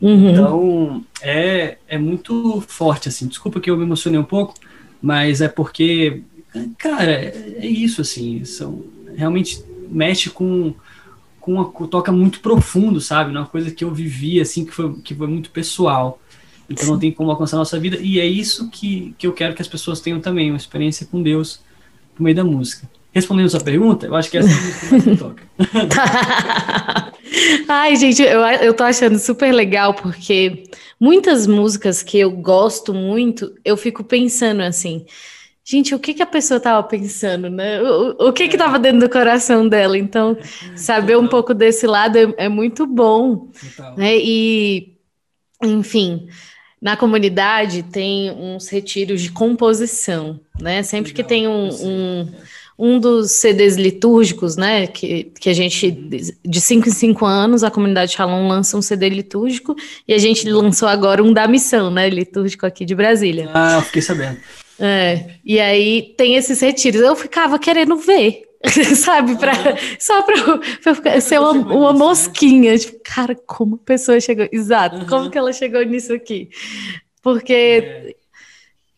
[0.00, 0.30] Uhum.
[0.30, 3.26] Então, é, é muito forte, assim.
[3.26, 4.54] Desculpa que eu me emocionei um pouco,
[5.00, 6.22] mas é porque,
[6.78, 8.44] cara, é isso, assim.
[8.44, 10.74] São, realmente mexe com,
[11.40, 13.30] com uma toca muito profundo, sabe?
[13.30, 16.20] Uma coisa que eu vivi, assim, que foi, que foi muito pessoal.
[16.68, 17.98] Então não tem como alcançar a nossa vida.
[18.00, 21.22] E é isso que, que eu quero que as pessoas tenham também, uma experiência com
[21.22, 21.60] Deus
[22.20, 22.88] no meio da música.
[23.12, 25.42] Respondendo a sua pergunta, eu acho que essa é a música que toca.
[27.68, 30.64] Ai, gente, eu, eu tô achando super legal porque
[31.00, 35.04] muitas músicas que eu gosto muito, eu fico pensando assim,
[35.64, 37.82] gente, o que que a pessoa tava pensando, né?
[37.82, 39.98] O, o que que tava dentro do coração dela?
[39.98, 40.36] Então,
[40.76, 43.50] saber um pouco desse lado é, é muito bom,
[43.96, 44.16] né?
[44.18, 44.96] E,
[45.64, 46.28] enfim,
[46.80, 50.82] na comunidade tem uns retiros de composição, né?
[50.82, 52.28] Sempre que tem um, um
[52.82, 57.70] um dos CDs litúrgicos, né, que, que a gente, de 5 em 5 anos, a
[57.70, 59.76] comunidade Shalom lança um CD litúrgico,
[60.08, 63.50] e a gente lançou agora um da missão, né, litúrgico aqui de Brasília.
[63.52, 64.38] Ah, fiquei sabendo.
[64.78, 68.44] É, e aí tem esses retiros, eu ficava querendo ver,
[68.96, 69.52] sabe, pra,
[69.98, 71.98] só para ser uma, uma né?
[71.98, 75.06] mosquinha, tipo, cara, como a pessoa chegou, exato, uhum.
[75.06, 76.50] como que ela chegou nisso aqui?
[77.22, 77.52] Porque...
[77.52, 78.14] É.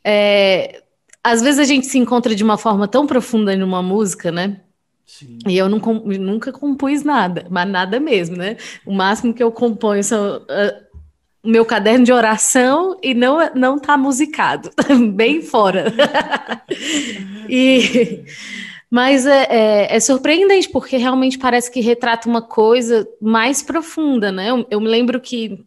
[0.05, 0.83] É,
[1.23, 4.61] às vezes a gente se encontra de uma forma tão profunda numa música, né?
[5.07, 5.39] Sim.
[5.47, 8.57] E eu não, nunca compus nada, mas nada mesmo, né?
[8.85, 10.87] O máximo que eu componho são uh,
[11.43, 14.71] o meu caderno de oração e não não tá musicado,
[15.15, 15.93] bem fora.
[17.49, 18.25] e
[18.93, 24.51] mas é, é, é, surpreendente porque realmente parece que retrata uma coisa mais profunda, né?
[24.51, 25.65] Eu, eu me lembro que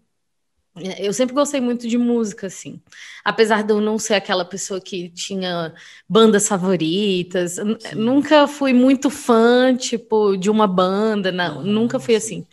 [1.00, 2.80] eu sempre gostei muito de música, assim.
[3.24, 5.74] Apesar de eu não ser aquela pessoa que tinha
[6.08, 7.96] bandas favoritas, Sim.
[7.96, 12.46] nunca fui muito fã, tipo, de uma banda, não, nunca fui assim.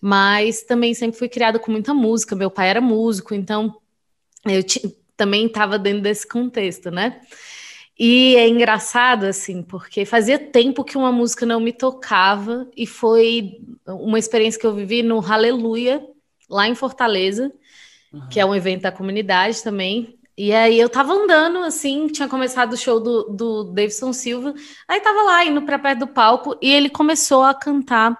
[0.00, 2.36] Mas também sempre fui criada com muita música.
[2.36, 3.76] Meu pai era músico, então
[4.44, 4.62] eu
[5.16, 7.20] também estava dentro desse contexto, né?
[8.04, 13.60] E é engraçado, assim, porque fazia tempo que uma música não me tocava, e foi
[13.86, 16.02] uma experiência que eu vivi no Hallelujah,
[16.50, 17.52] lá em Fortaleza
[18.12, 18.28] uhum.
[18.28, 20.18] que é um evento da comunidade também.
[20.36, 24.54] E aí eu tava andando, assim, tinha começado o show do, do Davidson Silva,
[24.88, 28.18] aí tava lá indo para perto do palco e ele começou a cantar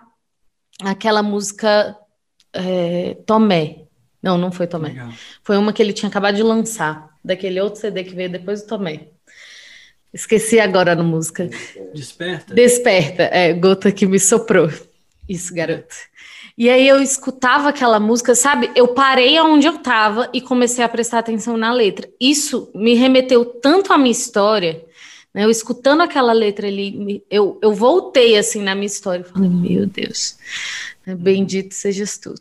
[0.83, 1.97] aquela música
[2.53, 3.87] é, Tomé.
[4.23, 4.91] Não, não foi Tomé.
[4.91, 5.11] Legal.
[5.43, 8.69] Foi uma que ele tinha acabado de lançar, daquele outro CD que veio depois do
[8.69, 9.12] Tomé.
[10.13, 11.49] Esqueci agora a música.
[11.95, 12.55] Desperta?
[12.55, 14.71] Desperta, é, gota que me soprou.
[15.29, 15.95] Isso, garoto.
[16.57, 18.71] E aí eu escutava aquela música, sabe?
[18.77, 22.09] Eu parei onde eu estava e comecei a prestar atenção na letra.
[22.21, 24.85] Isso me remeteu tanto à minha história,
[25.33, 25.45] né?
[25.45, 30.37] Eu escutando aquela letra ali, eu, eu voltei assim na minha história, falei, meu Deus?
[31.07, 32.35] Bendito sejas tu,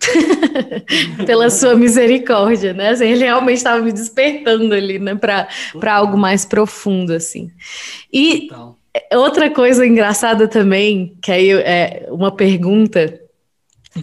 [1.26, 2.90] pela sua misericórdia, né?
[2.90, 5.16] Assim, ele realmente estava me despertando ali, né?
[5.16, 5.48] Para
[5.94, 7.52] algo mais profundo, assim.
[8.14, 8.50] E
[9.14, 13.20] outra coisa engraçada também, que aí é uma pergunta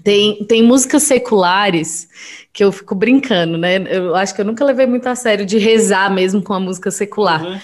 [0.02, 2.08] tem, tem músicas seculares
[2.52, 3.76] que eu fico brincando, né?
[3.88, 6.90] Eu acho que eu nunca levei muito a sério de rezar mesmo com a música
[6.90, 7.42] secular.
[7.42, 7.58] Uhum.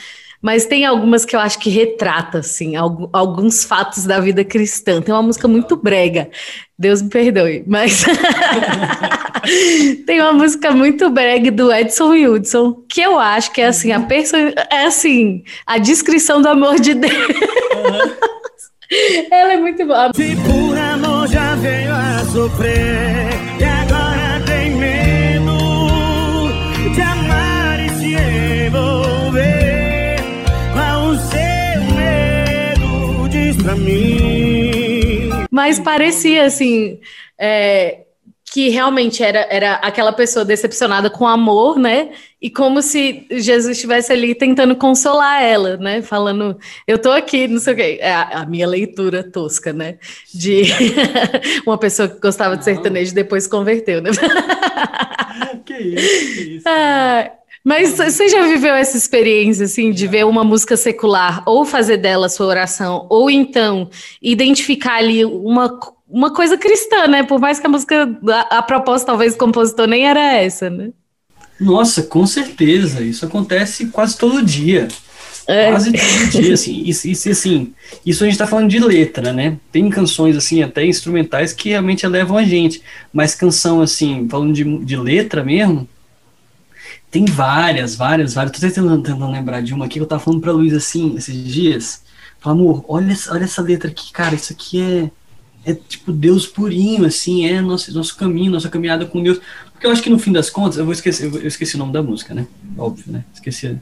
[0.45, 5.01] Mas tem algumas que eu acho que retrata, assim, alguns fatos da vida cristã.
[5.01, 6.29] Tem uma música muito brega,
[6.79, 8.05] Deus me perdoe, mas
[10.05, 14.01] tem uma música muito brega do Edson Hudson, que eu acho que é assim, a
[14.01, 14.37] perso...
[14.37, 17.15] é assim, a descrição do amor de Deus.
[19.31, 20.11] Ela é muito boa.
[20.15, 23.74] Se por amor já veio a sofrer
[33.65, 35.31] pra mim?
[35.51, 37.01] Mas parecia assim.
[37.39, 38.03] É,
[38.53, 42.11] que realmente era, era aquela pessoa decepcionada com amor, né?
[42.41, 46.03] E como se Jesus estivesse ali tentando consolar ela, né?
[46.03, 47.99] Falando, eu tô aqui, não sei o quê.
[48.01, 49.99] É a, a minha leitura tosca, né?
[50.33, 50.63] De
[51.67, 54.11] uma pessoa que gostava de sertanejo e depois converteu, né?
[55.67, 56.65] que isso, que isso.
[56.71, 57.33] Ah,
[57.65, 62.29] mas você já viveu essa experiência, assim, de ver uma música secular ou fazer dela
[62.29, 63.89] sua oração, ou então
[64.21, 67.25] identificar ali uma uma coisa cristã, né?
[67.25, 70.91] Por mais que a música, a, a proposta talvez do compositor nem era essa, né?
[71.59, 73.03] Nossa, com certeza.
[73.03, 74.87] Isso acontece quase todo dia.
[75.47, 75.71] É.
[75.71, 76.83] Quase todo dia, assim.
[76.85, 77.75] Isso, isso, assim,
[78.05, 79.57] isso a gente tá falando de letra, né?
[79.73, 82.83] Tem canções, assim, até instrumentais que realmente levam a gente.
[83.13, 85.89] Mas canção, assim, falando de, de letra mesmo,
[87.15, 88.53] tem várias, várias, várias.
[88.53, 91.45] Tô tentando, tentando lembrar de uma aqui que eu tava falando pra Luiz, assim, esses
[91.45, 92.03] dias.
[92.41, 95.11] Falei, amor, olha, olha essa letra aqui, cara, isso aqui é
[95.67, 99.41] é tipo Deus purinho, assim, é nosso, nosso caminho, nossa caminhada com Deus.
[99.73, 101.93] Porque eu acho que no fim das contas, eu vou esquecer, eu esqueci o nome
[101.93, 102.49] da música, né?
[102.77, 103.25] Óbvio, né?
[103.33, 103.79] Esqueci,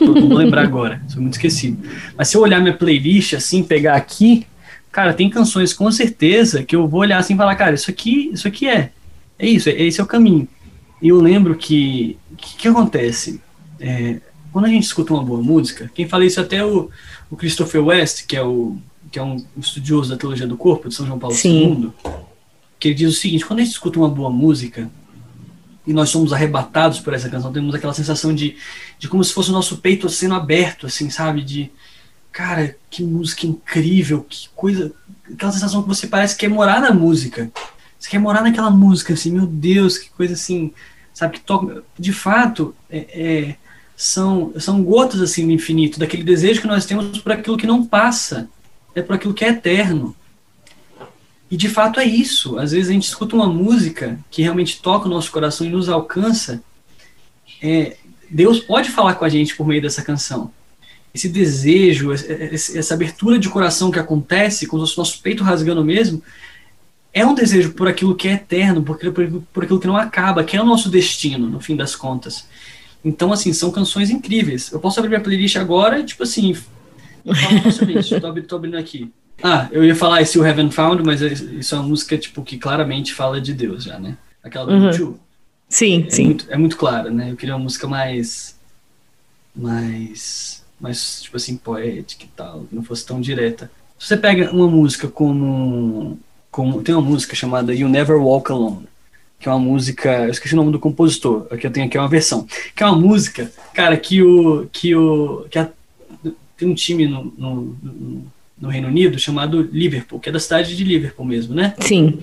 [0.00, 1.82] não lembrar agora, sou muito esquecido.
[2.16, 4.46] Mas se eu olhar minha playlist, assim, pegar aqui,
[4.92, 8.30] cara, tem canções com certeza que eu vou olhar assim e falar, cara, isso aqui,
[8.32, 8.92] isso aqui é,
[9.36, 10.48] é isso, é, esse é o caminho.
[11.00, 13.40] E eu lembro que, o que, que, acontece?
[13.78, 14.20] É,
[14.52, 16.90] quando a gente escuta uma boa música, quem fala isso é até o,
[17.30, 18.76] o Christopher West, que é o
[19.10, 21.92] que é um estudioso da teologia do corpo, de São João Paulo Sim.
[22.04, 22.12] II,
[22.78, 24.90] que ele diz o seguinte: quando a gente escuta uma boa música
[25.86, 28.56] e nós somos arrebatados por essa canção, temos aquela sensação de,
[28.98, 31.42] de como se fosse o nosso peito sendo aberto, assim, sabe?
[31.42, 31.70] De
[32.30, 34.92] cara, que música incrível, que coisa,
[35.32, 37.50] aquela sensação que você parece que quer morar na música.
[37.98, 40.72] Você quer morar naquela música, assim, meu Deus, que coisa assim,
[41.12, 43.56] sabe, que toca, de fato, é, é,
[43.96, 47.84] são, são gotas, assim, do infinito, daquele desejo que nós temos por aquilo que não
[47.84, 48.48] passa,
[48.94, 50.14] é por aquilo que é eterno.
[51.50, 52.58] E de fato é isso.
[52.58, 55.88] Às vezes a gente escuta uma música que realmente toca o nosso coração e nos
[55.88, 56.62] alcança.
[57.62, 57.96] É,
[58.30, 60.52] Deus pode falar com a gente por meio dessa canção.
[61.14, 66.22] Esse desejo, essa abertura de coração que acontece com o nosso peito rasgando mesmo,
[67.18, 70.44] é um desejo por aquilo que é eterno, por, por, por aquilo que não acaba,
[70.44, 72.46] que é o nosso destino, no fim das contas.
[73.04, 74.70] Então, assim, são canções incríveis.
[74.72, 78.20] Eu posso abrir minha playlist agora, tipo assim, fala sobre isso.
[78.20, 79.10] Tô, tô abrindo aqui.
[79.42, 82.42] Ah, eu ia falar esse You Haven't Found, mas é, isso é uma música tipo
[82.42, 84.16] que claramente fala de Deus já, né?
[84.42, 84.90] Aquela do uhum.
[84.90, 85.20] Tio.
[85.68, 86.24] Sim, é sim.
[86.24, 87.30] Muito, é muito clara, né?
[87.30, 88.58] Eu queria uma música mais
[89.54, 93.70] mais mais tipo assim poética e tal, que não fosse tão direta.
[93.98, 96.18] Se você pega uma música como
[96.50, 98.88] como tem uma música chamada You Never Walk Alone,
[99.38, 102.08] que é uma música, eu esqueci o nome do compositor, aqui eu tenho aqui uma
[102.08, 105.68] versão, que é uma música, cara, que o que o que a,
[106.56, 108.24] tem um time no, no, no
[108.60, 111.74] no Reino Unido chamado Liverpool, que é da cidade de Liverpool mesmo, né?
[111.80, 112.20] Sim.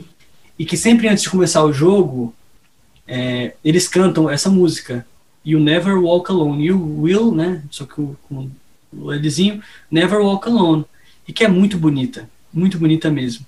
[0.57, 2.33] E que sempre antes de começar o jogo,
[3.07, 5.05] é, eles cantam essa música.
[5.45, 6.65] You Never Walk Alone.
[6.65, 7.63] You Will, né?
[7.69, 8.51] Só que com o,
[8.93, 10.85] o Lzinho, Never Walk Alone.
[11.27, 12.29] E que é muito bonita.
[12.53, 13.45] Muito bonita mesmo.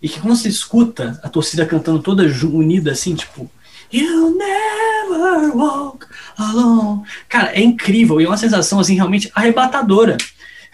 [0.00, 3.50] E que quando você escuta a torcida cantando toda unida assim, tipo,
[3.90, 6.06] You never walk
[6.36, 7.02] alone.
[7.28, 8.20] Cara, é incrível.
[8.20, 10.16] E é uma sensação, assim, realmente arrebatadora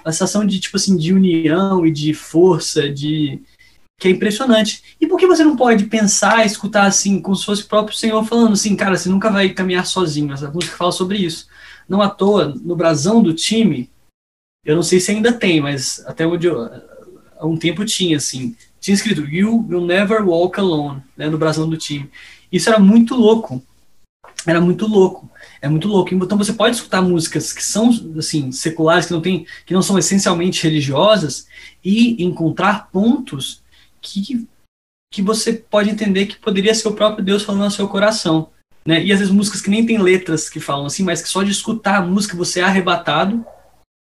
[0.05, 3.41] a sensação de, tipo assim, de união e de força, de
[3.99, 4.83] que é impressionante.
[5.01, 8.23] E por que você não pode pensar, escutar assim, como se fosse o próprio Senhor
[8.25, 10.33] falando assim, cara, você nunca vai caminhar sozinho.
[10.33, 11.47] Essa música fala sobre isso.
[11.89, 13.91] Não à toa, no brasão do time,
[14.65, 16.65] eu não sei se ainda tem, mas até onde eu,
[17.39, 21.67] há um tempo tinha, assim, tinha escrito You will never walk alone, né, no brasão
[21.67, 22.11] do time.
[22.53, 23.65] Isso era muito louco.
[24.47, 25.31] Era muito louco.
[25.63, 26.15] É muito louco.
[26.15, 27.89] Então você pode escutar músicas que são
[28.19, 31.47] assim seculares, que não tem, que não são essencialmente religiosas
[31.83, 33.63] e encontrar pontos
[34.03, 34.47] que
[35.11, 38.51] que você pode entender que poderia ser o próprio Deus falando no seu coração,
[38.85, 39.03] né?
[39.03, 41.53] E às vezes músicas que nem tem letras que falam assim, mas que só de
[41.53, 43.47] escutar a música você é arrebatado,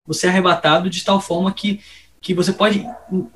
[0.06, 1.80] você é arrebatado de tal forma que
[2.20, 2.86] que você pode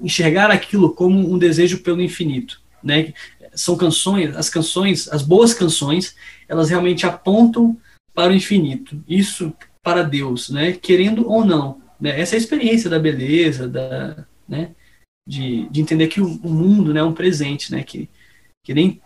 [0.01, 3.12] enxergar aquilo como um desejo pelo infinito, né?
[3.55, 6.15] São canções, as canções, as boas canções,
[6.48, 7.77] elas realmente apontam
[8.15, 9.52] para o infinito, isso
[9.82, 10.73] para Deus, né?
[10.73, 12.20] Querendo ou não, né?
[12.20, 14.70] Essa é a experiência da beleza, da, né?
[15.27, 17.82] De, de entender que o, o mundo, né, é um presente, né?
[17.82, 18.09] Que,
[18.65, 19.01] que nem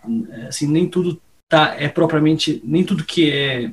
[0.49, 3.71] assim nem tudo tá é propriamente nem tudo que é,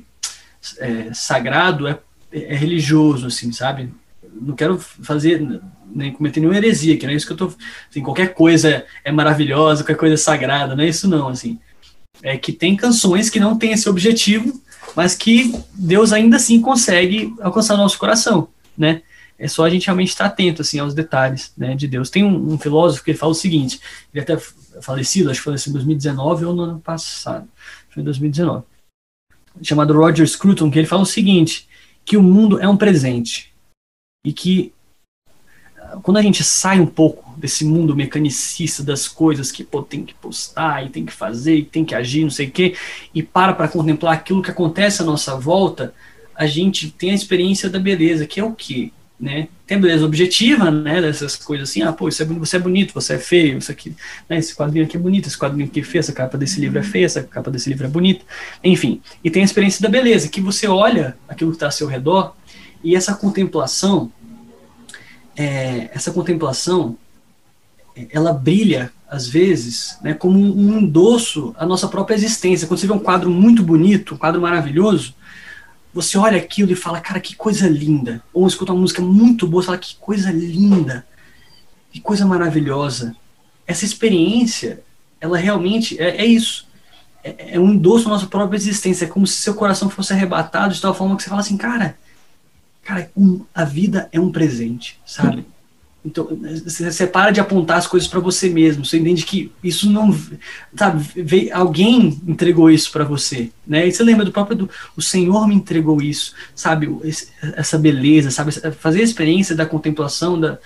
[0.78, 1.98] é sagrado é,
[2.32, 3.92] é religioso, assim, sabe?
[4.32, 5.60] Não quero fazer
[5.94, 7.52] nem cometer nenhuma heresia, que não é isso que eu tô.
[7.90, 11.58] Assim, qualquer coisa é maravilhosa, qualquer coisa é sagrada, não é isso não, assim.
[12.22, 14.60] É que tem canções que não têm esse objetivo,
[14.94, 19.02] mas que Deus ainda assim consegue alcançar nosso coração, né?
[19.38, 22.10] É só a gente realmente estar atento assim aos detalhes, né, de Deus.
[22.10, 23.80] Tem um, um filósofo que ele fala o seguinte,
[24.14, 24.36] ele até
[24.80, 27.48] falecido, acho que faleceu em 2019 ou no ano passado,
[27.90, 28.64] foi em 2019,
[29.62, 31.68] chamado Roger Scruton, que ele fala o seguinte,
[32.04, 33.52] que o mundo é um presente
[34.24, 34.72] e que
[36.02, 40.14] quando a gente sai um pouco desse mundo mecanicista das coisas que pô, tem que
[40.14, 42.74] postar e tem que fazer e tem que agir, não sei o quê,
[43.14, 45.94] e para para contemplar aquilo que acontece à nossa volta,
[46.34, 48.90] a gente tem a experiência da beleza, que é o quê?
[49.20, 49.48] Né?
[49.66, 53.14] Tem a beleza objetiva, né, dessas coisas assim, ah, pô, é, você é bonito, você
[53.14, 53.94] é feio, isso aqui,
[54.28, 56.80] né, esse quadrinho aqui é bonito, esse quadrinho aqui é feio, essa capa desse livro
[56.80, 58.24] é feia, essa capa desse livro é bonita,
[58.64, 59.00] enfim.
[59.22, 62.34] E tem a experiência da beleza, que você olha aquilo que está ao seu redor
[62.82, 64.10] e essa contemplação,
[65.36, 66.96] é, essa contemplação,
[68.10, 72.66] ela brilha, às vezes, né, como um endosso à nossa própria existência.
[72.66, 75.14] Quando você vê um quadro muito bonito, um quadro maravilhoso,
[75.92, 78.22] você olha aquilo e fala, cara, que coisa linda.
[78.32, 81.06] Ou escuta uma música muito boa e fala, que coisa linda,
[81.92, 83.14] que coisa maravilhosa.
[83.66, 84.82] Essa experiência,
[85.20, 86.66] ela realmente é, é isso.
[87.22, 89.04] É, é, um endosso à nossa própria existência.
[89.04, 91.96] É como se seu coração fosse arrebatado de tal forma que você fala assim, cara,
[92.84, 95.46] Cara, um, a vida é um presente, sabe?
[96.04, 96.28] Então,
[96.64, 98.84] você para de apontar as coisas para você mesmo.
[98.84, 100.12] Você entende que isso não,
[100.74, 101.50] sabe?
[101.52, 103.86] Alguém entregou isso para você, né?
[103.86, 106.92] E você lembra do próprio do, o Senhor me entregou isso, sabe?
[107.04, 108.50] Esse, essa beleza, sabe?
[108.72, 110.58] Fazer a experiência da contemplação da,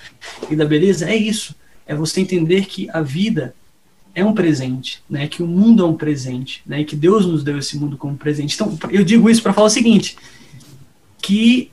[0.51, 1.55] e da beleza é isso.
[1.87, 3.55] É você entender que a vida
[4.15, 5.29] é um presente, né?
[5.29, 6.83] Que o mundo é um presente, né?
[6.83, 8.55] Que Deus nos deu esse mundo como presente.
[8.55, 10.17] Então, eu digo isso para falar o seguinte,
[11.21, 11.71] que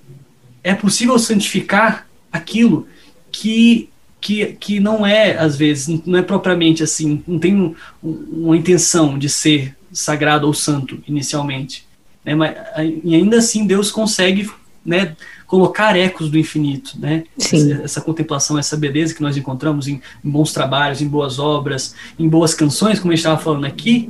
[0.63, 2.87] é possível santificar aquilo
[3.31, 3.89] que
[4.23, 9.19] que, que não é, às vezes, não é propriamente assim, não tem um, uma intenção
[9.19, 11.85] de ser sagrado ou santo inicialmente.
[12.23, 12.33] Né?
[12.33, 12.55] Mas,
[13.03, 14.49] e ainda assim Deus consegue
[14.85, 17.25] né, colocar ecos do infinito, né?
[17.37, 21.93] Essa, essa, contemplação, essa beleza que nós encontramos em, em, bons trabalhos, em boas obras,
[22.17, 24.09] em boas canções, como a gente estava falando aqui,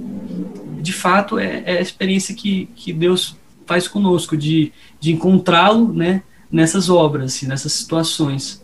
[0.79, 3.35] de fato é, é, a experiência que, que Deus
[3.65, 6.21] faz conosco, de, de encontrá-lo né,
[6.53, 8.63] nessas obras, assim, nessas situações.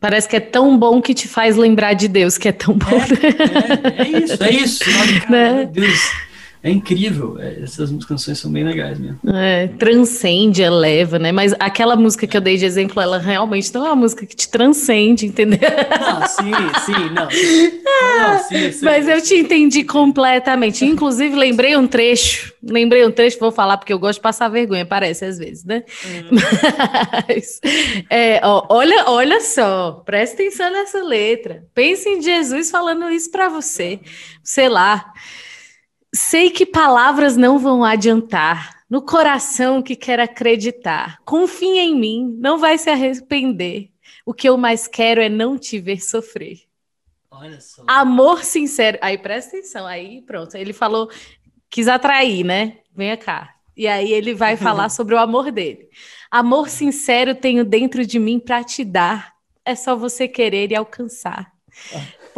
[0.00, 2.86] Parece que é tão bom que te faz lembrar de Deus, que é tão bom.
[2.90, 4.84] É, é, é isso, é isso.
[4.90, 5.64] Cara, né?
[5.72, 6.10] Deus,
[6.68, 7.36] é incrível.
[7.38, 9.18] É, essas canções são bem legais mesmo.
[9.34, 11.32] É, transcende, eleva, né?
[11.32, 14.36] Mas aquela música que eu dei de exemplo, ela realmente não é uma música que
[14.36, 15.58] te transcende, entendeu?
[16.00, 16.52] Não, sim,
[16.84, 17.28] sim, não.
[18.18, 20.84] não sim, sim, Mas eu te entendi completamente.
[20.84, 22.52] Inclusive, lembrei um trecho.
[22.62, 25.84] Lembrei um trecho, vou falar porque eu gosto de passar vergonha, parece às vezes, né?
[26.04, 26.36] Hum.
[27.28, 27.60] Mas,
[28.10, 31.64] é, ó, olha, olha só, presta atenção nessa letra.
[31.74, 34.00] Pense em Jesus falando isso para você.
[34.42, 35.12] Sei lá.
[36.18, 38.82] Sei que palavras não vão adiantar.
[38.90, 41.20] No coração que quer acreditar.
[41.24, 43.90] Confia em mim, não vai se arrepender.
[44.26, 46.62] O que eu mais quero é não te ver sofrer.
[47.30, 47.84] Olha só.
[47.86, 48.98] Amor sincero.
[49.00, 49.86] Aí presta atenção.
[49.86, 50.56] Aí pronto.
[50.56, 51.08] Ele falou,
[51.70, 52.78] quis atrair, né?
[52.92, 53.54] Venha cá.
[53.76, 55.88] E aí ele vai falar sobre o amor dele.
[56.28, 59.34] Amor sincero tenho dentro de mim para te dar.
[59.64, 61.52] É só você querer e alcançar.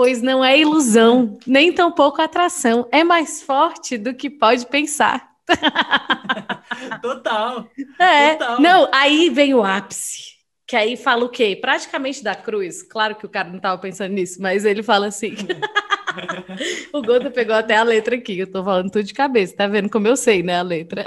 [0.01, 2.89] Pois não é ilusão, nem tampouco atração.
[2.91, 5.29] É mais forte do que pode pensar.
[7.03, 7.69] total.
[7.99, 8.35] É.
[8.35, 8.61] Total.
[8.63, 10.39] Não, aí vem o ápice.
[10.67, 11.55] Que aí fala o quê?
[11.55, 12.83] Praticamente da cruz.
[12.83, 15.35] Claro que o cara não estava pensando nisso, mas ele fala assim.
[16.95, 19.91] o Gota pegou até a letra aqui, eu tô falando tudo de cabeça, tá vendo
[19.91, 21.05] como eu sei, né, a letra?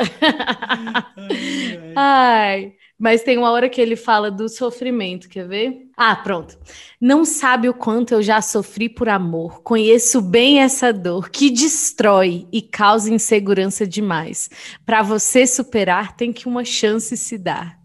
[1.98, 2.74] Ai.
[3.03, 5.89] Mas tem uma hora que ele fala do sofrimento, quer ver?
[5.97, 6.57] Ah, pronto.
[7.01, 9.61] Não sabe o quanto eu já sofri por amor.
[9.61, 14.49] Conheço bem essa dor que destrói e causa insegurança demais.
[14.85, 17.77] Para você superar, tem que uma chance se dar.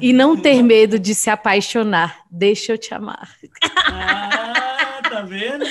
[0.00, 2.24] E não ter medo de se apaixonar.
[2.28, 3.36] Deixa eu te amar.
[3.62, 4.62] Ah
[5.16, 5.64] tá vendo?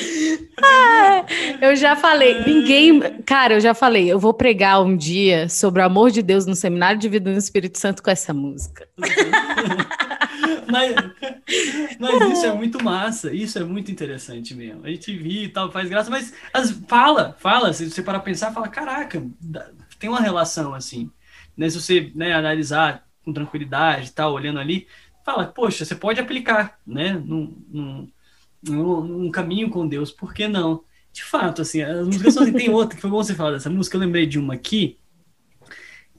[0.64, 1.26] Ah,
[1.62, 3.00] eu já falei, ninguém.
[3.24, 6.56] Cara, eu já falei, eu vou pregar um dia sobre o amor de Deus no
[6.56, 8.88] seminário de vida no Espírito Santo com essa música.
[10.72, 10.96] mas,
[12.00, 14.84] mas isso é muito massa, isso é muito interessante mesmo.
[14.84, 18.52] A gente viu e tal, faz graça, mas as, fala, fala, se você parar pensar,
[18.52, 19.24] fala, caraca,
[20.00, 21.12] tem uma relação assim.
[21.56, 24.88] Né, se você né, analisar com tranquilidade e tal, olhando ali,
[25.24, 28.12] fala, poxa, você pode aplicar, né, num, num,
[28.70, 30.84] um, um caminho com Deus, por que não?
[31.12, 33.96] De fato, assim, as músicas assim, tem outra que foi bom você falar dessa música,
[33.96, 34.98] eu lembrei de uma aqui,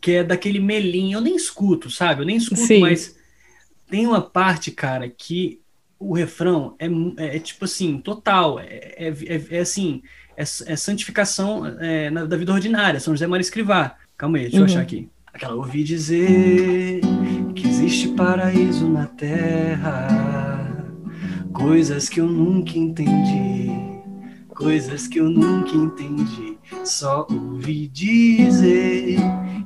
[0.00, 2.22] que é daquele melinho, eu nem escuto, sabe?
[2.22, 2.80] Eu nem escuto, Sim.
[2.80, 3.16] mas
[3.88, 5.60] tem uma parte, cara, que
[5.98, 8.64] o refrão é, é, é tipo assim, total, é,
[8.96, 10.02] é, é, é assim,
[10.36, 11.62] é, é santificação
[12.12, 13.96] na, da vida ordinária, São José Maria Escrivá.
[14.16, 14.62] Calma aí, deixa uhum.
[14.62, 15.08] eu achar aqui.
[15.26, 17.00] Aquela, ouvi dizer
[17.54, 20.25] que existe paraíso na terra
[21.56, 23.72] Coisas que eu nunca entendi,
[24.54, 26.58] coisas que eu nunca entendi.
[26.84, 29.16] Só ouvi dizer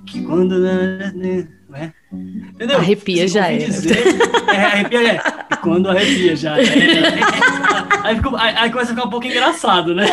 [0.06, 0.56] que quando.
[0.60, 1.92] Né?
[2.54, 2.78] Entendeu?
[2.78, 3.58] Arrepia já é.
[3.64, 4.64] é.
[4.66, 5.20] Arrepia é.
[5.50, 6.62] E quando arrepia já é.
[8.02, 10.08] Aí, fica, aí, aí começa a ficar um pouco engraçado, né?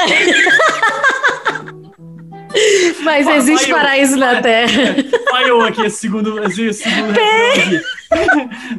[3.01, 4.95] Mas existe paraíso na Terra.
[5.29, 7.13] Falhou aqui esse segundo, esse segundo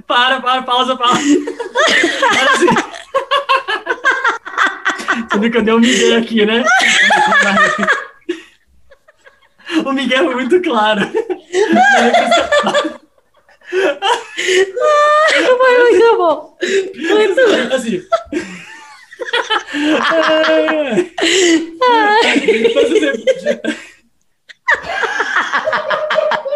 [0.07, 1.21] Para, para, pausa, pausa.
[1.21, 2.67] Assim.
[5.31, 6.65] Você viu que eu dei um Miguel aqui, né?
[9.85, 11.01] O Miguel foi muito claro.
[15.59, 16.57] Foi muito bom.
[16.97, 17.75] Muito bom.
[17.75, 18.03] Assim.
[20.11, 21.13] Ai,
[21.83, 22.29] ai.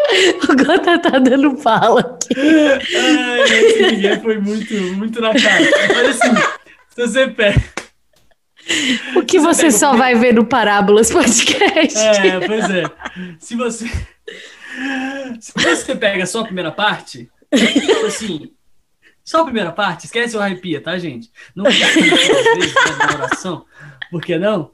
[0.49, 2.35] O Gota tá dando fala aqui.
[2.95, 5.65] Ai, esse Miguel foi muito, muito na cara.
[5.95, 6.35] Mas assim,
[6.89, 7.63] se você pega.
[9.15, 11.97] O que você, você só vai ver no Parábolas Podcast.
[11.99, 12.83] É, pois é.
[13.39, 13.85] Se você.
[15.39, 18.51] Se você pega só a primeira parte, tipo assim,
[19.23, 21.31] só a primeira parte, esquece o arrepia, tá, gente?
[21.55, 23.65] Não vezes na oração,
[24.09, 24.71] por que não?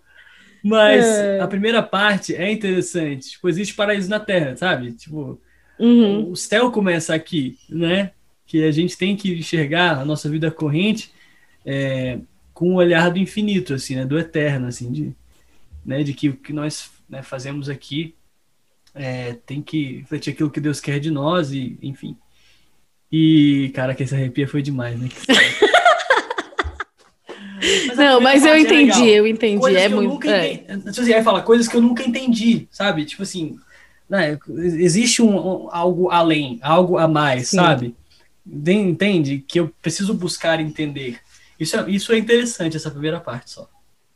[0.64, 1.40] Mas é.
[1.40, 3.31] a primeira parte é interessante.
[3.31, 4.91] Tipo, existe paraíso na Terra, sabe?
[4.94, 5.40] Tipo,
[5.80, 6.31] uhum.
[6.31, 8.11] o céu começa aqui, né?
[8.45, 11.11] Que a gente tem que enxergar a nossa vida corrente
[11.65, 12.19] é,
[12.53, 14.06] com o olhar do infinito, assim, né?
[14.06, 15.15] Do eterno, assim, de,
[15.86, 18.15] né, de que o que nós né, fazemos aqui
[18.94, 22.18] é, tem que refletir aquilo que Deus quer de nós e, enfim.
[23.11, 25.10] E, cara, que esse arrepia foi demais, né?
[27.88, 29.60] mas não, mas eu entendi, eu entendi.
[29.60, 30.27] Coisas é muito.
[30.27, 30.53] É.
[30.53, 33.06] Entendi, assim, aí fala coisas que eu nunca entendi, sabe?
[33.06, 33.57] Tipo assim,
[34.10, 37.57] né, existe um, um, algo além, algo a mais, Sim.
[37.57, 37.95] sabe?
[38.45, 39.44] Entende?
[39.48, 41.19] Que eu preciso buscar entender.
[41.60, 43.69] Isso é, isso é interessante, essa primeira parte só.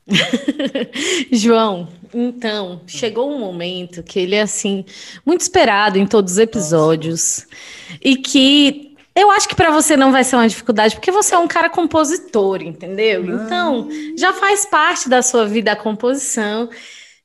[1.32, 4.84] João, então, chegou um momento que ele é assim,
[5.26, 7.98] muito esperado em todos os episódios, Nossa.
[8.02, 11.38] e que eu acho que para você não vai ser uma dificuldade, porque você é
[11.38, 13.24] um cara compositor, entendeu?
[13.24, 13.46] Não.
[13.46, 16.70] Então, já faz parte da sua vida a composição.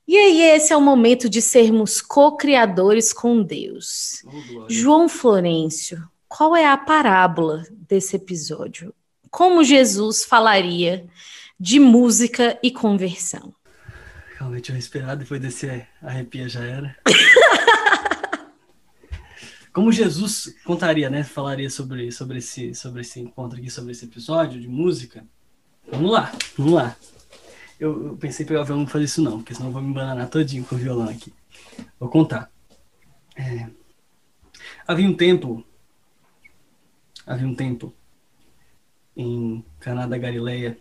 [0.06, 4.22] E aí, esse é o momento de sermos co-criadores com Deus.
[4.26, 8.94] Oh, João Florencio, qual é a parábola desse episódio?
[9.30, 11.06] Como Jesus falaria
[11.58, 13.54] de música e conversão?
[14.38, 16.96] Realmente eu respirar, depois desse arrepia já era.
[19.78, 21.22] Como Jesus contaria, né?
[21.22, 25.24] Falaria sobre, sobre, esse, sobre esse encontro aqui, sobre esse episódio de música.
[25.88, 26.96] Vamos lá, vamos lá.
[27.78, 30.28] Eu, eu pensei pegar o violão fazer isso não, porque senão eu vou me bananar
[30.28, 31.32] todinho com o violão aqui.
[31.96, 32.50] Vou contar.
[33.36, 33.70] É,
[34.84, 35.64] havia um tempo,
[37.24, 37.94] havia um tempo
[39.16, 40.76] em Caná da Galileia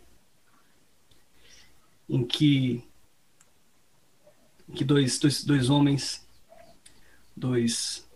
[2.10, 2.84] em que,
[4.68, 6.28] em que dois, dois, dois homens,
[7.36, 8.07] dois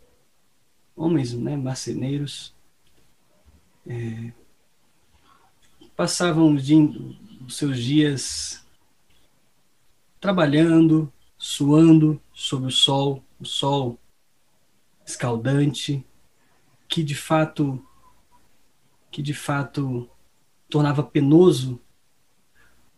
[0.95, 2.53] homens, né, marceneiros,
[3.87, 4.31] é,
[5.95, 6.67] passavam os,
[7.45, 8.65] os seus dias
[10.19, 13.99] trabalhando, suando sob o sol, o sol
[15.05, 16.05] escaldante,
[16.87, 17.83] que de fato
[19.11, 20.09] que de fato
[20.69, 21.81] tornava penoso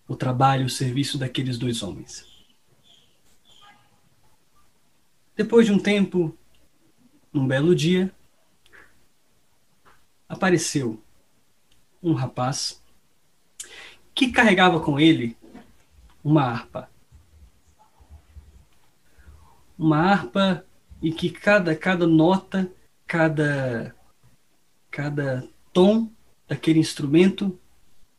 [0.08, 2.28] o trabalho, o serviço daqueles dois homens.
[5.36, 6.38] Depois de um tempo,
[7.34, 8.14] num belo dia,
[10.30, 11.02] apareceu
[12.02, 12.82] um rapaz
[14.14, 15.36] que carregava com ele
[16.24, 16.90] uma harpa.
[19.78, 20.66] Uma harpa
[21.02, 22.72] e que cada, cada nota,
[23.08, 23.96] cada,
[24.92, 26.12] cada tom
[26.48, 27.60] daquele instrumento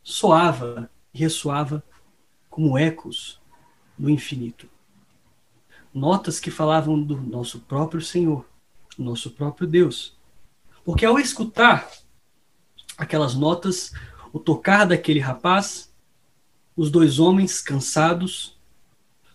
[0.03, 1.83] soava e ressoava
[2.49, 3.41] como ecos
[3.97, 4.69] do infinito.
[5.93, 8.45] Notas que falavam do nosso próprio Senhor,
[9.03, 10.17] nosso próprio Deus.
[10.83, 11.89] Porque ao escutar
[12.97, 13.91] aquelas notas,
[14.31, 15.91] o tocar daquele rapaz,
[16.75, 18.57] os dois homens cansados,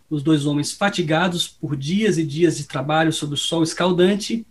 [0.08, 4.46] os dois homens fatigados por dias e dias de trabalho sob o sol escaldante,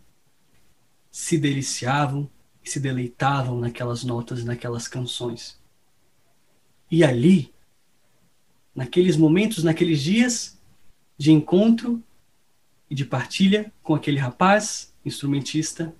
[1.11, 2.29] se deliciavam
[2.63, 5.59] e se deleitavam naquelas notas, naquelas canções.
[6.89, 7.53] E ali,
[8.73, 10.59] naqueles momentos, naqueles dias
[11.17, 12.01] de encontro
[12.89, 15.93] e de partilha com aquele rapaz, instrumentista,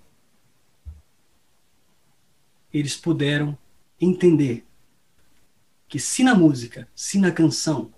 [2.74, 3.58] eles puderam
[4.00, 4.66] entender
[5.88, 7.92] que se na música, se na canção,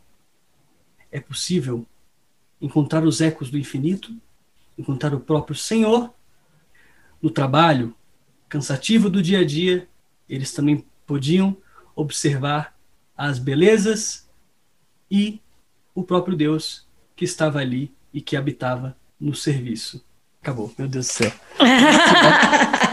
[1.12, 1.86] é possível
[2.60, 4.16] encontrar os ecos do infinito,
[4.78, 6.14] encontrar o próprio Senhor,
[7.22, 7.96] no trabalho
[8.48, 9.88] cansativo do dia a dia,
[10.28, 11.56] eles também podiam
[11.96, 12.78] observar
[13.16, 14.30] as belezas
[15.10, 15.42] e
[15.94, 20.04] o próprio Deus que estava ali e que habitava no serviço.
[20.42, 21.32] Acabou, meu Deus do céu.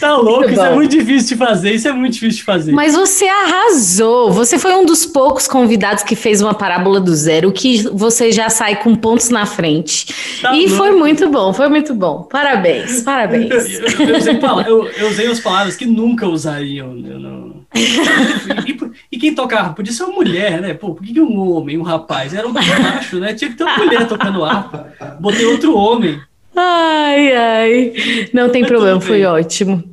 [0.00, 2.72] Tá louco, isso é muito difícil de fazer, isso é muito difícil de fazer.
[2.72, 4.32] Mas você arrasou.
[4.32, 8.48] Você foi um dos poucos convidados que fez uma parábola do zero, que você já
[8.48, 10.06] sai com pontos na frente.
[10.40, 10.76] Tá e louco.
[10.76, 12.22] foi muito bom, foi muito bom.
[12.22, 13.50] Parabéns, parabéns.
[13.50, 16.94] Eu, eu, eu, usei, eu, eu usei as palavras que nunca usariam.
[16.94, 17.56] Não...
[17.74, 18.72] E,
[19.16, 19.72] e, quem tocava?
[19.72, 20.74] Podia ser uma mulher, né?
[20.74, 22.34] Pô, por que um homem, um rapaz?
[22.34, 23.34] Era um macho, né?
[23.34, 24.92] Tinha que ter uma mulher tocando harpa.
[25.20, 26.20] Botei outro homem.
[26.54, 27.92] Ai, ai.
[28.32, 29.84] Não tem problema, foi ótimo.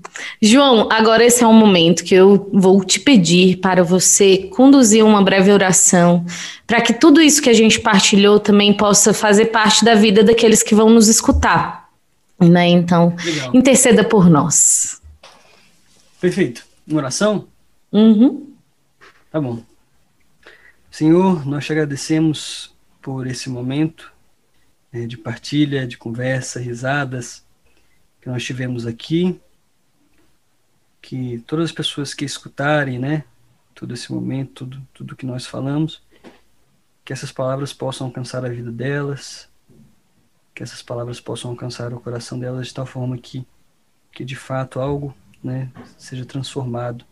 [0.42, 5.22] João, agora esse é um momento que eu vou te pedir para você conduzir uma
[5.22, 6.26] breve oração,
[6.68, 10.62] para que tudo isso que a gente partilhou também possa fazer parte da vida daqueles
[10.62, 11.90] que vão nos escutar.
[12.40, 12.68] Né?
[12.70, 13.52] Então, Legal.
[13.54, 15.02] interceda por nós.
[16.22, 16.64] Perfeito.
[16.88, 17.46] Uma oração?
[17.92, 18.53] Uhum.
[19.34, 19.66] Tá bom.
[20.92, 24.14] Senhor, nós te agradecemos por esse momento
[24.92, 27.44] né, de partilha, de conversa, risadas
[28.22, 29.42] que nós tivemos aqui.
[31.02, 33.24] Que todas as pessoas que escutarem, né,
[33.74, 36.04] todo esse momento, tudo, tudo que nós falamos,
[37.04, 39.50] que essas palavras possam alcançar a vida delas,
[40.54, 43.44] que essas palavras possam alcançar o coração delas de tal forma que,
[44.12, 45.12] que de fato algo
[45.44, 47.04] né, seja transformado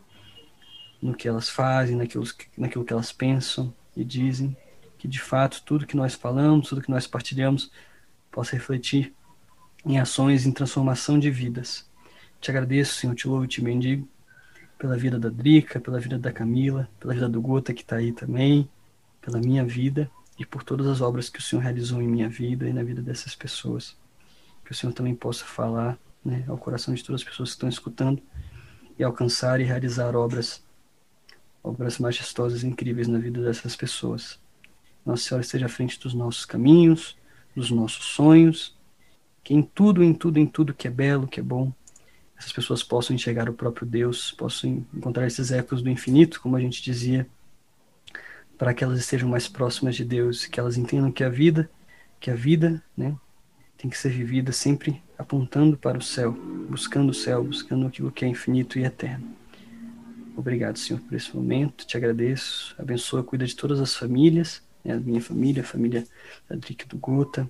[1.02, 2.23] no que elas fazem, naquilo,
[2.57, 4.56] naquilo que elas pensam e dizem
[4.98, 7.72] que de fato tudo que nós falamos, tudo que nós partilhamos,
[8.32, 9.14] possa refletir
[9.84, 11.90] em ações, em transformação de vidas.
[12.40, 14.07] Te agradeço, Senhor, te louvo e te bendigo
[14.78, 18.11] pela vida da Drica, pela vida da Camila, pela vida do Gota que está aí
[18.11, 18.69] também,
[19.22, 20.10] pela minha vida
[20.40, 23.02] e por todas as obras que o Senhor realizou em minha vida e na vida
[23.02, 23.95] dessas pessoas.
[24.65, 27.69] Que o Senhor também possa falar né, ao coração de todas as pessoas que estão
[27.69, 28.22] escutando
[28.98, 30.64] e alcançar e realizar obras,
[31.63, 34.39] obras majestosas e incríveis na vida dessas pessoas.
[35.05, 37.17] Nossa Senhora esteja à frente dos nossos caminhos,
[37.55, 38.75] dos nossos sonhos,
[39.43, 41.71] que em tudo, em tudo, em tudo que é belo, que é bom,
[42.38, 46.59] essas pessoas possam enxergar o próprio Deus, possam encontrar esses ecos do infinito, como a
[46.59, 47.27] gente dizia,
[48.57, 51.69] para que elas estejam mais próximas de Deus, que elas entendam que a vida,
[52.19, 53.15] que a vida, né,
[53.77, 56.31] tem que ser vivida sempre apontando para o céu,
[56.69, 59.40] buscando o céu, buscando aquilo que é infinito e eterno.
[60.36, 61.86] Obrigado, Senhor, por esse momento.
[61.86, 62.76] Te agradeço.
[62.80, 66.08] Abençoa, cuida de todas as famílias, né, a minha família, a família
[66.49, 67.49] da Drick do Gota,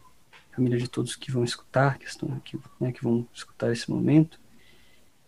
[0.51, 3.89] a família de todos que vão escutar, que estão aqui, né, que vão escutar esse
[3.89, 4.39] momento.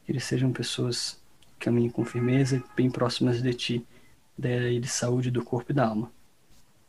[0.05, 1.21] Que eles sejam pessoas
[1.57, 3.87] que caminhem com firmeza, bem próximas de Ti,
[4.37, 6.11] dê de saúde do corpo e da alma.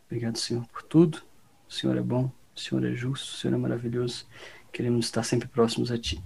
[0.07, 1.23] Obrigado, Senhor, por tudo.
[1.69, 4.27] O Senhor é bom, o Senhor é justo, o Senhor é maravilhoso.
[4.73, 6.23] Queremos estar sempre próximos a Ti.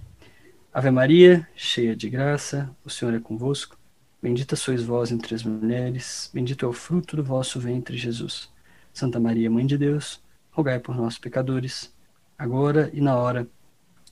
[0.73, 3.78] Ave Maria, cheia de graça, o Senhor é convosco.
[4.21, 8.51] Bendita sois vós entre as mulheres, bendito é o fruto do vosso ventre, Jesus.
[8.93, 10.21] Santa Maria, Mãe de Deus,
[10.51, 11.93] rogai por nós, pecadores,
[12.37, 13.47] agora e na hora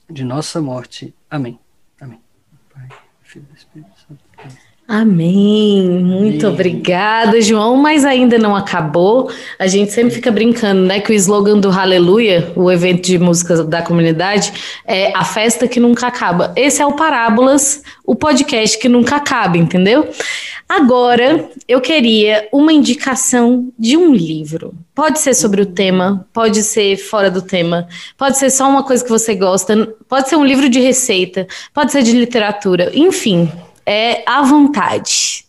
[0.08, 1.14] de nossa morte.
[1.28, 1.60] Amém.
[2.00, 2.20] Amém.
[2.72, 2.88] Pai,
[3.22, 4.24] Filho e Espírito Santo.
[4.38, 4.67] Amém.
[4.90, 5.86] Amém.
[5.86, 6.54] Muito Amém.
[6.54, 7.76] obrigada, João.
[7.76, 9.30] Mas ainda não acabou.
[9.58, 10.98] A gente sempre fica brincando, né?
[10.98, 14.50] Que o slogan do Aleluia, o evento de música da comunidade,
[14.86, 16.54] é a festa que nunca acaba.
[16.56, 20.08] Esse é o Parábolas, o podcast que nunca acaba, entendeu?
[20.66, 24.72] Agora, eu queria uma indicação de um livro.
[24.94, 27.86] Pode ser sobre o tema, pode ser fora do tema,
[28.16, 31.92] pode ser só uma coisa que você gosta, pode ser um livro de receita, pode
[31.92, 33.50] ser de literatura, enfim
[33.88, 35.46] é à vontade.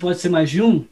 [0.00, 0.86] Pode ser mais de um?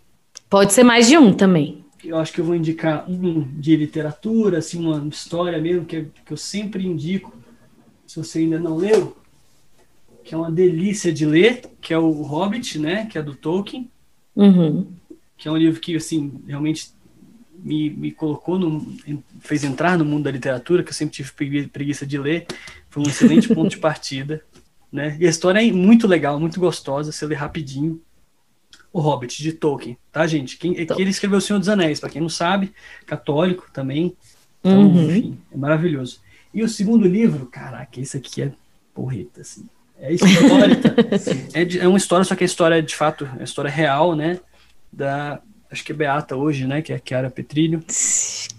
[0.51, 1.83] Pode ser mais de um também.
[2.05, 6.33] Eu acho que eu vou indicar um de literatura, assim, uma história mesmo, que, que
[6.33, 7.33] eu sempre indico,
[8.07, 9.17] se você ainda não leu,
[10.23, 13.91] que é uma delícia de ler, que é o Hobbit, né, que é do Tolkien,
[14.37, 14.87] uhum.
[15.39, 16.91] que é um livro que, assim, realmente
[17.59, 18.95] me, me colocou, no,
[19.41, 22.47] fez entrar no mundo da literatura, que eu sempre tive preguiça de ler,
[22.91, 24.45] foi um excelente ponto de partida
[24.93, 25.17] né?
[25.21, 28.01] E a história é muito legal, muito gostosa, você lê rapidinho.
[28.93, 30.57] O Hobbit, de Tolkien, tá, gente?
[30.57, 30.97] Quem, então.
[30.97, 32.73] que ele escreveu O Senhor dos Anéis, para quem não sabe,
[33.05, 34.17] católico também.
[34.61, 35.11] Então, uhum.
[35.11, 36.21] enfim, é maravilhoso.
[36.55, 38.53] E o segundo livro, caraca, esse aqui é
[38.95, 39.69] porreta, assim.
[39.99, 40.95] É histórica.
[41.53, 43.71] é, de, é uma história, só que a história é de fato, é a história
[43.71, 44.41] real, né?
[44.91, 45.41] Da,
[45.71, 46.81] acho que é Beata hoje, né?
[46.81, 47.83] Que é a Chiara Petrilho.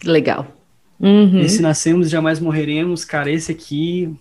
[0.04, 0.48] Legal.
[1.00, 1.40] Uhum.
[1.40, 4.16] Esse Nascemos Jamais Morreremos, cara, esse aqui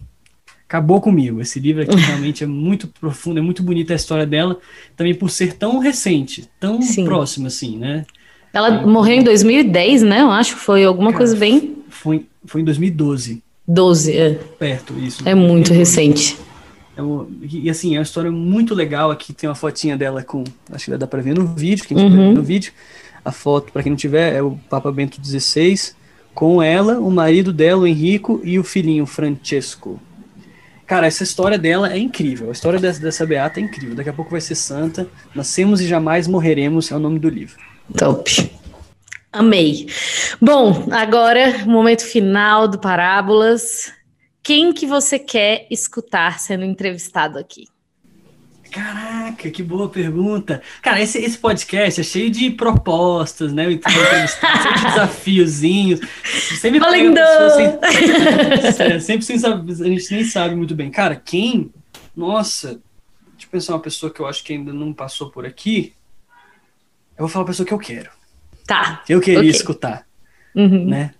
[0.68, 1.40] acabou comigo.
[1.40, 4.58] Esse livro aqui realmente é muito profundo, é muito bonita a história dela,
[4.96, 7.04] também por ser tão recente, tão Sim.
[7.04, 8.04] próxima assim, né?
[8.52, 10.22] Ela é, morreu em 2010, né?
[10.22, 11.76] Eu acho que foi alguma cara, coisa bem.
[11.88, 13.42] Foi, foi em 2012.
[13.66, 14.34] 12, é.
[14.58, 15.28] Perto, isso.
[15.28, 16.38] É muito recente.
[16.96, 19.10] É um, e assim, é uma história muito legal.
[19.10, 20.42] Aqui tem uma fotinha dela com.
[20.70, 22.32] Acho que dá para ver no vídeo, quem uhum.
[22.32, 22.72] no vídeo.
[23.22, 25.92] A foto, para quem não tiver, é o Papa Bento XVI,
[26.32, 30.00] com ela, o marido dela, o Henrico, e o filhinho Francesco.
[30.86, 32.48] Cara, essa história dela é incrível.
[32.48, 33.96] A história dessa, dessa beata é incrível.
[33.96, 35.08] Daqui a pouco vai ser santa.
[35.34, 37.56] Nascemos e jamais morreremos é o nome do livro.
[37.96, 38.50] Top.
[39.32, 39.86] Amei.
[40.40, 43.92] Bom, agora, momento final do Parábolas.
[44.42, 47.66] Quem que você quer escutar sendo entrevistado aqui?
[48.70, 50.62] Caraca, que boa pergunta.
[50.82, 53.64] Cara, esse, esse podcast é cheio de propostas, né?
[53.68, 56.00] cheio de desafiozinhos.
[56.60, 57.20] Sempre Valendo!
[58.74, 60.90] Sem, sempre sem saber, a gente nem sabe muito bem.
[60.90, 61.72] Cara, quem?
[62.14, 62.80] Nossa,
[63.32, 65.94] deixa eu pensar uma pessoa que eu acho que ainda não passou por aqui.
[67.16, 68.10] Eu vou falar uma pessoa que eu quero.
[68.66, 69.02] Tá.
[69.06, 69.50] Que eu queria okay.
[69.50, 70.06] escutar.
[70.54, 70.86] Uhum.
[70.86, 71.14] Né?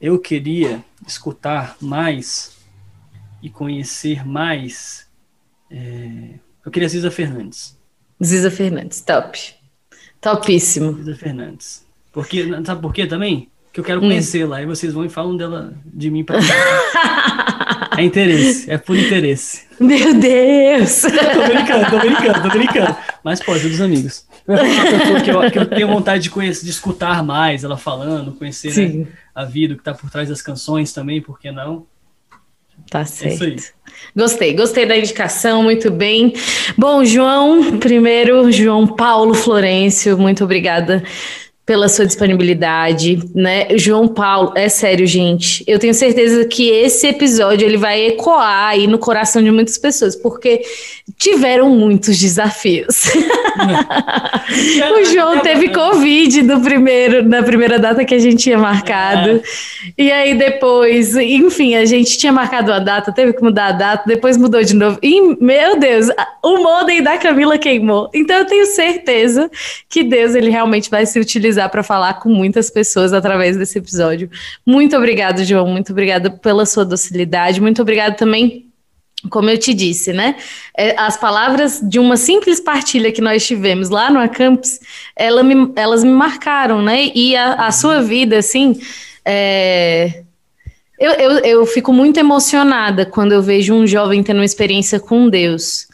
[0.00, 2.58] Eu queria escutar mais
[3.42, 5.06] e conhecer mais.
[5.70, 6.38] É
[6.68, 7.74] eu queria Ziza Fernandes.
[8.22, 9.54] Ziza Fernandes, top.
[10.20, 10.92] Topíssimo.
[10.98, 11.86] Ziza Fernandes.
[12.12, 13.48] Porque, sabe por quê também?
[13.72, 14.08] Que eu quero hum.
[14.08, 14.58] conhecê-la.
[14.58, 16.46] Aí vocês vão e falam dela, de mim pra mim.
[17.96, 19.66] é interesse, é por interesse.
[19.80, 21.02] Meu Deus!
[21.08, 22.96] tô brincando, tô brincando, tô brincando.
[23.24, 24.26] Mas pode, dos amigos.
[25.24, 29.06] Que eu, que eu tenho vontade de conhecer, de escutar mais ela falando, conhecer né,
[29.34, 31.86] a vida, o que tá por trás das canções também, por que não?
[32.90, 33.74] Tá certo.
[34.16, 36.32] Gostei, gostei da indicação, muito bem.
[36.76, 41.02] Bom, João, primeiro, João Paulo Florencio, muito obrigada
[41.68, 43.66] pela sua disponibilidade, né?
[43.76, 45.62] João Paulo, é sério, gente.
[45.66, 50.16] Eu tenho certeza que esse episódio ele vai ecoar aí no coração de muitas pessoas,
[50.16, 50.62] porque
[51.18, 53.12] tiveram muitos desafios.
[54.98, 59.32] o João teve Covid no primeiro, na primeira data que a gente tinha marcado.
[59.32, 59.42] É.
[59.98, 64.04] E aí depois, enfim, a gente tinha marcado a data, teve que mudar a data,
[64.06, 64.98] depois mudou de novo.
[65.02, 66.06] E, meu Deus,
[66.42, 68.08] o modem da Camila queimou.
[68.14, 69.50] Então eu tenho certeza
[69.86, 73.78] que Deus ele realmente vai se utilizar utilizar para falar com muitas pessoas através desse
[73.78, 74.30] episódio.
[74.64, 75.66] Muito obrigado, João.
[75.66, 77.60] Muito obrigada pela sua docilidade.
[77.60, 78.66] Muito obrigado também
[79.30, 80.36] como eu te disse, né?
[80.76, 84.78] É, as palavras de uma simples partilha que nós tivemos lá no Acampus,
[85.16, 87.10] ela me, elas me marcaram, né?
[87.12, 88.80] E a, a sua vida, assim,
[89.24, 90.22] é...
[91.00, 95.28] eu, eu, eu fico muito emocionada quando eu vejo um jovem tendo uma experiência com
[95.28, 95.87] Deus.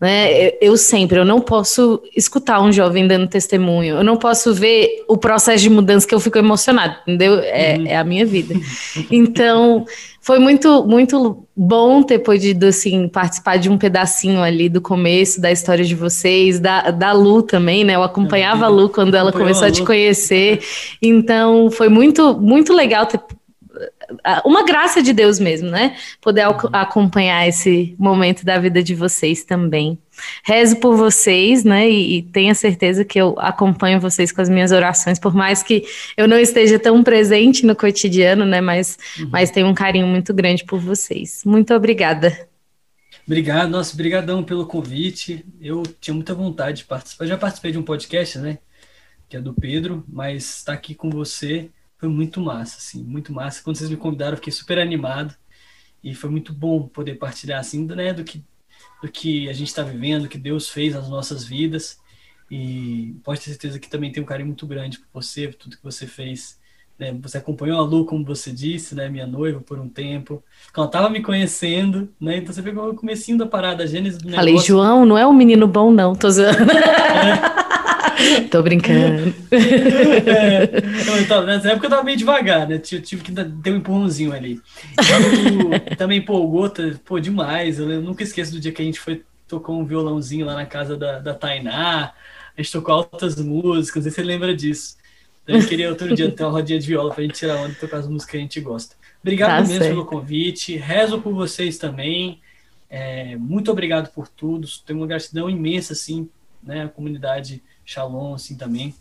[0.00, 0.52] Né?
[0.62, 5.16] Eu sempre, eu não posso escutar um jovem dando testemunho, eu não posso ver o
[5.16, 7.38] processo de mudança que eu fico emocionado, entendeu?
[7.40, 7.86] É, uhum.
[7.86, 8.54] é a minha vida.
[9.10, 9.84] Então,
[10.22, 15.50] foi muito, muito bom ter podido, assim, participar de um pedacinho ali do começo da
[15.50, 17.96] história de vocês, da, da Lu também, né?
[17.96, 20.60] Eu acompanhava a Lu quando ela começou a te conhecer,
[21.02, 23.20] então foi muito, muito legal ter
[24.44, 25.96] uma graça de Deus mesmo, né?
[26.20, 26.68] Poder uhum.
[26.72, 29.98] acompanhar esse momento da vida de vocês também.
[30.44, 31.88] Rezo por vocês, né?
[31.88, 35.84] E, e, tenha certeza que eu acompanho vocês com as minhas orações, por mais que
[36.16, 38.60] eu não esteja tão presente no cotidiano, né?
[38.60, 39.28] Mas, uhum.
[39.30, 41.42] mas tenho um carinho muito grande por vocês.
[41.44, 42.48] Muito obrigada.
[43.26, 45.44] Obrigado, nossa, brigadão pelo convite.
[45.60, 47.24] Eu tinha muita vontade de participar.
[47.24, 48.58] Eu já participei de um podcast, né?
[49.28, 51.70] Que é do Pedro, mas estar aqui com você
[52.00, 53.62] foi muito massa, assim, muito massa.
[53.62, 55.34] Quando vocês me convidaram, eu fiquei super animado
[56.02, 58.42] e foi muito bom poder partilhar, assim, né, do que,
[59.02, 62.00] do que a gente está vivendo, que Deus fez nas nossas vidas.
[62.50, 65.76] E pode ter certeza que também tem um carinho muito grande por você, por tudo
[65.76, 66.58] que você fez.
[66.98, 67.12] Né?
[67.20, 70.42] Você acompanhou a Lu, como você disse, né, minha noiva, por um tempo.
[70.74, 72.38] Ela estava me conhecendo, né?
[72.38, 74.36] Então você pegou o comecinho da parada, a gênese do negócio.
[74.36, 76.56] Falei, João, não é um menino bom, não, tô zoando.
[77.20, 77.60] É.
[78.50, 79.34] Tô brincando.
[79.50, 82.78] é, então, nessa época eu tava meio devagar, né?
[82.78, 84.60] Tive, tive que ter um empurrãozinho ali.
[85.90, 86.70] Eu, também empolgou,
[87.04, 87.78] pô, demais.
[87.78, 90.96] Eu nunca esqueço do dia que a gente foi, tocou um violãozinho lá na casa
[90.96, 92.12] da, da Tainá.
[92.56, 94.96] A gente tocou altas músicas, não sei se você lembra disso.
[95.44, 97.74] Então, eu queria outro dia ter uma rodinha de viola pra gente tirar onda e
[97.74, 98.96] tocar as músicas que a gente gosta.
[99.22, 99.88] Obrigado tá mesmo certo.
[99.88, 100.76] pelo convite.
[100.76, 102.40] Rezo por vocês também.
[102.88, 104.66] É, muito obrigado por tudo.
[104.84, 106.28] Tenho uma gratidão imensa, assim,
[106.62, 106.84] né?
[106.84, 108.94] A comunidade Shalom, assim, também,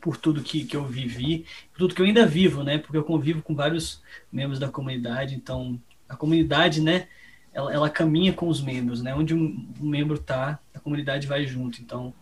[0.00, 2.78] por tudo que, que eu vivi, por tudo que eu ainda vivo, né?
[2.78, 4.02] Porque eu convivo com vários
[4.32, 5.78] membros da comunidade, então
[6.08, 7.08] a comunidade, né?
[7.52, 9.14] Ela, ela caminha com os membros, né?
[9.14, 11.82] Onde um, um membro tá, a comunidade vai junto.
[11.82, 12.14] Então,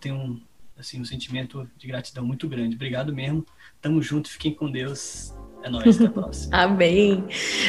[0.00, 0.40] tem um,
[0.76, 2.74] assim, um sentimento de gratidão muito grande.
[2.74, 3.46] Obrigado mesmo.
[3.80, 5.32] Tamo junto, fiquem com Deus.
[5.62, 6.56] É nóis, até a próxima.
[6.62, 7.24] Amém.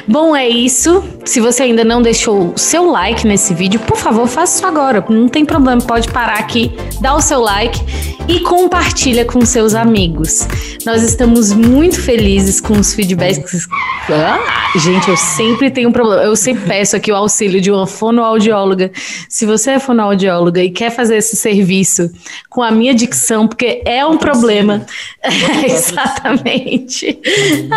[0.07, 1.03] Bom, é isso.
[1.26, 5.03] Se você ainda não deixou o seu like nesse vídeo, por favor, faça isso agora.
[5.09, 7.80] Não tem problema, pode parar aqui, dá o seu like
[8.27, 10.47] e compartilha com seus amigos.
[10.85, 13.68] Nós estamos muito felizes com os feedbacks.
[14.09, 16.23] Ah, gente, eu sempre tenho um problema.
[16.23, 18.91] Eu sempre peço aqui o auxílio de uma fonoaudióloga.
[19.30, 22.09] Se você é fonoaudióloga e quer fazer esse serviço
[22.49, 24.85] com a minha dicção, porque é um problema.
[25.22, 27.19] É, exatamente.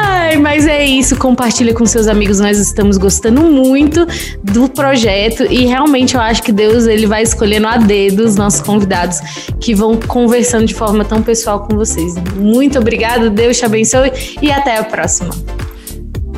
[0.06, 4.06] Ai, mas é isso, compartilha com seus amigos, nós estamos gostando muito
[4.42, 8.60] do projeto e realmente eu acho que Deus ele vai escolhendo a dedo os nossos
[8.60, 9.18] convidados
[9.60, 12.14] que vão conversando de forma tão pessoal com vocês.
[12.36, 14.12] Muito obrigada, Deus te abençoe
[14.42, 15.34] e até a próxima.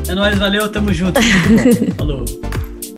[0.09, 1.21] É nóis, valeu, tamo junto.
[1.99, 2.25] Falou.